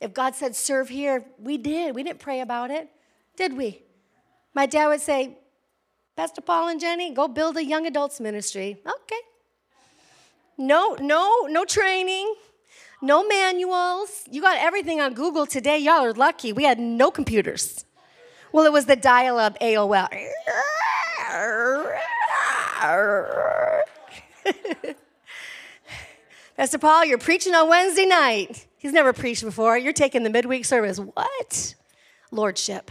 If 0.00 0.12
God 0.12 0.34
said 0.34 0.54
serve 0.54 0.88
here, 0.88 1.24
we 1.38 1.56
did. 1.56 1.94
We 1.94 2.02
didn't 2.02 2.18
pray 2.18 2.40
about 2.40 2.70
it, 2.70 2.88
did 3.36 3.56
we? 3.56 3.85
My 4.56 4.64
dad 4.64 4.88
would 4.88 5.02
say, 5.02 5.36
Pastor 6.16 6.40
Paul 6.40 6.68
and 6.68 6.80
Jenny, 6.80 7.12
go 7.12 7.28
build 7.28 7.58
a 7.58 7.64
young 7.64 7.86
adults 7.86 8.20
ministry. 8.20 8.78
Okay. 8.86 9.20
No, 10.56 10.96
no, 10.98 11.42
no 11.42 11.66
training, 11.66 12.34
no 13.02 13.28
manuals. 13.28 14.24
You 14.30 14.40
got 14.40 14.56
everything 14.56 14.98
on 14.98 15.12
Google 15.12 15.44
today. 15.44 15.76
Y'all 15.76 16.02
are 16.02 16.14
lucky. 16.14 16.54
We 16.54 16.64
had 16.64 16.78
no 16.78 17.10
computers. 17.10 17.84
Well, 18.50 18.64
it 18.64 18.72
was 18.72 18.86
the 18.86 18.96
dial 18.96 19.38
up 19.38 19.60
AOL. 19.60 20.08
Pastor 26.56 26.78
Paul, 26.78 27.04
you're 27.04 27.18
preaching 27.18 27.54
on 27.54 27.68
Wednesday 27.68 28.06
night. 28.06 28.66
He's 28.78 28.94
never 28.94 29.12
preached 29.12 29.44
before. 29.44 29.76
You're 29.76 29.92
taking 29.92 30.22
the 30.22 30.30
midweek 30.30 30.64
service. 30.64 30.98
What? 30.98 31.74
Lordship. 32.30 32.90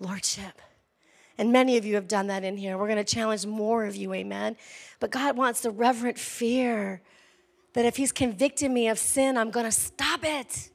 Lordship. 0.00 0.60
And 1.38 1.52
many 1.52 1.76
of 1.76 1.84
you 1.84 1.96
have 1.96 2.08
done 2.08 2.28
that 2.28 2.44
in 2.44 2.56
here. 2.56 2.78
We're 2.78 2.86
going 2.86 3.04
to 3.04 3.04
challenge 3.04 3.44
more 3.44 3.84
of 3.84 3.94
you, 3.94 4.14
amen. 4.14 4.56
But 5.00 5.10
God 5.10 5.36
wants 5.36 5.60
the 5.60 5.70
reverent 5.70 6.18
fear 6.18 7.02
that 7.74 7.84
if 7.84 7.96
He's 7.96 8.12
convicted 8.12 8.70
me 8.70 8.88
of 8.88 8.98
sin, 8.98 9.36
I'm 9.36 9.50
going 9.50 9.66
to 9.66 9.72
stop 9.72 10.20
it. 10.22 10.70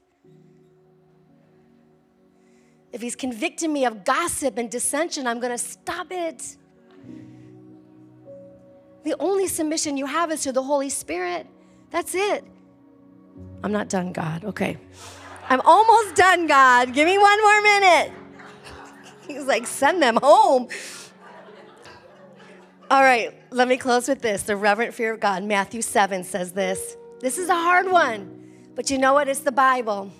If 2.92 3.00
He's 3.00 3.16
convicted 3.16 3.70
me 3.70 3.84
of 3.86 4.04
gossip 4.04 4.56
and 4.56 4.70
dissension, 4.70 5.26
I'm 5.26 5.40
going 5.40 5.52
to 5.52 5.58
stop 5.58 6.08
it. 6.10 6.56
The 9.02 9.16
only 9.18 9.48
submission 9.48 9.96
you 9.96 10.06
have 10.06 10.30
is 10.30 10.42
to 10.44 10.52
the 10.52 10.62
Holy 10.62 10.90
Spirit. 10.90 11.48
That's 11.90 12.14
it. 12.14 12.44
I'm 13.64 13.72
not 13.72 13.88
done, 13.88 14.12
God. 14.12 14.44
Okay. 14.44 14.78
I'm 15.48 15.60
almost 15.62 16.14
done, 16.14 16.46
God. 16.46 16.92
Give 16.92 17.06
me 17.06 17.18
one 17.18 17.42
more 17.42 17.62
minute. 17.62 18.12
He's 19.34 19.46
like, 19.46 19.66
send 19.66 20.02
them 20.02 20.18
home. 20.22 20.68
All 22.90 23.02
right, 23.02 23.34
let 23.50 23.68
me 23.68 23.76
close 23.76 24.08
with 24.08 24.20
this. 24.20 24.42
The 24.42 24.56
reverent 24.56 24.92
fear 24.92 25.14
of 25.14 25.20
God. 25.20 25.44
Matthew 25.44 25.82
7 25.82 26.24
says 26.24 26.52
this. 26.52 26.96
This 27.20 27.38
is 27.38 27.48
a 27.48 27.54
hard 27.54 27.90
one, 27.90 28.70
but 28.74 28.90
you 28.90 28.98
know 28.98 29.14
what? 29.14 29.28
It's 29.28 29.40
the 29.40 29.52
Bible. 29.52 30.10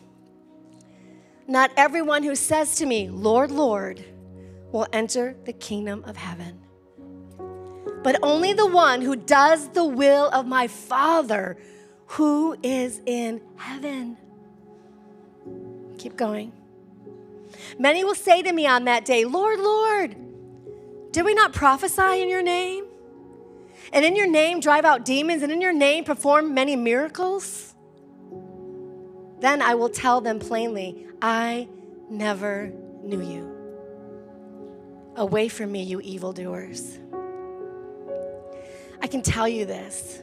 Not 1.46 1.70
everyone 1.76 2.22
who 2.22 2.34
says 2.34 2.76
to 2.76 2.86
me, 2.86 3.10
Lord, 3.10 3.50
Lord, 3.50 4.04
will 4.70 4.86
enter 4.92 5.36
the 5.44 5.52
kingdom 5.52 6.02
of 6.06 6.16
heaven, 6.16 6.60
but 8.02 8.18
only 8.22 8.52
the 8.52 8.66
one 8.66 9.02
who 9.02 9.16
does 9.16 9.68
the 9.70 9.84
will 9.84 10.30
of 10.30 10.46
my 10.46 10.66
Father 10.68 11.58
who 12.06 12.56
is 12.62 13.00
in 13.04 13.40
heaven. 13.56 14.16
Keep 15.98 16.16
going. 16.16 16.52
Many 17.78 18.04
will 18.04 18.14
say 18.14 18.42
to 18.42 18.52
me 18.52 18.66
on 18.66 18.84
that 18.84 19.04
day, 19.04 19.24
Lord, 19.24 19.58
Lord, 19.58 20.16
did 21.12 21.24
we 21.24 21.34
not 21.34 21.52
prophesy 21.52 22.22
in 22.22 22.28
your 22.28 22.42
name? 22.42 22.86
And 23.92 24.04
in 24.04 24.16
your 24.16 24.26
name 24.26 24.60
drive 24.60 24.84
out 24.84 25.04
demons, 25.04 25.42
and 25.42 25.52
in 25.52 25.60
your 25.60 25.72
name 25.72 26.04
perform 26.04 26.54
many 26.54 26.76
miracles? 26.76 27.74
Then 29.40 29.60
I 29.60 29.74
will 29.74 29.88
tell 29.88 30.20
them 30.20 30.38
plainly, 30.38 31.06
I 31.20 31.68
never 32.08 32.72
knew 33.02 33.20
you. 33.20 33.52
Away 35.16 35.48
from 35.48 35.72
me, 35.72 35.82
you 35.82 36.00
evildoers. 36.00 36.98
I 39.02 39.08
can 39.08 39.20
tell 39.20 39.48
you 39.48 39.66
this 39.66 40.22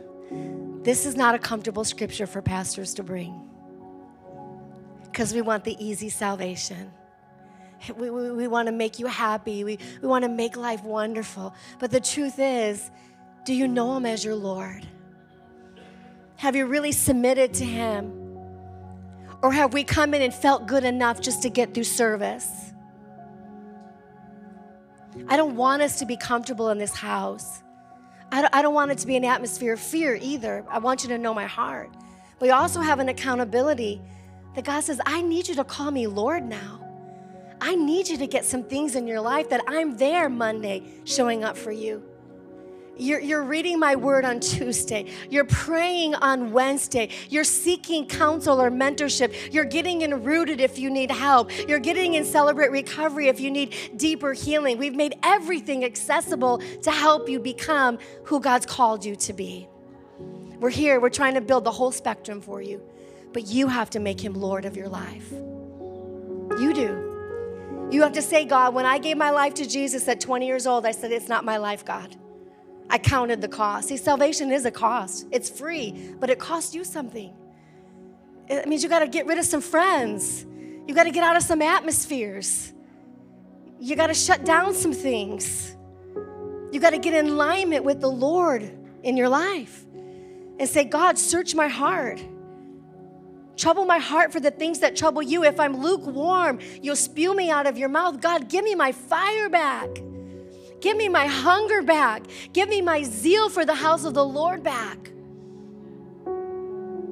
this 0.84 1.06
is 1.06 1.16
not 1.16 1.36
a 1.36 1.40
comfortable 1.40 1.84
scripture 1.84 2.26
for 2.26 2.42
pastors 2.42 2.94
to 2.96 3.04
bring 3.04 3.50
because 5.04 5.34
we 5.34 5.42
want 5.42 5.66
the 5.66 5.76
easy 5.84 6.10
salvation. 6.10 6.92
We, 7.98 8.10
we, 8.10 8.32
we 8.32 8.48
want 8.48 8.68
to 8.68 8.72
make 8.72 9.00
you 9.00 9.08
happy. 9.08 9.64
We, 9.64 9.80
we 10.02 10.08
want 10.08 10.24
to 10.24 10.30
make 10.30 10.58
life 10.58 10.84
wonderful. 10.84 11.54
But 11.80 11.92
the 11.92 12.00
truth 12.02 12.36
is, 12.38 12.92
do 13.46 13.54
you 13.54 13.68
know 13.68 13.96
Him 13.98 14.06
as 14.06 14.24
your 14.24 14.36
Lord? 14.36 14.86
Have 16.36 16.56
you 16.56 16.66
really 16.66 16.92
submitted 16.92 17.54
to 17.56 17.66
Him? 17.66 18.14
Or 19.42 19.52
have 19.52 19.74
we 19.74 19.84
come 19.84 20.14
in 20.14 20.22
and 20.22 20.34
felt 20.34 20.68
good 20.68 20.84
enough 20.84 21.22
just 21.22 21.42
to 21.44 21.50
get 21.50 21.74
through 21.74 21.86
service? 21.86 22.74
I 25.28 25.38
don't 25.38 25.56
want 25.56 25.82
us 25.82 26.00
to 26.00 26.06
be 26.06 26.18
comfortable 26.18 26.70
in 26.70 26.78
this 26.78 26.94
house. 26.94 27.64
I 28.32 28.42
don't, 28.42 28.56
I 28.56 28.62
don't 28.62 28.74
want 28.74 28.92
it 28.92 28.98
to 29.00 29.08
be 29.08 29.16
an 29.16 29.26
atmosphere 29.26 29.74
of 29.74 29.80
fear 29.80 30.18
either. 30.22 30.66
I 30.70 30.80
want 30.80 31.04
you 31.04 31.10
to 31.10 31.18
know 31.18 31.34
my 31.34 31.46
heart. 31.46 31.90
But 32.38 32.46
we 32.46 32.52
also 32.52 32.82
have 32.82 33.00
an 33.00 33.10
accountability 33.10 34.02
that 34.56 34.66
God 34.66 34.82
says, 34.82 35.00
I 35.06 35.22
need 35.22 35.48
you 35.48 35.56
to 35.56 35.64
call 35.64 35.92
me 35.92 36.08
Lord 36.08 36.44
now. 36.44 36.89
I 37.62 37.76
need 37.76 38.08
you 38.08 38.18
to 38.18 38.28
get 38.28 38.46
some 38.46 38.64
things 38.64 38.96
in 38.96 39.08
your 39.08 39.22
life 39.22 39.50
that 39.50 39.62
I'm 39.68 39.98
there 39.98 40.30
Monday 40.30 40.84
showing 41.04 41.44
up 41.44 41.58
for 41.58 41.72
you. 41.72 42.04
You're, 43.00 43.22
you're 43.22 43.44
reading 43.44 43.80
my 43.80 43.96
word 43.96 44.26
on 44.26 44.42
Tuesday. 44.42 45.06
You're 45.30 45.46
praying 45.46 46.16
on 46.16 46.52
Wednesday. 46.52 47.10
You're 47.30 47.46
seeking 47.46 48.06
counsel 48.06 48.62
or 48.62 48.70
mentorship. 48.70 49.54
You're 49.54 49.64
getting 49.64 50.02
in 50.02 50.22
rooted 50.24 50.60
if 50.60 50.78
you 50.78 50.90
need 50.90 51.10
help. 51.10 51.50
You're 51.68 51.80
getting 51.80 52.16
in 52.16 52.26
celebrate 52.26 52.72
recovery 52.72 53.30
if 53.30 53.40
you 53.40 53.52
need 53.52 53.74
deeper 53.96 54.34
healing. 54.34 54.78
We've 54.78 54.96
made 54.96 55.16
everything 55.24 55.86
accessible 55.86 56.62
to 56.82 56.92
help 56.92 57.30
you 57.30 57.40
become 57.40 58.00
who 58.26 58.42
God's 58.42 58.66
called 58.66 59.06
you 59.06 59.16
to 59.16 59.32
be. 59.32 59.70
We're 60.60 60.70
here, 60.70 61.00
we're 61.00 61.10
trying 61.10 61.36
to 61.36 61.42
build 61.42 61.64
the 61.64 61.72
whole 61.72 61.94
spectrum 61.94 62.42
for 62.42 62.62
you, 62.62 62.82
but 63.32 63.48
you 63.48 63.70
have 63.70 63.90
to 63.92 64.02
make 64.02 64.20
him 64.20 64.34
Lord 64.34 64.66
of 64.66 64.76
your 64.76 64.90
life. 64.90 65.32
You 65.32 66.74
do. 66.74 67.09
You 67.92 68.04
have 68.04 68.14
to 68.14 68.22
say, 68.22 68.46
God, 68.46 68.76
when 68.76 68.86
I 68.86 69.00
gave 69.00 69.18
my 69.18 69.32
life 69.32 69.56
to 69.56 69.68
Jesus 69.68 70.08
at 70.08 70.22
20 70.22 70.46
years 70.46 70.68
old, 70.68 70.86
I 70.86 70.92
said, 70.92 71.12
It's 71.12 71.28
not 71.28 71.44
my 71.44 71.58
life, 71.58 71.84
God. 71.84 72.16
I 72.90 72.98
counted 72.98 73.42
the 73.42 73.48
cost. 73.48 73.90
See, 73.90 73.98
salvation 73.98 74.52
is 74.52 74.66
a 74.66 74.72
cost, 74.72 75.28
it's 75.32 75.50
free, 75.50 76.14
but 76.20 76.30
it 76.30 76.40
costs 76.40 76.74
you 76.76 76.84
something. 76.84 77.34
It 78.48 78.68
means 78.68 78.82
you 78.82 78.90
got 78.90 79.00
to 79.00 79.08
get 79.08 79.28
rid 79.28 79.38
of 79.38 79.46
some 79.46 79.62
friends, 79.62 80.46
you 80.88 80.94
got 80.96 81.04
to 81.04 81.12
get 81.12 81.24
out 81.24 81.36
of 81.36 81.44
some 81.44 81.62
atmospheres, 81.62 82.74
you 83.80 83.96
got 83.96 84.08
to 84.08 84.14
shut 84.14 84.44
down 84.44 84.74
some 84.74 84.94
things, 84.94 85.76
you 86.72 86.80
got 86.80 86.92
to 86.92 87.00
get 87.00 87.14
in 87.14 87.28
alignment 87.28 87.84
with 87.84 88.02
the 88.02 88.10
Lord 88.10 88.72
in 89.04 89.18
your 89.18 89.30
life 89.30 89.86
and 90.60 90.68
say, 90.68 90.84
God, 90.84 91.18
search 91.18 91.56
my 91.56 91.68
heart. 91.68 92.22
Trouble 93.60 93.84
my 93.84 93.98
heart 93.98 94.32
for 94.32 94.40
the 94.40 94.52
things 94.52 94.80
that 94.80 94.96
trouble 94.96 95.22
you. 95.22 95.44
If 95.44 95.60
I'm 95.60 95.84
lukewarm, 95.84 96.60
you'll 96.82 96.96
spew 96.96 97.36
me 97.36 97.50
out 97.50 97.68
of 97.68 97.78
your 97.78 97.90
mouth. 97.90 98.22
God, 98.22 98.48
give 98.48 98.64
me 98.64 98.74
my 98.74 98.94
fire 98.94 99.50
back. 99.50 99.90
Give 100.80 100.96
me 100.96 101.10
my 101.10 101.26
hunger 101.26 101.82
back. 101.82 102.24
Give 102.54 102.70
me 102.70 102.82
my 102.82 103.04
zeal 103.04 103.50
for 103.50 103.66
the 103.66 103.76
house 103.76 104.06
of 104.06 104.14
the 104.14 104.24
Lord 104.24 104.64
back. 104.64 104.98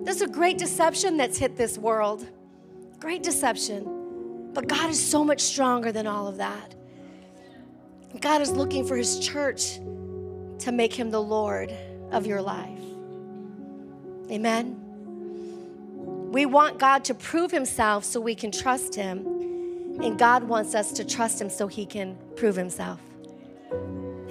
There's 0.05 0.21
a 0.21 0.27
great 0.27 0.57
deception 0.57 1.17
that's 1.17 1.37
hit 1.37 1.57
this 1.57 1.77
world. 1.77 2.25
Great 2.97 3.23
deception. 3.23 4.51
But 4.53 4.69
God 4.69 4.89
is 4.89 5.05
so 5.05 5.25
much 5.25 5.41
stronger 5.41 5.91
than 5.91 6.07
all 6.07 6.29
of 6.29 6.37
that. 6.37 6.75
God 8.21 8.41
is 8.41 8.51
looking 8.51 8.87
for 8.87 8.95
his 8.95 9.19
church 9.19 9.79
to 10.59 10.71
make 10.71 10.93
him 10.93 11.11
the 11.11 11.21
Lord 11.21 11.73
of 12.11 12.25
your 12.25 12.41
life. 12.41 12.79
Amen. 14.31 14.86
We 16.29 16.45
want 16.45 16.77
God 16.77 17.03
to 17.05 17.13
prove 17.13 17.51
himself 17.51 18.03
so 18.03 18.19
we 18.19 18.35
can 18.35 18.51
trust 18.51 18.95
him. 18.95 19.25
And 20.01 20.19
God 20.19 20.43
wants 20.43 20.75
us 20.75 20.91
to 20.93 21.03
trust 21.03 21.41
him 21.41 21.49
so 21.49 21.67
he 21.67 21.85
can 21.85 22.17
prove 22.35 22.55
himself. 22.55 22.99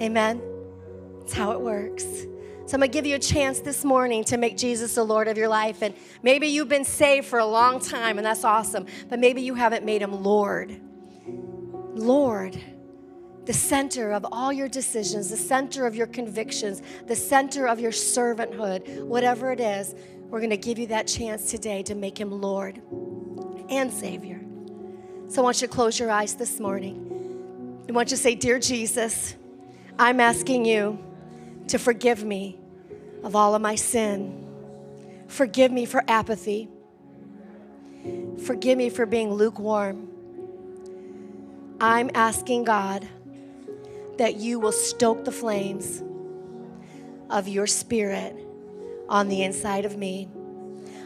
Amen. 0.01 0.41
That's 1.19 1.33
how 1.33 1.51
it 1.51 1.59
works. 1.59 2.05
So 2.65 2.75
I'm 2.75 2.81
to 2.81 2.87
give 2.87 3.05
you 3.05 3.15
a 3.15 3.19
chance 3.19 3.61
this 3.61 3.83
morning 3.83 4.23
to 4.25 4.37
make 4.37 4.57
Jesus 4.57 4.95
the 4.95 5.03
Lord 5.03 5.27
of 5.27 5.37
your 5.37 5.47
life. 5.47 5.81
And 5.81 5.93
maybe 6.21 6.47
you've 6.47 6.69
been 6.69 6.85
saved 6.85 7.25
for 7.25 7.39
a 7.39 7.45
long 7.45 7.79
time, 7.79 8.17
and 8.17 8.25
that's 8.25 8.43
awesome. 8.43 8.85
But 9.09 9.19
maybe 9.19 9.41
you 9.41 9.55
haven't 9.55 9.83
made 9.83 10.01
him 10.01 10.23
Lord. 10.23 10.79
Lord. 11.93 12.61
the 13.47 13.53
center 13.53 14.11
of 14.11 14.25
all 14.29 14.51
your 14.51 14.67
decisions, 14.67 15.29
the 15.29 15.37
center 15.37 15.87
of 15.87 15.95
your 15.95 16.05
convictions, 16.05 16.81
the 17.07 17.15
center 17.15 17.65
of 17.65 17.79
your 17.79 17.93
servanthood, 17.93 19.05
whatever 19.05 19.53
it 19.53 19.61
is, 19.61 19.95
we're 20.29 20.39
going 20.39 20.49
to 20.49 20.57
give 20.57 20.77
you 20.77 20.87
that 20.87 21.07
chance 21.07 21.49
today 21.49 21.83
to 21.83 21.95
make 21.95 22.19
him 22.19 22.31
Lord 22.41 22.81
and 23.69 23.91
Savior. 23.91 24.41
So 25.29 25.41
I 25.41 25.43
want 25.43 25.61
you 25.61 25.67
to 25.67 25.73
close 25.73 25.99
your 25.99 26.11
eyes 26.11 26.35
this 26.35 26.59
morning. 26.59 27.85
I 27.87 27.91
want 27.93 28.11
you 28.11 28.17
to 28.17 28.21
say, 28.21 28.35
Dear 28.35 28.59
Jesus, 28.59 29.35
I'm 29.97 30.19
asking 30.19 30.65
you 30.65 30.99
to 31.67 31.77
forgive 31.77 32.23
me 32.23 32.59
of 33.23 33.35
all 33.35 33.55
of 33.55 33.61
my 33.61 33.75
sin. 33.75 34.45
Forgive 35.27 35.71
me 35.71 35.85
for 35.85 36.03
apathy. 36.07 36.69
Forgive 38.45 38.77
me 38.77 38.89
for 38.89 39.05
being 39.05 39.33
lukewarm. 39.33 40.09
I'm 41.79 42.09
asking 42.13 42.65
God 42.65 43.07
that 44.17 44.35
you 44.37 44.59
will 44.59 44.71
stoke 44.71 45.25
the 45.25 45.31
flames 45.31 46.03
of 47.29 47.47
your 47.47 47.67
spirit 47.67 48.46
on 49.09 49.27
the 49.27 49.43
inside 49.43 49.85
of 49.85 49.97
me. 49.97 50.27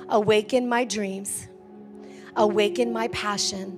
Awaken 0.10 0.68
my 0.68 0.84
dreams, 0.84 1.48
awaken 2.36 2.92
my 2.92 3.08
passion, 3.10 3.78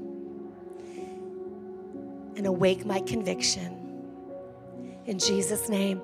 and 2.35 2.47
awake 2.47 2.85
my 2.85 2.99
conviction. 3.01 3.79
In 5.05 5.19
Jesus' 5.19 5.69
name. 5.69 6.01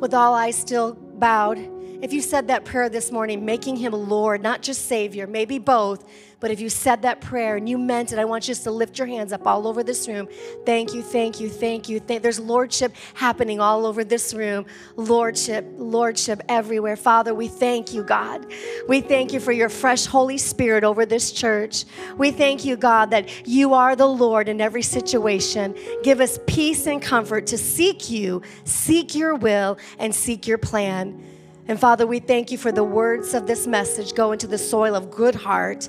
With 0.00 0.14
all 0.14 0.34
eyes 0.34 0.56
still 0.56 0.94
bowed, 0.94 1.58
if 2.02 2.12
you 2.12 2.20
said 2.20 2.48
that 2.48 2.64
prayer 2.64 2.88
this 2.88 3.10
morning, 3.10 3.44
making 3.44 3.76
him 3.76 3.92
Lord, 3.92 4.42
not 4.42 4.62
just 4.62 4.86
Savior, 4.86 5.26
maybe 5.26 5.58
both, 5.58 6.04
but 6.40 6.52
if 6.52 6.60
you 6.60 6.68
said 6.68 7.02
that 7.02 7.20
prayer 7.20 7.56
and 7.56 7.68
you 7.68 7.76
meant 7.78 8.12
it, 8.12 8.18
I 8.18 8.24
want 8.24 8.46
you 8.46 8.52
just 8.52 8.62
to 8.64 8.70
lift 8.70 8.96
your 8.96 9.08
hands 9.08 9.32
up 9.32 9.44
all 9.44 9.66
over 9.66 9.82
this 9.82 10.06
room. 10.06 10.28
Thank 10.64 10.94
you, 10.94 11.02
thank 11.02 11.40
you, 11.40 11.48
thank 11.48 11.88
you. 11.88 11.98
Thank, 11.98 12.22
there's 12.22 12.38
lordship 12.38 12.94
happening 13.14 13.58
all 13.58 13.84
over 13.84 14.04
this 14.04 14.32
room. 14.32 14.64
Lordship, 14.96 15.66
lordship 15.76 16.40
everywhere. 16.48 16.94
Father, 16.94 17.34
we 17.34 17.48
thank 17.48 17.92
you, 17.92 18.04
God. 18.04 18.46
We 18.88 19.00
thank 19.00 19.32
you 19.32 19.40
for 19.40 19.50
your 19.50 19.68
fresh 19.68 20.06
Holy 20.06 20.38
Spirit 20.38 20.84
over 20.84 21.04
this 21.04 21.32
church. 21.32 21.84
We 22.16 22.30
thank 22.30 22.64
you, 22.64 22.76
God, 22.76 23.10
that 23.10 23.48
you 23.48 23.74
are 23.74 23.96
the 23.96 24.06
Lord 24.06 24.48
in 24.48 24.60
every 24.60 24.82
situation. 24.82 25.76
Give 26.04 26.20
us 26.20 26.38
peace 26.46 26.86
and 26.86 27.02
comfort 27.02 27.48
to 27.48 27.58
seek 27.58 28.10
you, 28.10 28.42
seek 28.62 29.16
your 29.16 29.34
will, 29.34 29.76
and 29.98 30.14
seek 30.14 30.46
your 30.46 30.58
plan. 30.58 31.24
And 31.66 31.78
Father, 31.80 32.06
we 32.06 32.20
thank 32.20 32.52
you 32.52 32.58
for 32.58 32.70
the 32.70 32.84
words 32.84 33.34
of 33.34 33.46
this 33.46 33.66
message 33.66 34.14
go 34.14 34.32
into 34.32 34.46
the 34.46 34.56
soil 34.56 34.94
of 34.94 35.10
good 35.10 35.34
heart. 35.34 35.88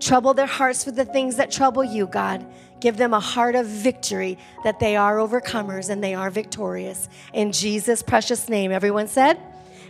Trouble 0.00 0.34
their 0.34 0.46
hearts 0.46 0.86
with 0.86 0.96
the 0.96 1.04
things 1.04 1.36
that 1.36 1.50
trouble 1.50 1.84
you, 1.84 2.06
God. 2.06 2.46
Give 2.80 2.96
them 2.96 3.12
a 3.12 3.20
heart 3.20 3.54
of 3.54 3.66
victory 3.66 4.38
that 4.62 4.78
they 4.78 4.96
are 4.96 5.16
overcomers 5.16 5.90
and 5.90 6.02
they 6.02 6.14
are 6.14 6.30
victorious. 6.30 7.08
In 7.32 7.50
Jesus' 7.52 8.02
precious 8.02 8.48
name, 8.48 8.70
everyone 8.70 9.08
said, 9.08 9.38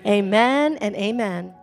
Amen 0.06 0.78
and 0.78 0.94
amen. 0.96 1.54